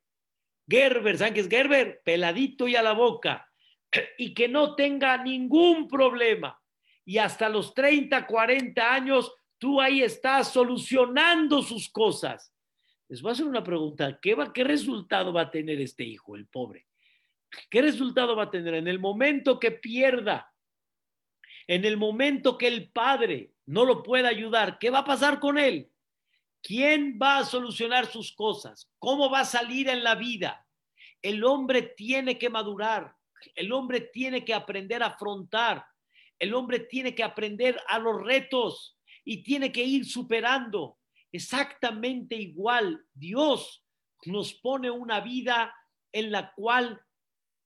Gerber, 0.69 1.19
¿saben 1.19 1.35
qué 1.35 1.41
es 1.41 1.49
Gerber? 1.49 2.01
Peladito 2.05 2.69
y 2.69 2.77
a 2.77 2.83
la 2.83 2.93
boca 2.93 3.51
y 4.19 4.35
que 4.35 4.49
no 4.49 4.75
tenga 4.75 5.23
ningún 5.23 5.89
problema. 5.89 6.61
Y 7.05 7.19
hasta 7.19 7.49
los 7.49 7.75
30, 7.75 8.27
40 8.27 8.95
años, 8.95 9.33
tú 9.59 9.81
ahí 9.81 10.03
estás 10.03 10.53
solucionando 10.53 11.63
sus 11.63 11.89
cosas. 11.91 12.54
Les 13.09 13.21
voy 13.21 13.31
a 13.31 13.33
hacer 13.33 13.47
una 13.47 13.63
pregunta. 13.63 14.19
¿Qué, 14.21 14.35
va, 14.35 14.53
¿Qué 14.53 14.65
resultado 14.65 15.33
va 15.33 15.43
a 15.43 15.51
tener 15.51 15.81
este 15.81 16.05
hijo, 16.05 16.37
el 16.37 16.47
pobre? 16.47 16.87
¿Qué 17.71 17.83
resultado 17.83 18.35
va 18.35 18.45
a 18.45 18.51
tener 18.51 18.75
en 18.75 18.89
el 18.89 18.99
momento 18.99 19.61
que 19.61 19.71
pierda? 19.71 20.53
En 21.67 21.85
el 21.85 21.97
momento 21.97 22.59
que 22.59 22.69
el 22.69 22.91
padre 22.91 23.53
no 23.67 23.85
lo 23.85 24.03
pueda 24.03 24.29
ayudar, 24.29 24.79
¿qué 24.79 24.91
va 24.91 25.01
a 25.01 25.05
pasar 25.05 25.41
con 25.41 25.59
él? 25.59 25.91
¿Quién 26.63 27.19
va 27.21 27.39
a 27.39 27.45
solucionar 27.45 28.07
sus 28.07 28.33
cosas? 28.35 28.91
¿Cómo 28.99 29.31
va 29.31 29.41
a 29.41 29.45
salir 29.45 29.89
en 29.89 30.03
la 30.03 30.15
vida? 30.15 30.67
El 31.21 31.45
hombre 31.45 31.83
tiene 31.83 32.39
que 32.39 32.51
madurar. 32.51 33.15
El 33.55 33.73
hombre 33.73 34.01
tiene 34.01 34.45
que 34.45 34.55
aprender 34.55 35.03
a 35.03 35.09
afrontar. 35.09 35.85
El 36.39 36.55
hombre 36.55 36.81
tiene 36.81 37.15
que 37.15 37.23
aprender 37.23 37.81
a 37.87 37.99
los 37.99 38.23
retos 38.23 38.99
y 39.25 39.43
tiene 39.43 39.73
que 39.73 39.85
ir 39.85 40.07
superando. 40.07 40.99
Exactamente 41.35 42.37
igual, 42.37 43.05
Dios 43.13 43.85
nos 44.25 44.55
pone 44.55 44.89
una 44.89 45.19
vida 45.19 45.75
en 46.13 46.31
la 46.31 46.55
cual 46.55 47.05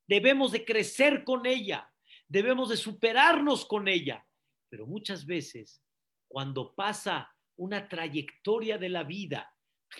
debemos 0.06 0.52
de 0.52 0.64
crecer 0.64 1.22
con 1.22 1.44
ella, 1.44 1.92
debemos 2.28 2.70
de 2.70 2.78
superarnos 2.78 3.66
con 3.66 3.86
ella. 3.86 4.26
Pero 4.70 4.86
muchas 4.86 5.26
veces, 5.26 5.84
cuando 6.28 6.74
pasa 6.74 7.30
una 7.56 7.90
trayectoria 7.90 8.78
de 8.78 8.88
la 8.88 9.02
vida 9.02 9.54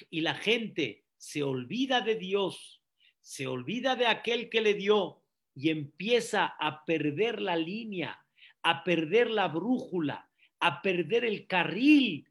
y 0.08 0.22
la 0.22 0.34
gente 0.34 1.04
se 1.18 1.42
olvida 1.42 2.00
de 2.00 2.14
Dios, 2.14 2.82
se 3.20 3.48
olvida 3.48 3.96
de 3.96 4.06
aquel 4.06 4.48
que 4.48 4.62
le 4.62 4.72
dio 4.72 5.22
y 5.54 5.68
empieza 5.68 6.46
a 6.58 6.86
perder 6.86 7.42
la 7.42 7.56
línea, 7.56 8.18
a 8.62 8.82
perder 8.82 9.28
la 9.28 9.48
brújula, 9.48 10.30
a 10.58 10.80
perder 10.80 11.26
el 11.26 11.46
carril, 11.46 12.26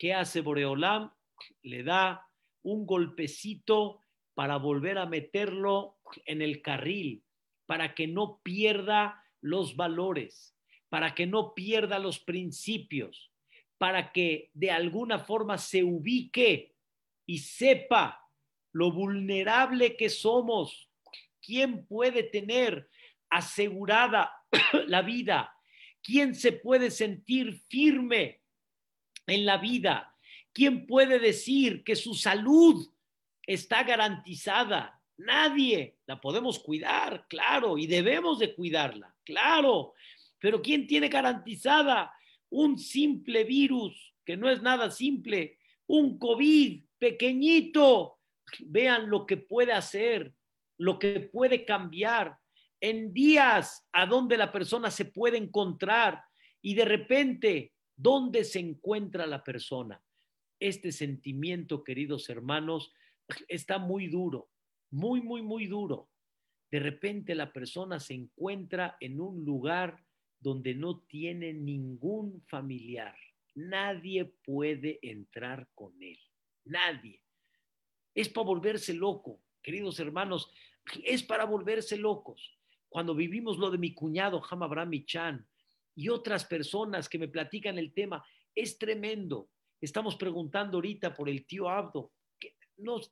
¿qué 0.00 0.14
hace 0.14 0.40
Boreolam? 0.40 1.12
Le 1.62 1.82
da 1.82 2.26
un 2.62 2.86
golpecito 2.86 4.00
para 4.32 4.56
volver 4.56 4.96
a 4.96 5.04
meterlo 5.04 5.98
en 6.24 6.40
el 6.40 6.62
carril, 6.62 7.22
para 7.66 7.94
que 7.94 8.06
no 8.06 8.40
pierda 8.42 9.22
los 9.42 9.76
valores, 9.76 10.56
para 10.88 11.14
que 11.14 11.26
no 11.26 11.54
pierda 11.54 11.98
los 11.98 12.18
principios, 12.18 13.30
para 13.76 14.10
que 14.10 14.50
de 14.54 14.70
alguna 14.70 15.18
forma 15.18 15.58
se 15.58 15.84
ubique 15.84 16.74
y 17.26 17.38
sepa 17.38 18.26
lo 18.72 18.90
vulnerable 18.92 19.96
que 19.96 20.08
somos, 20.08 20.90
¿Quién 21.42 21.86
puede 21.86 22.22
tener 22.22 22.88
asegurada 23.30 24.32
la 24.86 25.02
vida? 25.02 25.54
¿Quién 26.02 26.34
se 26.34 26.52
puede 26.52 26.90
sentir 26.90 27.54
firme 27.68 28.39
en 29.30 29.46
la 29.46 29.58
vida? 29.58 30.14
¿Quién 30.52 30.86
puede 30.86 31.18
decir 31.18 31.84
que 31.84 31.96
su 31.96 32.14
salud 32.14 32.86
está 33.46 33.82
garantizada? 33.84 35.00
Nadie. 35.16 35.96
La 36.06 36.20
podemos 36.20 36.58
cuidar, 36.58 37.26
claro, 37.28 37.78
y 37.78 37.86
debemos 37.86 38.38
de 38.38 38.54
cuidarla, 38.54 39.14
claro. 39.24 39.94
Pero 40.38 40.60
¿quién 40.60 40.86
tiene 40.86 41.08
garantizada 41.08 42.12
un 42.50 42.78
simple 42.78 43.44
virus, 43.44 44.14
que 44.24 44.36
no 44.36 44.50
es 44.50 44.62
nada 44.62 44.90
simple, 44.90 45.58
un 45.86 46.18
COVID 46.18 46.82
pequeñito? 46.98 48.18
Vean 48.60 49.08
lo 49.08 49.26
que 49.26 49.36
puede 49.36 49.72
hacer 49.72 50.34
lo 50.80 50.98
que 50.98 51.20
puede 51.20 51.66
cambiar 51.66 52.38
en 52.80 53.12
días 53.12 53.86
a 53.92 54.06
donde 54.06 54.38
la 54.38 54.50
persona 54.50 54.90
se 54.90 55.04
puede 55.04 55.36
encontrar 55.36 56.22
y 56.62 56.72
de 56.72 56.86
repente, 56.86 57.74
¿dónde 58.00 58.44
se 58.44 58.60
encuentra 58.60 59.26
la 59.26 59.44
persona? 59.44 60.02
Este 60.58 60.92
sentimiento, 60.92 61.84
queridos 61.84 62.28
hermanos, 62.30 62.92
está 63.48 63.78
muy 63.78 64.08
duro, 64.08 64.48
muy, 64.90 65.20
muy, 65.20 65.42
muy 65.42 65.66
duro. 65.66 66.08
De 66.70 66.78
repente 66.78 67.34
la 67.34 67.52
persona 67.52 68.00
se 68.00 68.14
encuentra 68.14 68.96
en 69.00 69.20
un 69.20 69.44
lugar 69.44 70.04
donde 70.38 70.74
no 70.74 71.00
tiene 71.00 71.52
ningún 71.52 72.42
familiar. 72.46 73.14
Nadie 73.54 74.24
puede 74.24 74.98
entrar 75.02 75.68
con 75.74 76.00
él. 76.02 76.18
Nadie. 76.64 77.22
Es 78.14 78.28
para 78.28 78.46
volverse 78.46 78.94
loco. 78.94 79.42
Queridos 79.62 80.00
hermanos, 80.00 80.50
es 81.04 81.22
para 81.22 81.44
volverse 81.44 81.96
locos. 81.96 82.56
Cuando 82.88 83.14
vivimos 83.14 83.58
lo 83.58 83.70
de 83.70 83.78
mi 83.78 83.92
cuñado 83.92 84.42
Ham 84.48 84.62
Abraham 84.62 85.04
Chan 85.04 85.49
y 86.00 86.08
otras 86.08 86.46
personas 86.46 87.10
que 87.10 87.18
me 87.18 87.28
platican 87.28 87.78
el 87.78 87.92
tema, 87.92 88.24
es 88.54 88.78
tremendo. 88.78 89.50
Estamos 89.78 90.16
preguntando 90.16 90.78
ahorita 90.78 91.12
por 91.12 91.28
el 91.28 91.44
tío 91.44 91.68
Abdo. 91.68 92.12
Que 92.38 92.56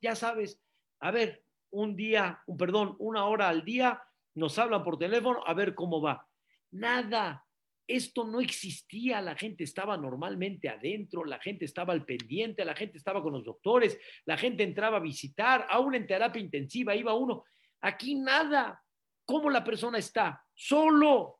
ya 0.01 0.15
sabes, 0.15 0.59
a 0.99 1.11
ver, 1.11 1.43
un 1.69 1.95
día, 1.95 2.41
un 2.47 2.57
perdón, 2.57 2.95
una 2.97 3.25
hora 3.25 3.47
al 3.47 3.63
día, 3.63 4.01
nos 4.33 4.57
hablan 4.57 4.83
por 4.83 4.97
teléfono 4.97 5.43
a 5.45 5.53
ver 5.53 5.75
cómo 5.75 6.01
va. 6.01 6.27
Nada, 6.71 7.45
esto 7.85 8.23
no 8.23 8.41
existía, 8.41 9.21
la 9.21 9.35
gente 9.35 9.63
estaba 9.63 9.95
normalmente 9.95 10.67
adentro, 10.67 11.23
la 11.25 11.37
gente 11.37 11.65
estaba 11.65 11.93
al 11.93 12.05
pendiente, 12.05 12.65
la 12.65 12.75
gente 12.75 12.97
estaba 12.97 13.21
con 13.21 13.33
los 13.33 13.43
doctores, 13.43 13.99
la 14.25 14.35
gente 14.35 14.63
entraba 14.63 14.97
a 14.97 15.01
visitar, 15.01 15.67
aún 15.69 15.93
en 15.93 16.07
terapia 16.07 16.41
intensiva 16.41 16.95
iba 16.95 17.13
uno. 17.13 17.43
Aquí 17.81 18.15
nada. 18.15 18.83
¿Cómo 19.25 19.51
la 19.51 19.63
persona 19.63 19.99
está? 19.99 20.43
Solo, 20.55 21.38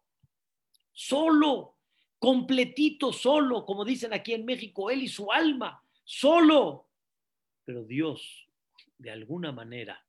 solo, 0.99 1.77
completito, 2.19 3.13
solo, 3.13 3.65
como 3.65 3.85
dicen 3.85 4.11
aquí 4.13 4.33
en 4.33 4.43
México, 4.43 4.91
él 4.91 5.03
y 5.03 5.07
su 5.07 5.31
alma, 5.31 5.81
solo. 6.03 6.89
Pero 7.63 7.85
Dios, 7.85 8.49
de 8.97 9.09
alguna 9.09 9.53
manera, 9.53 10.05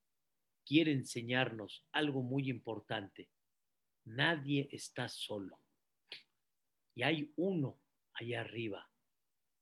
quiere 0.65 0.91
enseñarnos 0.91 1.85
algo 1.93 2.23
muy 2.23 2.49
importante. 2.49 3.29
Nadie 4.03 4.67
está 4.73 5.07
solo. 5.07 5.61
Y 6.93 7.03
hay 7.03 7.31
uno 7.37 7.79
allá 8.11 8.41
arriba 8.41 8.91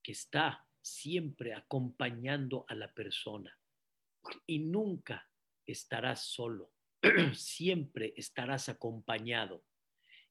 que 0.02 0.14
está 0.14 0.66
siempre 0.82 1.54
acompañando 1.54 2.66
a 2.68 2.74
la 2.74 2.92
persona. 2.92 3.56
Y 4.48 4.58
nunca 4.58 5.30
estarás 5.68 6.24
solo. 6.24 6.72
siempre 7.34 8.16
estarás 8.18 8.68
acompañado. 8.68 9.64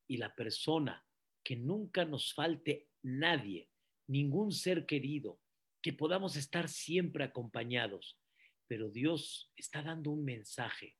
Y 0.08 0.16
la 0.16 0.34
persona 0.34 1.06
que 1.44 1.54
nunca 1.56 2.04
nos 2.04 2.34
falte 2.34 2.88
nadie, 3.02 3.70
ningún 4.08 4.52
ser 4.52 4.86
querido, 4.86 5.40
que 5.80 5.92
podamos 5.92 6.36
estar 6.36 6.68
siempre 6.68 7.24
acompañados. 7.24 8.18
Pero 8.66 8.90
Dios 8.90 9.52
está 9.56 9.82
dando 9.82 10.10
un 10.10 10.24
mensaje. 10.24 10.96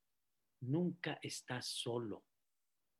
Nunca 0.60 1.18
estás 1.22 1.66
solo. 1.66 2.24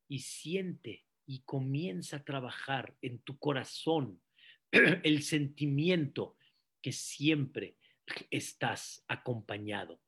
Y 0.07 0.19
siente 0.19 1.05
y 1.25 1.41
comienza 1.41 2.17
a 2.17 2.23
trabajar 2.23 2.97
en 3.01 3.19
tu 3.19 3.37
corazón 3.37 4.21
el 4.71 5.23
sentimiento 5.23 6.37
que 6.81 6.91
siempre 6.91 7.77
estás 8.31 9.03
acompañado 9.07 10.01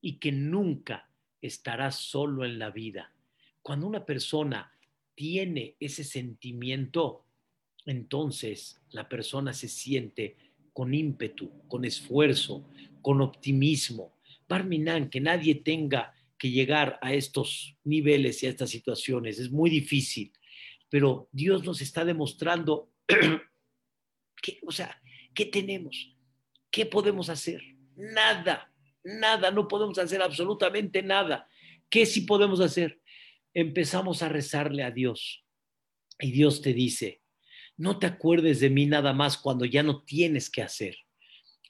y 0.00 0.18
que 0.18 0.32
nunca 0.32 1.10
estarás 1.40 1.96
solo 1.96 2.44
en 2.44 2.58
la 2.58 2.70
vida. 2.70 3.12
Cuando 3.62 3.86
una 3.86 4.06
persona 4.06 4.72
tiene 5.18 5.74
ese 5.80 6.04
sentimiento, 6.04 7.24
entonces 7.86 8.80
la 8.90 9.08
persona 9.08 9.52
se 9.52 9.66
siente 9.66 10.36
con 10.72 10.94
ímpetu, 10.94 11.50
con 11.66 11.84
esfuerzo, 11.84 12.70
con 13.02 13.20
optimismo. 13.20 14.14
Barminan, 14.48 15.10
que 15.10 15.20
nadie 15.20 15.56
tenga 15.56 16.14
que 16.38 16.52
llegar 16.52 17.00
a 17.02 17.14
estos 17.14 17.74
niveles 17.82 18.40
y 18.44 18.46
a 18.46 18.50
estas 18.50 18.70
situaciones, 18.70 19.40
es 19.40 19.50
muy 19.50 19.70
difícil, 19.70 20.32
pero 20.88 21.28
Dios 21.32 21.64
nos 21.64 21.80
está 21.80 22.04
demostrando 22.04 22.92
que, 24.40 24.60
o 24.64 24.70
sea, 24.70 25.02
¿qué 25.34 25.46
tenemos? 25.46 26.14
¿Qué 26.70 26.86
podemos 26.86 27.28
hacer? 27.28 27.60
Nada, 27.96 28.72
nada, 29.02 29.50
no 29.50 29.66
podemos 29.66 29.98
hacer 29.98 30.22
absolutamente 30.22 31.02
nada. 31.02 31.48
¿Qué 31.90 32.06
sí 32.06 32.20
podemos 32.20 32.60
hacer? 32.60 33.00
Empezamos 33.54 34.22
a 34.22 34.28
rezarle 34.28 34.82
a 34.82 34.90
Dios 34.90 35.44
y 36.20 36.32
Dios 36.32 36.62
te 36.62 36.72
dice, 36.74 37.22
no 37.76 37.98
te 37.98 38.06
acuerdes 38.06 38.60
de 38.60 38.70
mí 38.70 38.86
nada 38.86 39.12
más 39.12 39.38
cuando 39.38 39.64
ya 39.64 39.82
no 39.82 40.02
tienes 40.02 40.50
que 40.50 40.62
hacer. 40.62 40.96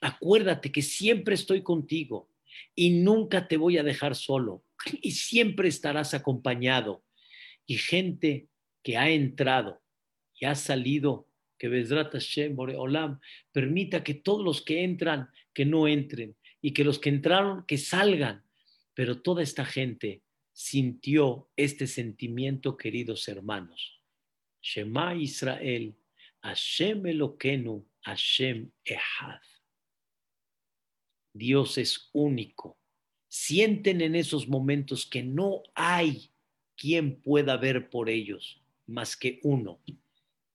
Acuérdate 0.01 0.71
que 0.71 0.81
siempre 0.81 1.35
estoy 1.35 1.61
contigo 1.61 2.29
y 2.75 2.91
nunca 2.91 3.47
te 3.47 3.57
voy 3.57 3.77
a 3.77 3.83
dejar 3.83 4.15
solo 4.15 4.65
y 5.01 5.11
siempre 5.11 5.69
estarás 5.69 6.13
acompañado. 6.13 7.03
Y 7.65 7.77
gente 7.77 8.47
que 8.83 8.97
ha 8.97 9.09
entrado 9.09 9.81
y 10.39 10.45
ha 10.45 10.55
salido, 10.55 11.27
que 11.57 11.67
Bezrat 11.67 12.13
Hashem, 12.13 12.57
Olam, 12.57 13.19
permita 13.51 14.03
que 14.03 14.13
todos 14.13 14.43
los 14.43 14.61
que 14.61 14.83
entran, 14.83 15.29
que 15.53 15.65
no 15.65 15.87
entren, 15.87 16.35
y 16.61 16.71
que 16.71 16.83
los 16.83 16.99
que 16.99 17.09
entraron, 17.09 17.65
que 17.67 17.77
salgan. 17.77 18.43
Pero 18.93 19.21
toda 19.21 19.43
esta 19.43 19.65
gente 19.65 20.23
sintió 20.59 21.49
este 21.55 21.87
sentimiento, 21.87 22.75
queridos 22.75 23.29
hermanos. 23.29 24.01
Shema 24.61 25.15
Israel, 25.15 25.95
Hashem 26.41 27.05
Elokenu, 27.05 27.87
Hashem 28.01 28.69
Ehad. 28.83 29.39
Dios 31.33 31.77
es 31.77 32.09
único. 32.11 32.77
Sienten 33.29 34.01
en 34.01 34.15
esos 34.15 34.49
momentos 34.49 35.05
que 35.05 35.23
no 35.23 35.63
hay 35.75 36.29
quien 36.75 37.21
pueda 37.21 37.55
ver 37.55 37.89
por 37.89 38.09
ellos 38.09 38.61
más 38.85 39.15
que 39.15 39.39
uno. 39.43 39.79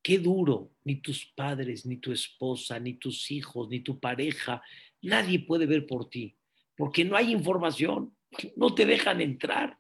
Qué 0.03 0.19
duro, 0.19 0.71
ni 0.85 0.97
tus 0.97 1.25
padres, 1.25 1.87
ni 1.87 1.97
tu 1.97 2.13
esposa, 2.13 2.79
ni 2.79 2.93
tus 2.93 3.31
hijos, 3.31 3.71
ni 3.71 3.81
tu 3.81 3.99
pareja, 3.99 4.63
nadie 5.01 5.39
puede 5.39 5.65
ver 5.65 5.87
por 5.87 6.11
ti, 6.11 6.37
porque 6.77 7.07
no 7.07 7.17
hay 7.17 7.33
información, 7.33 8.15
no 8.55 8.75
te 8.75 8.85
dejan 8.85 9.23
entrar, 9.23 9.79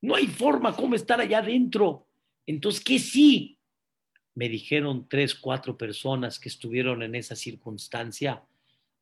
no 0.00 0.14
hay 0.14 0.26
forma 0.26 0.74
cómo 0.74 0.94
estar 0.94 1.20
allá 1.20 1.38
adentro. 1.38 2.06
Entonces, 2.46 2.82
¿qué 2.82 2.98
sí? 2.98 3.58
Me 4.34 4.48
dijeron 4.48 5.08
tres, 5.08 5.34
cuatro 5.34 5.76
personas 5.76 6.38
que 6.38 6.48
estuvieron 6.48 7.02
en 7.02 7.14
esa 7.14 7.34
circunstancia. 7.34 8.44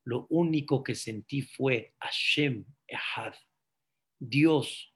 Lo 0.03 0.27
único 0.29 0.83
que 0.83 0.95
sentí 0.95 1.41
fue 1.41 1.93
Hashem 1.99 2.65
Ehad. 2.87 3.33
Dios, 4.19 4.93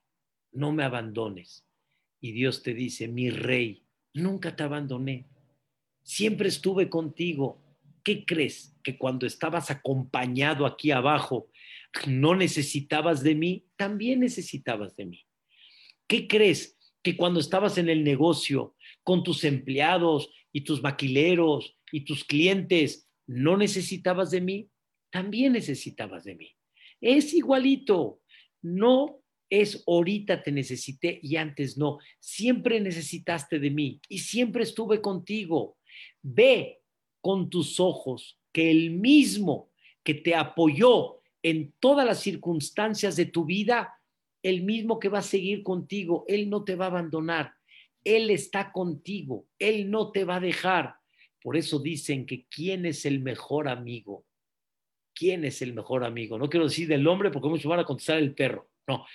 no 0.51 0.71
me 0.71 0.83
abandones. 0.83 1.65
Y 2.21 2.31
Dios 2.31 2.63
te 2.63 2.73
dice, 2.73 3.07
mi 3.07 3.29
rey, 3.29 3.83
nunca 4.13 4.55
te 4.55 4.63
abandoné. 4.63 5.27
Siempre 6.03 6.49
estuve 6.49 6.89
contigo. 6.89 7.61
¿Qué 8.03 8.25
crees? 8.25 8.75
Que 8.81 8.97
cuando 8.97 9.25
estabas 9.25 9.69
acompañado 9.71 10.65
aquí 10.65 10.91
abajo, 10.91 11.49
no 12.07 12.35
necesitabas 12.35 13.23
de 13.23 13.35
mí, 13.35 13.65
también 13.75 14.21
necesitabas 14.21 14.95
de 14.95 15.05
mí. 15.05 15.25
¿Qué 16.09 16.27
crees? 16.27 16.75
Que 17.03 17.15
cuando 17.15 17.39
estabas 17.39 17.77
en 17.77 17.87
el 17.87 18.03
negocio 18.03 18.75
con 19.03 19.23
tus 19.23 19.43
empleados 19.43 20.31
y 20.51 20.61
tus 20.61 20.81
maquileros 20.81 21.77
y 21.91 22.01
tus 22.01 22.25
clientes, 22.25 23.07
no 23.27 23.55
necesitabas 23.55 24.31
de 24.31 24.41
mí, 24.41 24.69
también 25.11 25.53
necesitabas 25.53 26.23
de 26.23 26.35
mí. 26.35 26.55
Es 26.99 27.33
igualito. 27.33 28.21
No 28.61 29.21
es 29.49 29.83
ahorita 29.87 30.41
te 30.41 30.51
necesité 30.51 31.19
y 31.21 31.35
antes 31.35 31.77
no. 31.77 31.99
Siempre 32.19 32.79
necesitaste 32.79 33.59
de 33.59 33.69
mí 33.69 34.01
y 34.09 34.17
siempre 34.17 34.63
estuve 34.63 35.01
contigo. 35.01 35.77
Ve 36.23 36.81
con 37.21 37.51
tus 37.51 37.79
ojos 37.79 38.39
que 38.51 38.71
el 38.71 38.91
mismo 38.91 39.71
que 40.03 40.15
te 40.15 40.33
apoyó 40.33 41.21
en 41.43 41.71
todas 41.79 42.05
las 42.05 42.19
circunstancias 42.19 43.15
de 43.15 43.27
tu 43.27 43.45
vida, 43.45 43.93
el 44.43 44.63
mismo 44.63 44.99
que 44.99 45.09
va 45.09 45.19
a 45.19 45.23
seguir 45.23 45.63
contigo, 45.63 46.25
Él 46.27 46.49
no 46.49 46.63
te 46.63 46.75
va 46.75 46.85
a 46.85 46.89
abandonar, 46.89 47.53
Él 48.03 48.29
está 48.29 48.71
contigo, 48.71 49.47
Él 49.59 49.89
no 49.89 50.11
te 50.11 50.23
va 50.23 50.37
a 50.37 50.41
dejar. 50.41 50.95
Por 51.41 51.57
eso 51.57 51.79
dicen 51.79 52.25
que 52.25 52.45
quién 52.47 52.85
es 52.85 53.05
el 53.05 53.21
mejor 53.21 53.67
amigo. 53.67 54.25
¿Quién 55.13 55.43
es 55.43 55.61
el 55.61 55.73
mejor 55.73 56.03
amigo? 56.03 56.37
No 56.37 56.49
quiero 56.49 56.67
decir 56.67 56.87
del 56.87 57.07
hombre 57.07 57.29
porque 57.29 57.49
muchos 57.49 57.69
van 57.69 57.81
a 57.81 57.85
contestar 57.85 58.17
el 58.17 58.33
perro. 58.33 58.69
No. 58.87 59.05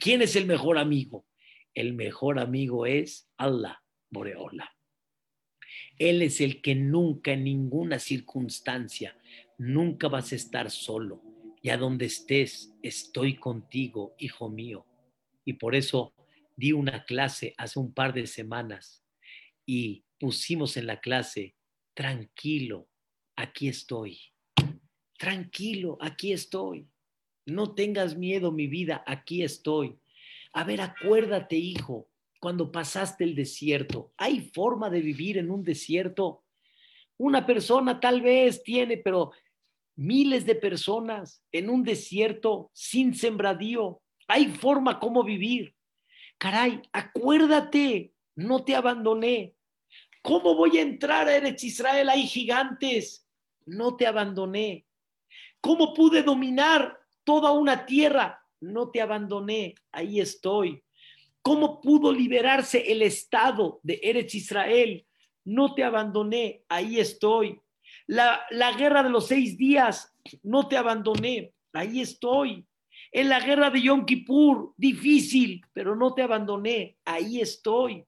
¿Quién 0.00 0.22
es 0.22 0.36
el 0.36 0.46
mejor 0.46 0.78
amigo? 0.78 1.26
El 1.74 1.94
mejor 1.94 2.38
amigo 2.38 2.86
es 2.86 3.30
Allah, 3.36 3.82
Boreola. 4.10 4.70
Él 5.98 6.22
es 6.22 6.40
el 6.40 6.60
que 6.60 6.74
nunca, 6.74 7.32
en 7.32 7.44
ninguna 7.44 7.98
circunstancia, 7.98 9.16
nunca 9.58 10.08
vas 10.08 10.32
a 10.32 10.36
estar 10.36 10.70
solo. 10.70 11.22
Y 11.66 11.70
a 11.70 11.76
donde 11.76 12.06
estés, 12.06 12.72
estoy 12.80 13.34
contigo, 13.34 14.14
hijo 14.20 14.48
mío. 14.48 14.86
Y 15.44 15.54
por 15.54 15.74
eso 15.74 16.14
di 16.54 16.70
una 16.70 17.04
clase 17.04 17.54
hace 17.58 17.80
un 17.80 17.92
par 17.92 18.14
de 18.14 18.28
semanas 18.28 19.04
y 19.66 20.04
pusimos 20.20 20.76
en 20.76 20.86
la 20.86 21.00
clase, 21.00 21.56
tranquilo, 21.92 22.88
aquí 23.34 23.66
estoy. 23.66 24.16
Tranquilo, 25.18 25.98
aquí 26.00 26.32
estoy. 26.32 26.86
No 27.46 27.74
tengas 27.74 28.16
miedo, 28.16 28.52
mi 28.52 28.68
vida, 28.68 29.02
aquí 29.04 29.42
estoy. 29.42 29.98
A 30.52 30.62
ver, 30.62 30.80
acuérdate, 30.80 31.56
hijo, 31.56 32.08
cuando 32.38 32.70
pasaste 32.70 33.24
el 33.24 33.34
desierto. 33.34 34.12
¿Hay 34.18 34.52
forma 34.54 34.88
de 34.88 35.00
vivir 35.00 35.36
en 35.36 35.50
un 35.50 35.64
desierto? 35.64 36.44
Una 37.16 37.44
persona 37.44 37.98
tal 37.98 38.20
vez 38.20 38.62
tiene, 38.62 38.98
pero 38.98 39.32
miles 39.96 40.46
de 40.46 40.54
personas 40.54 41.42
en 41.52 41.70
un 41.70 41.82
desierto 41.82 42.70
sin 42.72 43.14
sembradío. 43.14 44.00
Hay 44.28 44.46
forma 44.48 45.00
como 45.00 45.24
vivir. 45.24 45.74
Caray, 46.38 46.82
acuérdate, 46.92 48.12
no 48.34 48.64
te 48.64 48.76
abandoné. 48.76 49.54
¿Cómo 50.22 50.54
voy 50.54 50.78
a 50.78 50.82
entrar 50.82 51.28
a 51.28 51.36
Eretz 51.36 51.64
Israel? 51.64 52.08
Hay 52.08 52.26
gigantes. 52.26 53.26
No 53.64 53.96
te 53.96 54.06
abandoné. 54.06 54.86
¿Cómo 55.60 55.94
pude 55.94 56.22
dominar 56.22 56.98
toda 57.26 57.50
una 57.50 57.84
tierra, 57.84 58.40
no 58.60 58.90
te 58.90 59.02
abandoné, 59.02 59.74
ahí 59.90 60.20
estoy. 60.20 60.82
¿Cómo 61.42 61.80
pudo 61.80 62.12
liberarse 62.12 62.90
el 62.90 63.02
Estado 63.02 63.80
de 63.82 64.00
Eretz 64.02 64.34
Israel? 64.36 65.04
No 65.44 65.74
te 65.74 65.82
abandoné, 65.84 66.62
ahí 66.68 66.98
estoy. 67.00 67.60
La, 68.06 68.44
la 68.50 68.72
guerra 68.72 69.02
de 69.02 69.10
los 69.10 69.26
seis 69.26 69.56
días, 69.56 70.14
no 70.42 70.68
te 70.68 70.76
abandoné, 70.76 71.52
ahí 71.72 72.00
estoy. 72.00 72.66
En 73.12 73.28
la 73.28 73.40
guerra 73.40 73.70
de 73.70 73.82
Yom 73.82 74.04
Kippur, 74.04 74.74
difícil, 74.76 75.64
pero 75.72 75.96
no 75.96 76.14
te 76.14 76.22
abandoné, 76.22 76.96
ahí 77.04 77.40
estoy. 77.40 78.04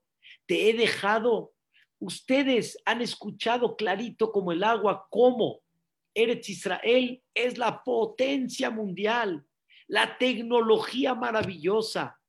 Te 0.46 0.68
he 0.68 0.74
dejado. 0.74 1.53
Ustedes 1.99 2.78
han 2.84 3.03
escuchado 3.03 3.76
clarito 3.76 4.30
como 4.30 4.53
el 4.53 4.62
agua, 4.62 5.07
cómo 5.11 5.62
Eretz 6.14 6.49
Israel 6.49 7.22
es 7.34 7.59
la 7.59 7.82
potencia 7.82 8.70
mundial, 8.70 9.44
la 9.86 10.18
tecnología 10.18 11.14
maravillosa, 11.14 12.20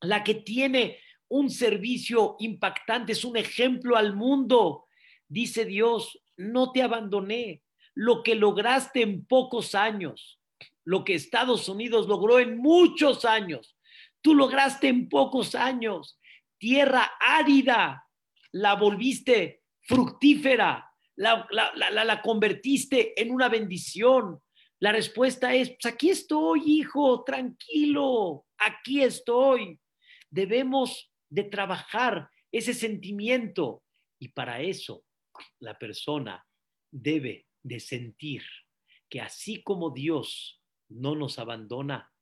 la 0.00 0.22
que 0.24 0.34
tiene 0.34 0.98
un 1.28 1.50
servicio 1.50 2.36
impactante, 2.40 3.12
es 3.12 3.24
un 3.24 3.36
ejemplo 3.36 3.96
al 3.96 4.14
mundo. 4.14 4.86
Dice 5.28 5.64
Dios, 5.64 6.20
no 6.36 6.72
te 6.72 6.82
abandoné. 6.82 7.62
Lo 7.94 8.22
que 8.22 8.34
lograste 8.34 9.02
en 9.02 9.24
pocos 9.24 9.74
años, 9.74 10.40
lo 10.84 11.04
que 11.04 11.14
Estados 11.14 11.68
Unidos 11.68 12.08
logró 12.08 12.40
en 12.40 12.58
muchos 12.58 13.24
años, 13.24 13.76
tú 14.20 14.34
lograste 14.34 14.88
en 14.88 15.08
pocos 15.08 15.54
años. 15.54 16.18
Tierra 16.58 17.12
árida, 17.20 18.06
la 18.52 18.74
volviste 18.74 19.62
fructífera, 19.82 20.90
la, 21.16 21.46
la, 21.50 22.22
convertiste 22.22 23.20
en 23.20 23.30
una 23.30 23.48
bendición. 23.48 24.40
La 24.80 24.92
respuesta 24.92 25.54
es, 25.54 25.70
pues 25.70 25.92
aquí 25.92 26.10
estoy, 26.10 26.62
hijo, 26.64 27.22
tranquilo, 27.22 28.46
aquí 28.58 29.02
estoy. 29.02 29.78
Debemos 30.30 31.12
de 31.28 31.44
trabajar 31.44 32.28
ese 32.50 32.74
sentimiento 32.74 33.82
y 34.18 34.28
para 34.28 34.60
eso 34.60 35.03
la 35.60 35.78
persona 35.78 36.46
debe 36.90 37.46
de 37.62 37.80
sentir 37.80 38.42
que 39.08 39.20
así 39.20 39.62
como 39.62 39.90
Dios 39.90 40.62
no 40.88 41.14
nos 41.14 41.38
abandona, 41.38 42.12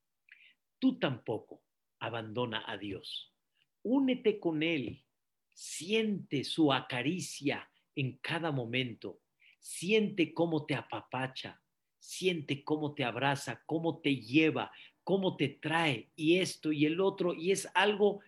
tú 0.79 0.99
tampoco 0.99 1.63
abandona 1.99 2.65
a 2.67 2.77
Dios. 2.77 3.35
Únete 3.83 4.39
con 4.39 4.63
Él, 4.63 5.05
siente 5.53 6.45
su 6.45 6.73
acaricia 6.73 7.71
en 7.95 8.19
cada 8.19 8.53
momento, 8.53 9.21
siente 9.59 10.33
cómo 10.33 10.67
te 10.67 10.75
apapacha, 10.75 11.63
siente 11.99 12.65
cómo 12.65 12.95
te 12.95 13.05
abraza, 13.05 13.63
cómo 13.67 14.01
te 14.01 14.17
lleva, 14.17 14.73
cómo 15.05 15.37
te 15.37 15.49
trae 15.49 16.11
y 16.17 16.39
esto 16.39 16.73
y 16.73 16.87
el 16.87 17.01
otro, 17.01 17.35
y 17.35 17.53
es 17.53 17.69
algo 17.75 18.21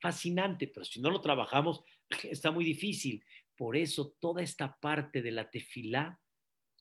fascinante, 0.00 0.66
pero 0.66 0.84
si 0.84 1.00
no 1.00 1.10
lo 1.10 1.20
trabajamos, 1.20 1.84
está 2.24 2.50
muy 2.50 2.64
difícil. 2.64 3.24
Por 3.60 3.76
eso 3.76 4.16
toda 4.20 4.40
esta 4.40 4.78
parte 4.80 5.20
de 5.20 5.32
la 5.32 5.50
tefilá 5.50 6.18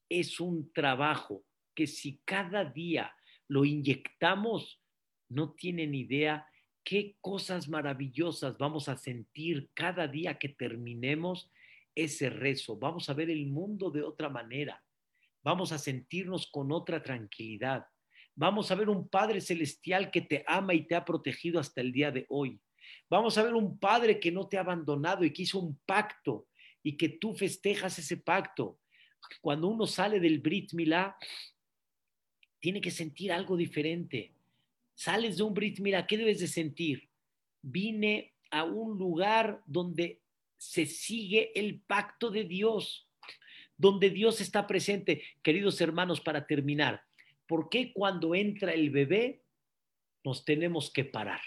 es 0.07 0.39
un 0.39 0.71
trabajo 0.71 1.43
que 1.75 1.87
si 1.87 2.21
cada 2.23 2.63
día 2.63 3.13
lo 3.49 3.65
inyectamos, 3.65 4.81
no 5.27 5.51
tienen 5.55 5.93
idea 5.93 6.47
qué 6.85 7.17
cosas 7.19 7.67
maravillosas 7.67 8.57
vamos 8.57 8.87
a 8.87 8.95
sentir 8.95 9.69
cada 9.73 10.07
día 10.07 10.39
que 10.39 10.47
terminemos 10.47 11.51
ese 11.95 12.29
rezo. 12.29 12.77
Vamos 12.77 13.09
a 13.09 13.13
ver 13.13 13.29
el 13.29 13.47
mundo 13.47 13.91
de 13.91 14.01
otra 14.01 14.29
manera. 14.29 14.81
Vamos 15.43 15.73
a 15.73 15.77
sentirnos 15.79 16.47
con 16.49 16.71
otra 16.71 17.03
tranquilidad. 17.03 17.87
Vamos 18.35 18.71
a 18.71 18.75
ver 18.75 18.87
un 18.87 19.09
Padre 19.09 19.41
Celestial 19.41 20.11
que 20.11 20.21
te 20.21 20.45
ama 20.47 20.73
y 20.73 20.87
te 20.87 20.95
ha 20.95 21.03
protegido 21.03 21.59
hasta 21.59 21.81
el 21.81 21.91
día 21.91 22.09
de 22.09 22.25
hoy. 22.29 22.57
Vamos 23.09 23.37
a 23.37 23.43
ver 23.43 23.53
un 23.53 23.77
Padre 23.77 24.17
que 24.17 24.31
no 24.31 24.47
te 24.47 24.57
ha 24.57 24.61
abandonado 24.61 25.25
y 25.25 25.33
que 25.33 25.41
hizo 25.41 25.59
un 25.59 25.77
pacto 25.85 26.47
y 26.83 26.97
que 26.97 27.09
tú 27.09 27.33
festejas 27.33 27.99
ese 27.99 28.17
pacto. 28.17 28.79
Cuando 29.41 29.67
uno 29.67 29.85
sale 29.85 30.19
del 30.19 30.39
Brit 30.39 30.73
Milá, 30.73 31.17
tiene 32.59 32.81
que 32.81 32.91
sentir 32.91 33.31
algo 33.31 33.55
diferente. 33.57 34.33
Sales 34.95 35.37
de 35.37 35.43
un 35.43 35.53
Brit 35.53 35.79
Milá, 35.79 36.05
¿qué 36.05 36.17
debes 36.17 36.39
de 36.39 36.47
sentir? 36.47 37.09
Vine 37.61 38.33
a 38.51 38.63
un 38.63 38.97
lugar 38.97 39.61
donde 39.65 40.21
se 40.57 40.85
sigue 40.85 41.51
el 41.57 41.81
pacto 41.81 42.29
de 42.29 42.43
Dios, 42.43 43.07
donde 43.77 44.09
Dios 44.09 44.41
está 44.41 44.67
presente. 44.67 45.23
Queridos 45.41 45.79
hermanos, 45.79 46.19
para 46.19 46.45
terminar, 46.45 47.01
¿por 47.47 47.69
qué 47.69 47.93
cuando 47.93 48.35
entra 48.35 48.73
el 48.73 48.89
bebé 48.89 49.43
nos 50.23 50.43
tenemos 50.43 50.91
que 50.91 51.05
parar? 51.05 51.41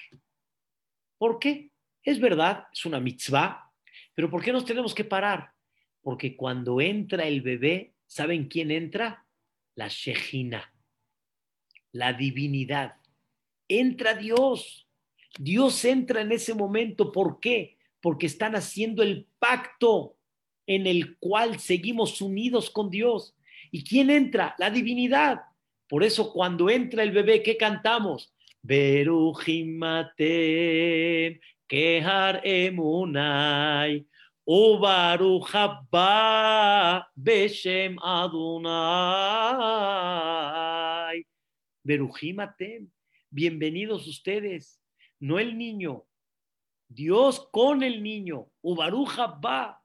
¿Por 1.19 1.39
qué? 1.39 1.71
Es 2.03 2.19
verdad, 2.19 2.67
es 2.73 2.85
una 2.85 3.01
mitzvah, 3.01 3.72
pero 4.15 4.31
¿por 4.31 4.43
qué 4.43 4.53
nos 4.53 4.65
tenemos 4.65 4.95
que 4.95 5.05
parar? 5.05 5.53
Porque 6.03 6.37
cuando 6.37 6.81
entra 6.81 7.27
el 7.27 7.43
bebé, 7.43 7.95
¿saben 8.07 8.47
quién 8.47 8.71
entra? 8.71 9.25
La 9.75 9.89
Shejina, 9.89 10.73
la 11.93 12.13
divinidad. 12.13 12.97
Entra 13.69 14.15
Dios. 14.15 14.89
Dios 15.39 15.85
entra 15.85 16.21
en 16.21 16.33
ese 16.33 16.55
momento. 16.55 17.13
¿Por 17.13 17.41
qué? 17.41 17.79
Porque 18.01 18.27
están 18.27 18.55
haciendo 18.55 19.03
el 19.03 19.27
pacto 19.39 20.17
en 20.67 20.87
el 20.87 21.17
cual 21.19 21.59
seguimos 21.59 22.21
unidos 22.21 22.71
con 22.71 22.91
Dios. 22.91 23.35
¿Y 23.71 23.85
quién 23.85 24.11
entra? 24.11 24.55
La 24.59 24.71
divinidad. 24.71 25.41
Por 25.89 26.05
eso 26.05 26.33
cuando 26.33 26.69
entra 26.69 27.03
el 27.03 27.13
bebé, 27.13 27.43
¿qué 27.43 27.57
cantamos? 27.57 28.35
Berujimatem 28.63 31.41
Kehar 31.73 32.45
emunai, 32.45 34.05
Ubaruch 34.47 35.57
beshem 37.17 37.97
Adonai. 37.99 38.45
Berujimatem, 41.83 42.91
bienvenidos 43.31 44.07
ustedes, 44.07 44.79
no 45.19 45.39
el 45.39 45.57
niño, 45.57 46.05
Dios 46.91 47.49
con 47.51 47.83
el 47.83 48.03
niño. 48.03 48.51
Ubaruch 48.61 49.17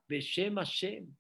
beshem 0.10 0.56
Hashem. 0.56 1.16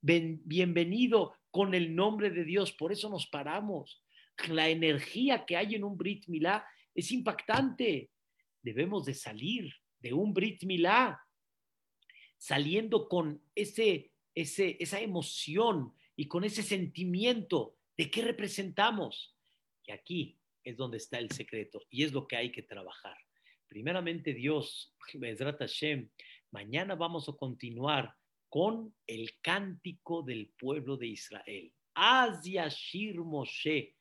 bienvenido 0.00 1.34
con 1.50 1.74
el 1.74 1.94
nombre 1.94 2.30
de 2.30 2.44
Dios, 2.44 2.72
por 2.72 2.92
eso 2.92 3.10
nos 3.10 3.26
paramos. 3.26 4.02
La 4.48 4.70
energía 4.70 5.44
que 5.44 5.58
hay 5.58 5.74
en 5.74 5.84
un 5.84 5.98
Brit 5.98 6.28
Milá 6.28 6.64
es 6.94 7.12
impactante. 7.12 8.08
Debemos 8.62 9.04
de 9.04 9.12
salir 9.12 9.70
de 10.00 10.12
un 10.12 10.32
Brit 10.32 10.64
Milá, 10.64 11.20
saliendo 12.36 13.08
con 13.08 13.42
ese, 13.54 14.12
ese, 14.34 14.76
esa 14.80 15.00
emoción 15.00 15.94
y 16.16 16.26
con 16.26 16.44
ese 16.44 16.62
sentimiento 16.62 17.76
de 17.96 18.10
qué 18.10 18.22
representamos. 18.22 19.36
Y 19.84 19.92
aquí 19.92 20.38
es 20.64 20.76
donde 20.76 20.98
está 20.98 21.18
el 21.18 21.30
secreto 21.30 21.82
y 21.90 22.04
es 22.04 22.12
lo 22.12 22.26
que 22.26 22.36
hay 22.36 22.52
que 22.52 22.62
trabajar. 22.62 23.16
Primeramente 23.66 24.34
Dios, 24.34 24.94
Hashem, 25.58 26.10
mañana 26.50 26.94
vamos 26.94 27.28
a 27.28 27.32
continuar 27.32 28.14
con 28.48 28.94
el 29.06 29.38
cántico 29.40 30.22
del 30.22 30.48
pueblo 30.58 30.96
de 30.96 31.08
Israel. 31.08 31.72
Shir 31.94 33.20
Moshe 33.20 33.94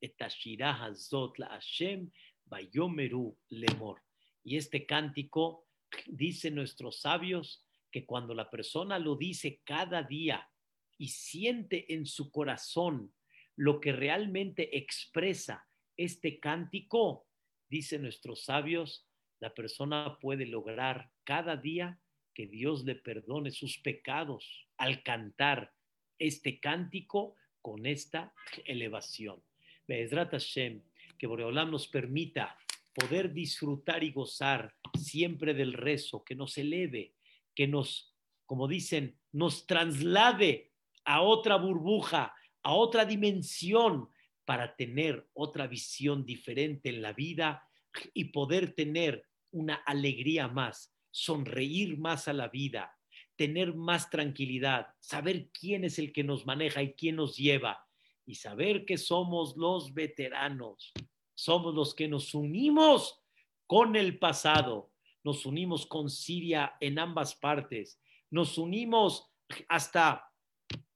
hazot 0.00 1.38
la 1.38 1.48
Hashem 1.48 2.10
bayomeru 2.46 3.36
lemor. 3.50 4.03
Y 4.44 4.56
este 4.56 4.86
cántico, 4.86 5.66
dice 6.06 6.50
nuestros 6.50 7.00
sabios, 7.00 7.64
que 7.90 8.04
cuando 8.04 8.34
la 8.34 8.50
persona 8.50 8.98
lo 8.98 9.16
dice 9.16 9.60
cada 9.64 10.02
día 10.02 10.50
y 10.98 11.08
siente 11.08 11.94
en 11.94 12.06
su 12.06 12.30
corazón 12.30 13.14
lo 13.56 13.80
que 13.80 13.92
realmente 13.92 14.76
expresa 14.76 15.68
este 15.96 16.40
cántico, 16.40 17.28
dice 17.68 17.98
nuestros 17.98 18.44
sabios, 18.44 19.06
la 19.38 19.54
persona 19.54 20.18
puede 20.20 20.46
lograr 20.46 21.12
cada 21.22 21.56
día 21.56 22.00
que 22.34 22.46
Dios 22.48 22.84
le 22.84 22.96
perdone 22.96 23.52
sus 23.52 23.78
pecados 23.78 24.66
al 24.76 25.02
cantar 25.04 25.72
este 26.18 26.58
cántico 26.58 27.36
con 27.62 27.86
esta 27.86 28.34
elevación. 28.66 29.42
Hashem, 29.86 30.82
que 31.18 31.26
Boreolam 31.26 31.70
nos 31.70 31.86
permita 31.86 32.58
poder 32.94 33.32
disfrutar 33.32 34.04
y 34.04 34.12
gozar 34.12 34.74
siempre 34.96 35.54
del 35.54 35.72
rezo, 35.72 36.24
que 36.24 36.34
nos 36.34 36.56
eleve, 36.58 37.14
que 37.54 37.66
nos, 37.66 38.14
como 38.46 38.68
dicen, 38.68 39.18
nos 39.32 39.66
traslade 39.66 40.72
a 41.04 41.20
otra 41.22 41.56
burbuja, 41.56 42.34
a 42.62 42.72
otra 42.74 43.04
dimensión, 43.04 44.08
para 44.44 44.76
tener 44.76 45.26
otra 45.32 45.66
visión 45.66 46.24
diferente 46.24 46.90
en 46.90 47.02
la 47.02 47.12
vida 47.12 47.66
y 48.12 48.24
poder 48.26 48.74
tener 48.74 49.26
una 49.50 49.74
alegría 49.74 50.48
más, 50.48 50.94
sonreír 51.10 51.96
más 51.98 52.28
a 52.28 52.32
la 52.32 52.48
vida, 52.48 52.94
tener 53.36 53.74
más 53.74 54.10
tranquilidad, 54.10 54.88
saber 55.00 55.48
quién 55.50 55.84
es 55.84 55.98
el 55.98 56.12
que 56.12 56.24
nos 56.24 56.44
maneja 56.44 56.82
y 56.82 56.92
quién 56.92 57.16
nos 57.16 57.36
lleva 57.36 57.86
y 58.26 58.34
saber 58.34 58.84
que 58.84 58.98
somos 58.98 59.56
los 59.56 59.94
veteranos, 59.94 60.92
somos 61.34 61.74
los 61.74 61.94
que 61.94 62.08
nos 62.08 62.34
unimos 62.34 63.20
con 63.66 63.96
el 63.96 64.18
pasado, 64.18 64.92
nos 65.22 65.46
unimos 65.46 65.86
con 65.86 66.10
Siria 66.10 66.76
en 66.80 66.98
ambas 66.98 67.34
partes, 67.34 68.00
nos 68.30 68.58
unimos 68.58 69.30
hasta 69.68 70.30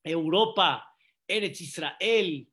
Europa, 0.03 0.95
Eretz 1.26 1.61
Israel, 1.61 2.51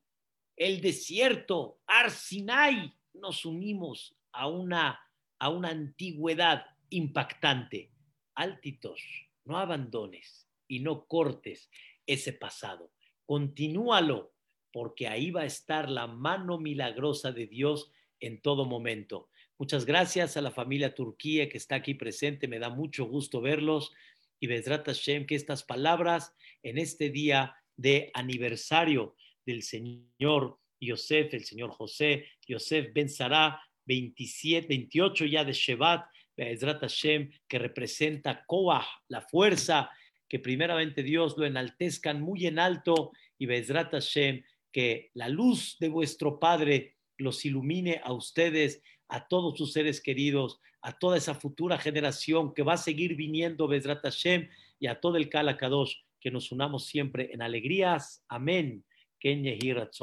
el 0.56 0.80
desierto, 0.80 1.80
Arsinai, 1.86 2.94
nos 3.14 3.44
unimos 3.44 4.16
a 4.32 4.48
una, 4.48 5.00
a 5.38 5.48
una 5.48 5.70
antigüedad 5.70 6.64
impactante. 6.90 7.92
Altitos, 8.34 9.02
no 9.44 9.58
abandones 9.58 10.48
y 10.68 10.80
no 10.80 11.06
cortes 11.06 11.70
ese 12.06 12.32
pasado. 12.32 12.92
Continúalo, 13.24 14.34
porque 14.76 15.08
ahí 15.08 15.30
va 15.30 15.40
a 15.40 15.46
estar 15.46 15.88
la 15.88 16.06
mano 16.06 16.58
milagrosa 16.58 17.32
de 17.32 17.46
Dios 17.46 17.90
en 18.20 18.42
todo 18.42 18.66
momento. 18.66 19.30
Muchas 19.56 19.86
gracias 19.86 20.36
a 20.36 20.42
la 20.42 20.50
familia 20.50 20.94
Turquía 20.94 21.48
que 21.48 21.56
está 21.56 21.76
aquí 21.76 21.94
presente, 21.94 22.46
me 22.46 22.58
da 22.58 22.68
mucho 22.68 23.06
gusto 23.06 23.40
verlos 23.40 23.90
y 24.38 24.48
Bezrat 24.48 24.84
Hashem 24.84 25.24
que 25.24 25.34
estas 25.34 25.62
palabras 25.62 26.34
en 26.62 26.76
este 26.76 27.08
día 27.08 27.56
de 27.74 28.10
aniversario 28.12 29.16
del 29.46 29.62
señor 29.62 30.58
Yosef, 30.78 31.32
el 31.32 31.46
señor 31.46 31.70
José, 31.70 32.26
Yosef 32.46 32.92
Ben 32.92 33.08
Sarah, 33.08 33.58
27, 33.86 34.68
28 34.68 35.24
ya 35.24 35.42
de 35.42 35.54
Shevat, 35.54 36.04
Bezrat 36.36 36.82
Hashem, 36.82 37.30
que 37.48 37.58
representa 37.58 38.44
Koah, 38.44 38.84
la 39.08 39.22
fuerza, 39.22 39.90
que 40.28 40.38
primeramente 40.38 41.02
Dios 41.02 41.38
lo 41.38 41.46
enaltezcan 41.46 42.20
muy 42.20 42.46
en 42.46 42.58
alto 42.58 43.12
y 43.38 43.46
Bezrat 43.46 43.92
Hashem, 43.92 44.42
que 44.76 45.10
la 45.14 45.30
luz 45.30 45.78
de 45.80 45.88
vuestro 45.88 46.38
Padre 46.38 46.96
los 47.16 47.46
ilumine 47.46 48.02
a 48.04 48.12
ustedes, 48.12 48.82
a 49.08 49.26
todos 49.26 49.56
sus 49.56 49.72
seres 49.72 50.02
queridos, 50.02 50.60
a 50.82 50.98
toda 50.98 51.16
esa 51.16 51.34
futura 51.34 51.78
generación 51.78 52.52
que 52.52 52.62
va 52.62 52.74
a 52.74 52.76
seguir 52.76 53.16
viniendo 53.16 53.68
Bezrat 53.68 54.02
Hashem 54.02 54.50
y 54.78 54.88
a 54.88 55.00
todo 55.00 55.16
el 55.16 55.30
Kala 55.30 55.56
Kadosh, 55.56 55.94
que 56.20 56.30
nos 56.30 56.52
unamos 56.52 56.84
siempre 56.84 57.30
en 57.32 57.40
alegrías. 57.40 58.22
Amén. 58.28 58.84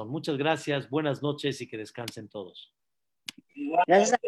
Muchas 0.08 0.38
gracias, 0.38 0.90
buenas 0.90 1.22
noches 1.22 1.62
y 1.62 1.68
que 1.68 1.78
descansen 1.78 2.28
todos. 2.28 2.74
Gracias, 3.86 4.20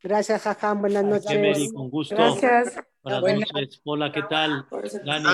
Gracias, 0.00 0.42
Jajam. 0.42 0.80
Buenas 0.80 1.04
noches. 1.04 1.72
con 1.72 1.90
gusto. 1.90 2.14
Gracias. 2.14 2.78
Buenas 3.06 3.52
noches. 3.52 3.80
Hola, 3.84 4.10
¿qué 4.10 4.22
tal? 4.24 4.66
Dani. 5.04 5.24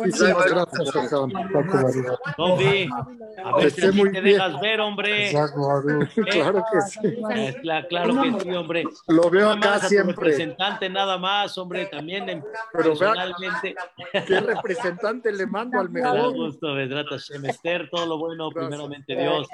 Muchísimas 0.00 0.46
gracias, 0.50 0.90
Jajam. 0.90 1.30
A 3.44 3.56
ver 3.56 3.70
si 3.70 3.92
muy 3.92 4.10
te 4.12 4.20
bien. 4.20 4.24
dejas 4.38 4.60
ver, 4.60 4.80
hombre. 4.80 5.30
Claro 5.30 6.64
que 6.72 6.80
sí. 6.88 6.98
Es 7.04 7.56
cla- 7.58 7.86
Claro 7.88 8.20
que 8.22 8.40
sí, 8.40 8.50
hombre. 8.50 8.84
Lo 9.06 9.30
veo 9.30 9.50
acá 9.50 9.76
a 9.76 9.80
tu 9.80 9.86
siempre. 9.86 10.14
representante 10.16 10.90
nada 10.90 11.16
más, 11.16 11.56
hombre, 11.58 11.86
también 11.86 12.28
en- 12.28 12.44
Pero 12.72 12.96
vea 12.96 13.12
personalmente. 13.12 13.74
qué 14.26 14.40
representante 14.40 15.32
le 15.32 15.46
mando 15.46 15.78
al 15.80 15.90
Me 15.90 16.00
da 16.00 16.12
mejor. 16.12 16.32
gusto, 16.34 16.74
Vedrat 16.74 17.06
Hashem. 17.08 17.44
Esther, 17.46 17.88
todo 17.90 18.06
lo 18.06 18.18
bueno, 18.18 18.50
Gracias. 18.50 18.68
primeramente 18.80 19.16
Dios. 19.16 19.48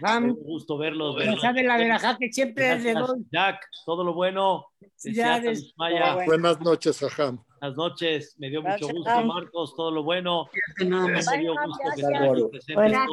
Da 0.00 0.20
gusto 0.20 0.78
verlos. 0.78 1.16
Sabe 1.40 1.64
la 1.64 1.76
verajá 1.78 2.16
que 2.16 2.32
siempre 2.32 2.62
le 2.78 2.92
Gracias, 2.92 3.06
doy. 3.08 3.26
Jack, 3.32 3.60
todo 3.84 4.04
lo 4.04 4.14
bueno. 4.14 4.66
Ya 4.80 4.88
Deseata 5.02 5.40
des- 5.40 5.62
Mishmaya. 5.62 6.14
Buenas 6.26 6.60
noches, 6.76 6.98
Jajam. 6.98 7.42
Buenas 7.60 7.76
noches, 7.76 8.36
me 8.38 8.50
dio 8.50 8.60
mucho 8.60 8.86
Gracias. 8.86 8.92
gusto, 8.92 9.24
Marcos, 9.24 9.76
todo 9.76 9.90
lo 9.90 10.02
bueno. 10.02 10.46
Me 10.78 10.84
dio 11.38 11.54
gusto 11.64 11.90
que 11.96 12.06
aquí 12.06 12.42
presentes 12.50 12.74
Buenas 12.76 13.08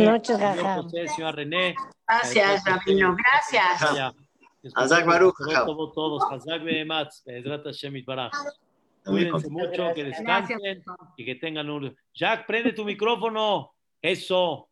noches, 0.00 0.36
señor 0.38 0.56
Jajam. 0.56 0.82
José, 0.82 1.08
señora 1.08 1.32
René. 1.32 1.74
Gracias, 2.06 2.64
Rabino. 2.64 3.16
Gracias. 3.16 4.14
Hazak 4.74 5.06
Baruch, 5.06 5.36
Todos, 5.66 5.92
todos. 5.92 6.22
Hazak 6.32 6.64
Behematz, 6.64 7.22
Bezrat 7.24 7.64
Hashem. 7.64 8.02
Cuídense 9.04 9.50
mucho, 9.50 9.94
que 9.94 10.04
descansen 10.04 10.58
y 11.16 11.24
que 11.24 11.34
tengan 11.34 11.68
un... 11.70 11.96
Jack, 12.14 12.46
prende 12.46 12.72
tu 12.72 12.84
micrófono. 12.84 13.74
Eso. 14.00 14.68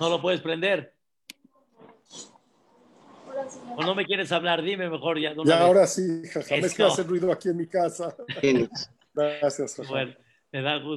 No 0.00 0.08
lo 0.08 0.20
puedes 0.20 0.40
prender. 0.40 0.91
O 3.76 3.82
no 3.82 3.94
me 3.94 4.04
quieres 4.04 4.30
hablar, 4.32 4.62
dime 4.62 4.88
mejor 4.88 5.18
ya. 5.18 5.34
Ya 5.34 5.42
vez. 5.42 5.54
ahora 5.54 5.86
sí, 5.86 6.22
Jajam. 6.32 6.64
Es 6.64 6.74
que 6.74 6.82
hace 6.82 7.02
ruido 7.02 7.32
aquí 7.32 7.48
en 7.48 7.56
mi 7.56 7.66
casa. 7.66 8.14
Gracias, 9.14 9.76
Jajam. 9.76 9.90
Bueno, 9.90 10.14
me 10.52 10.62
da 10.62 10.76
gusto. 10.76 10.90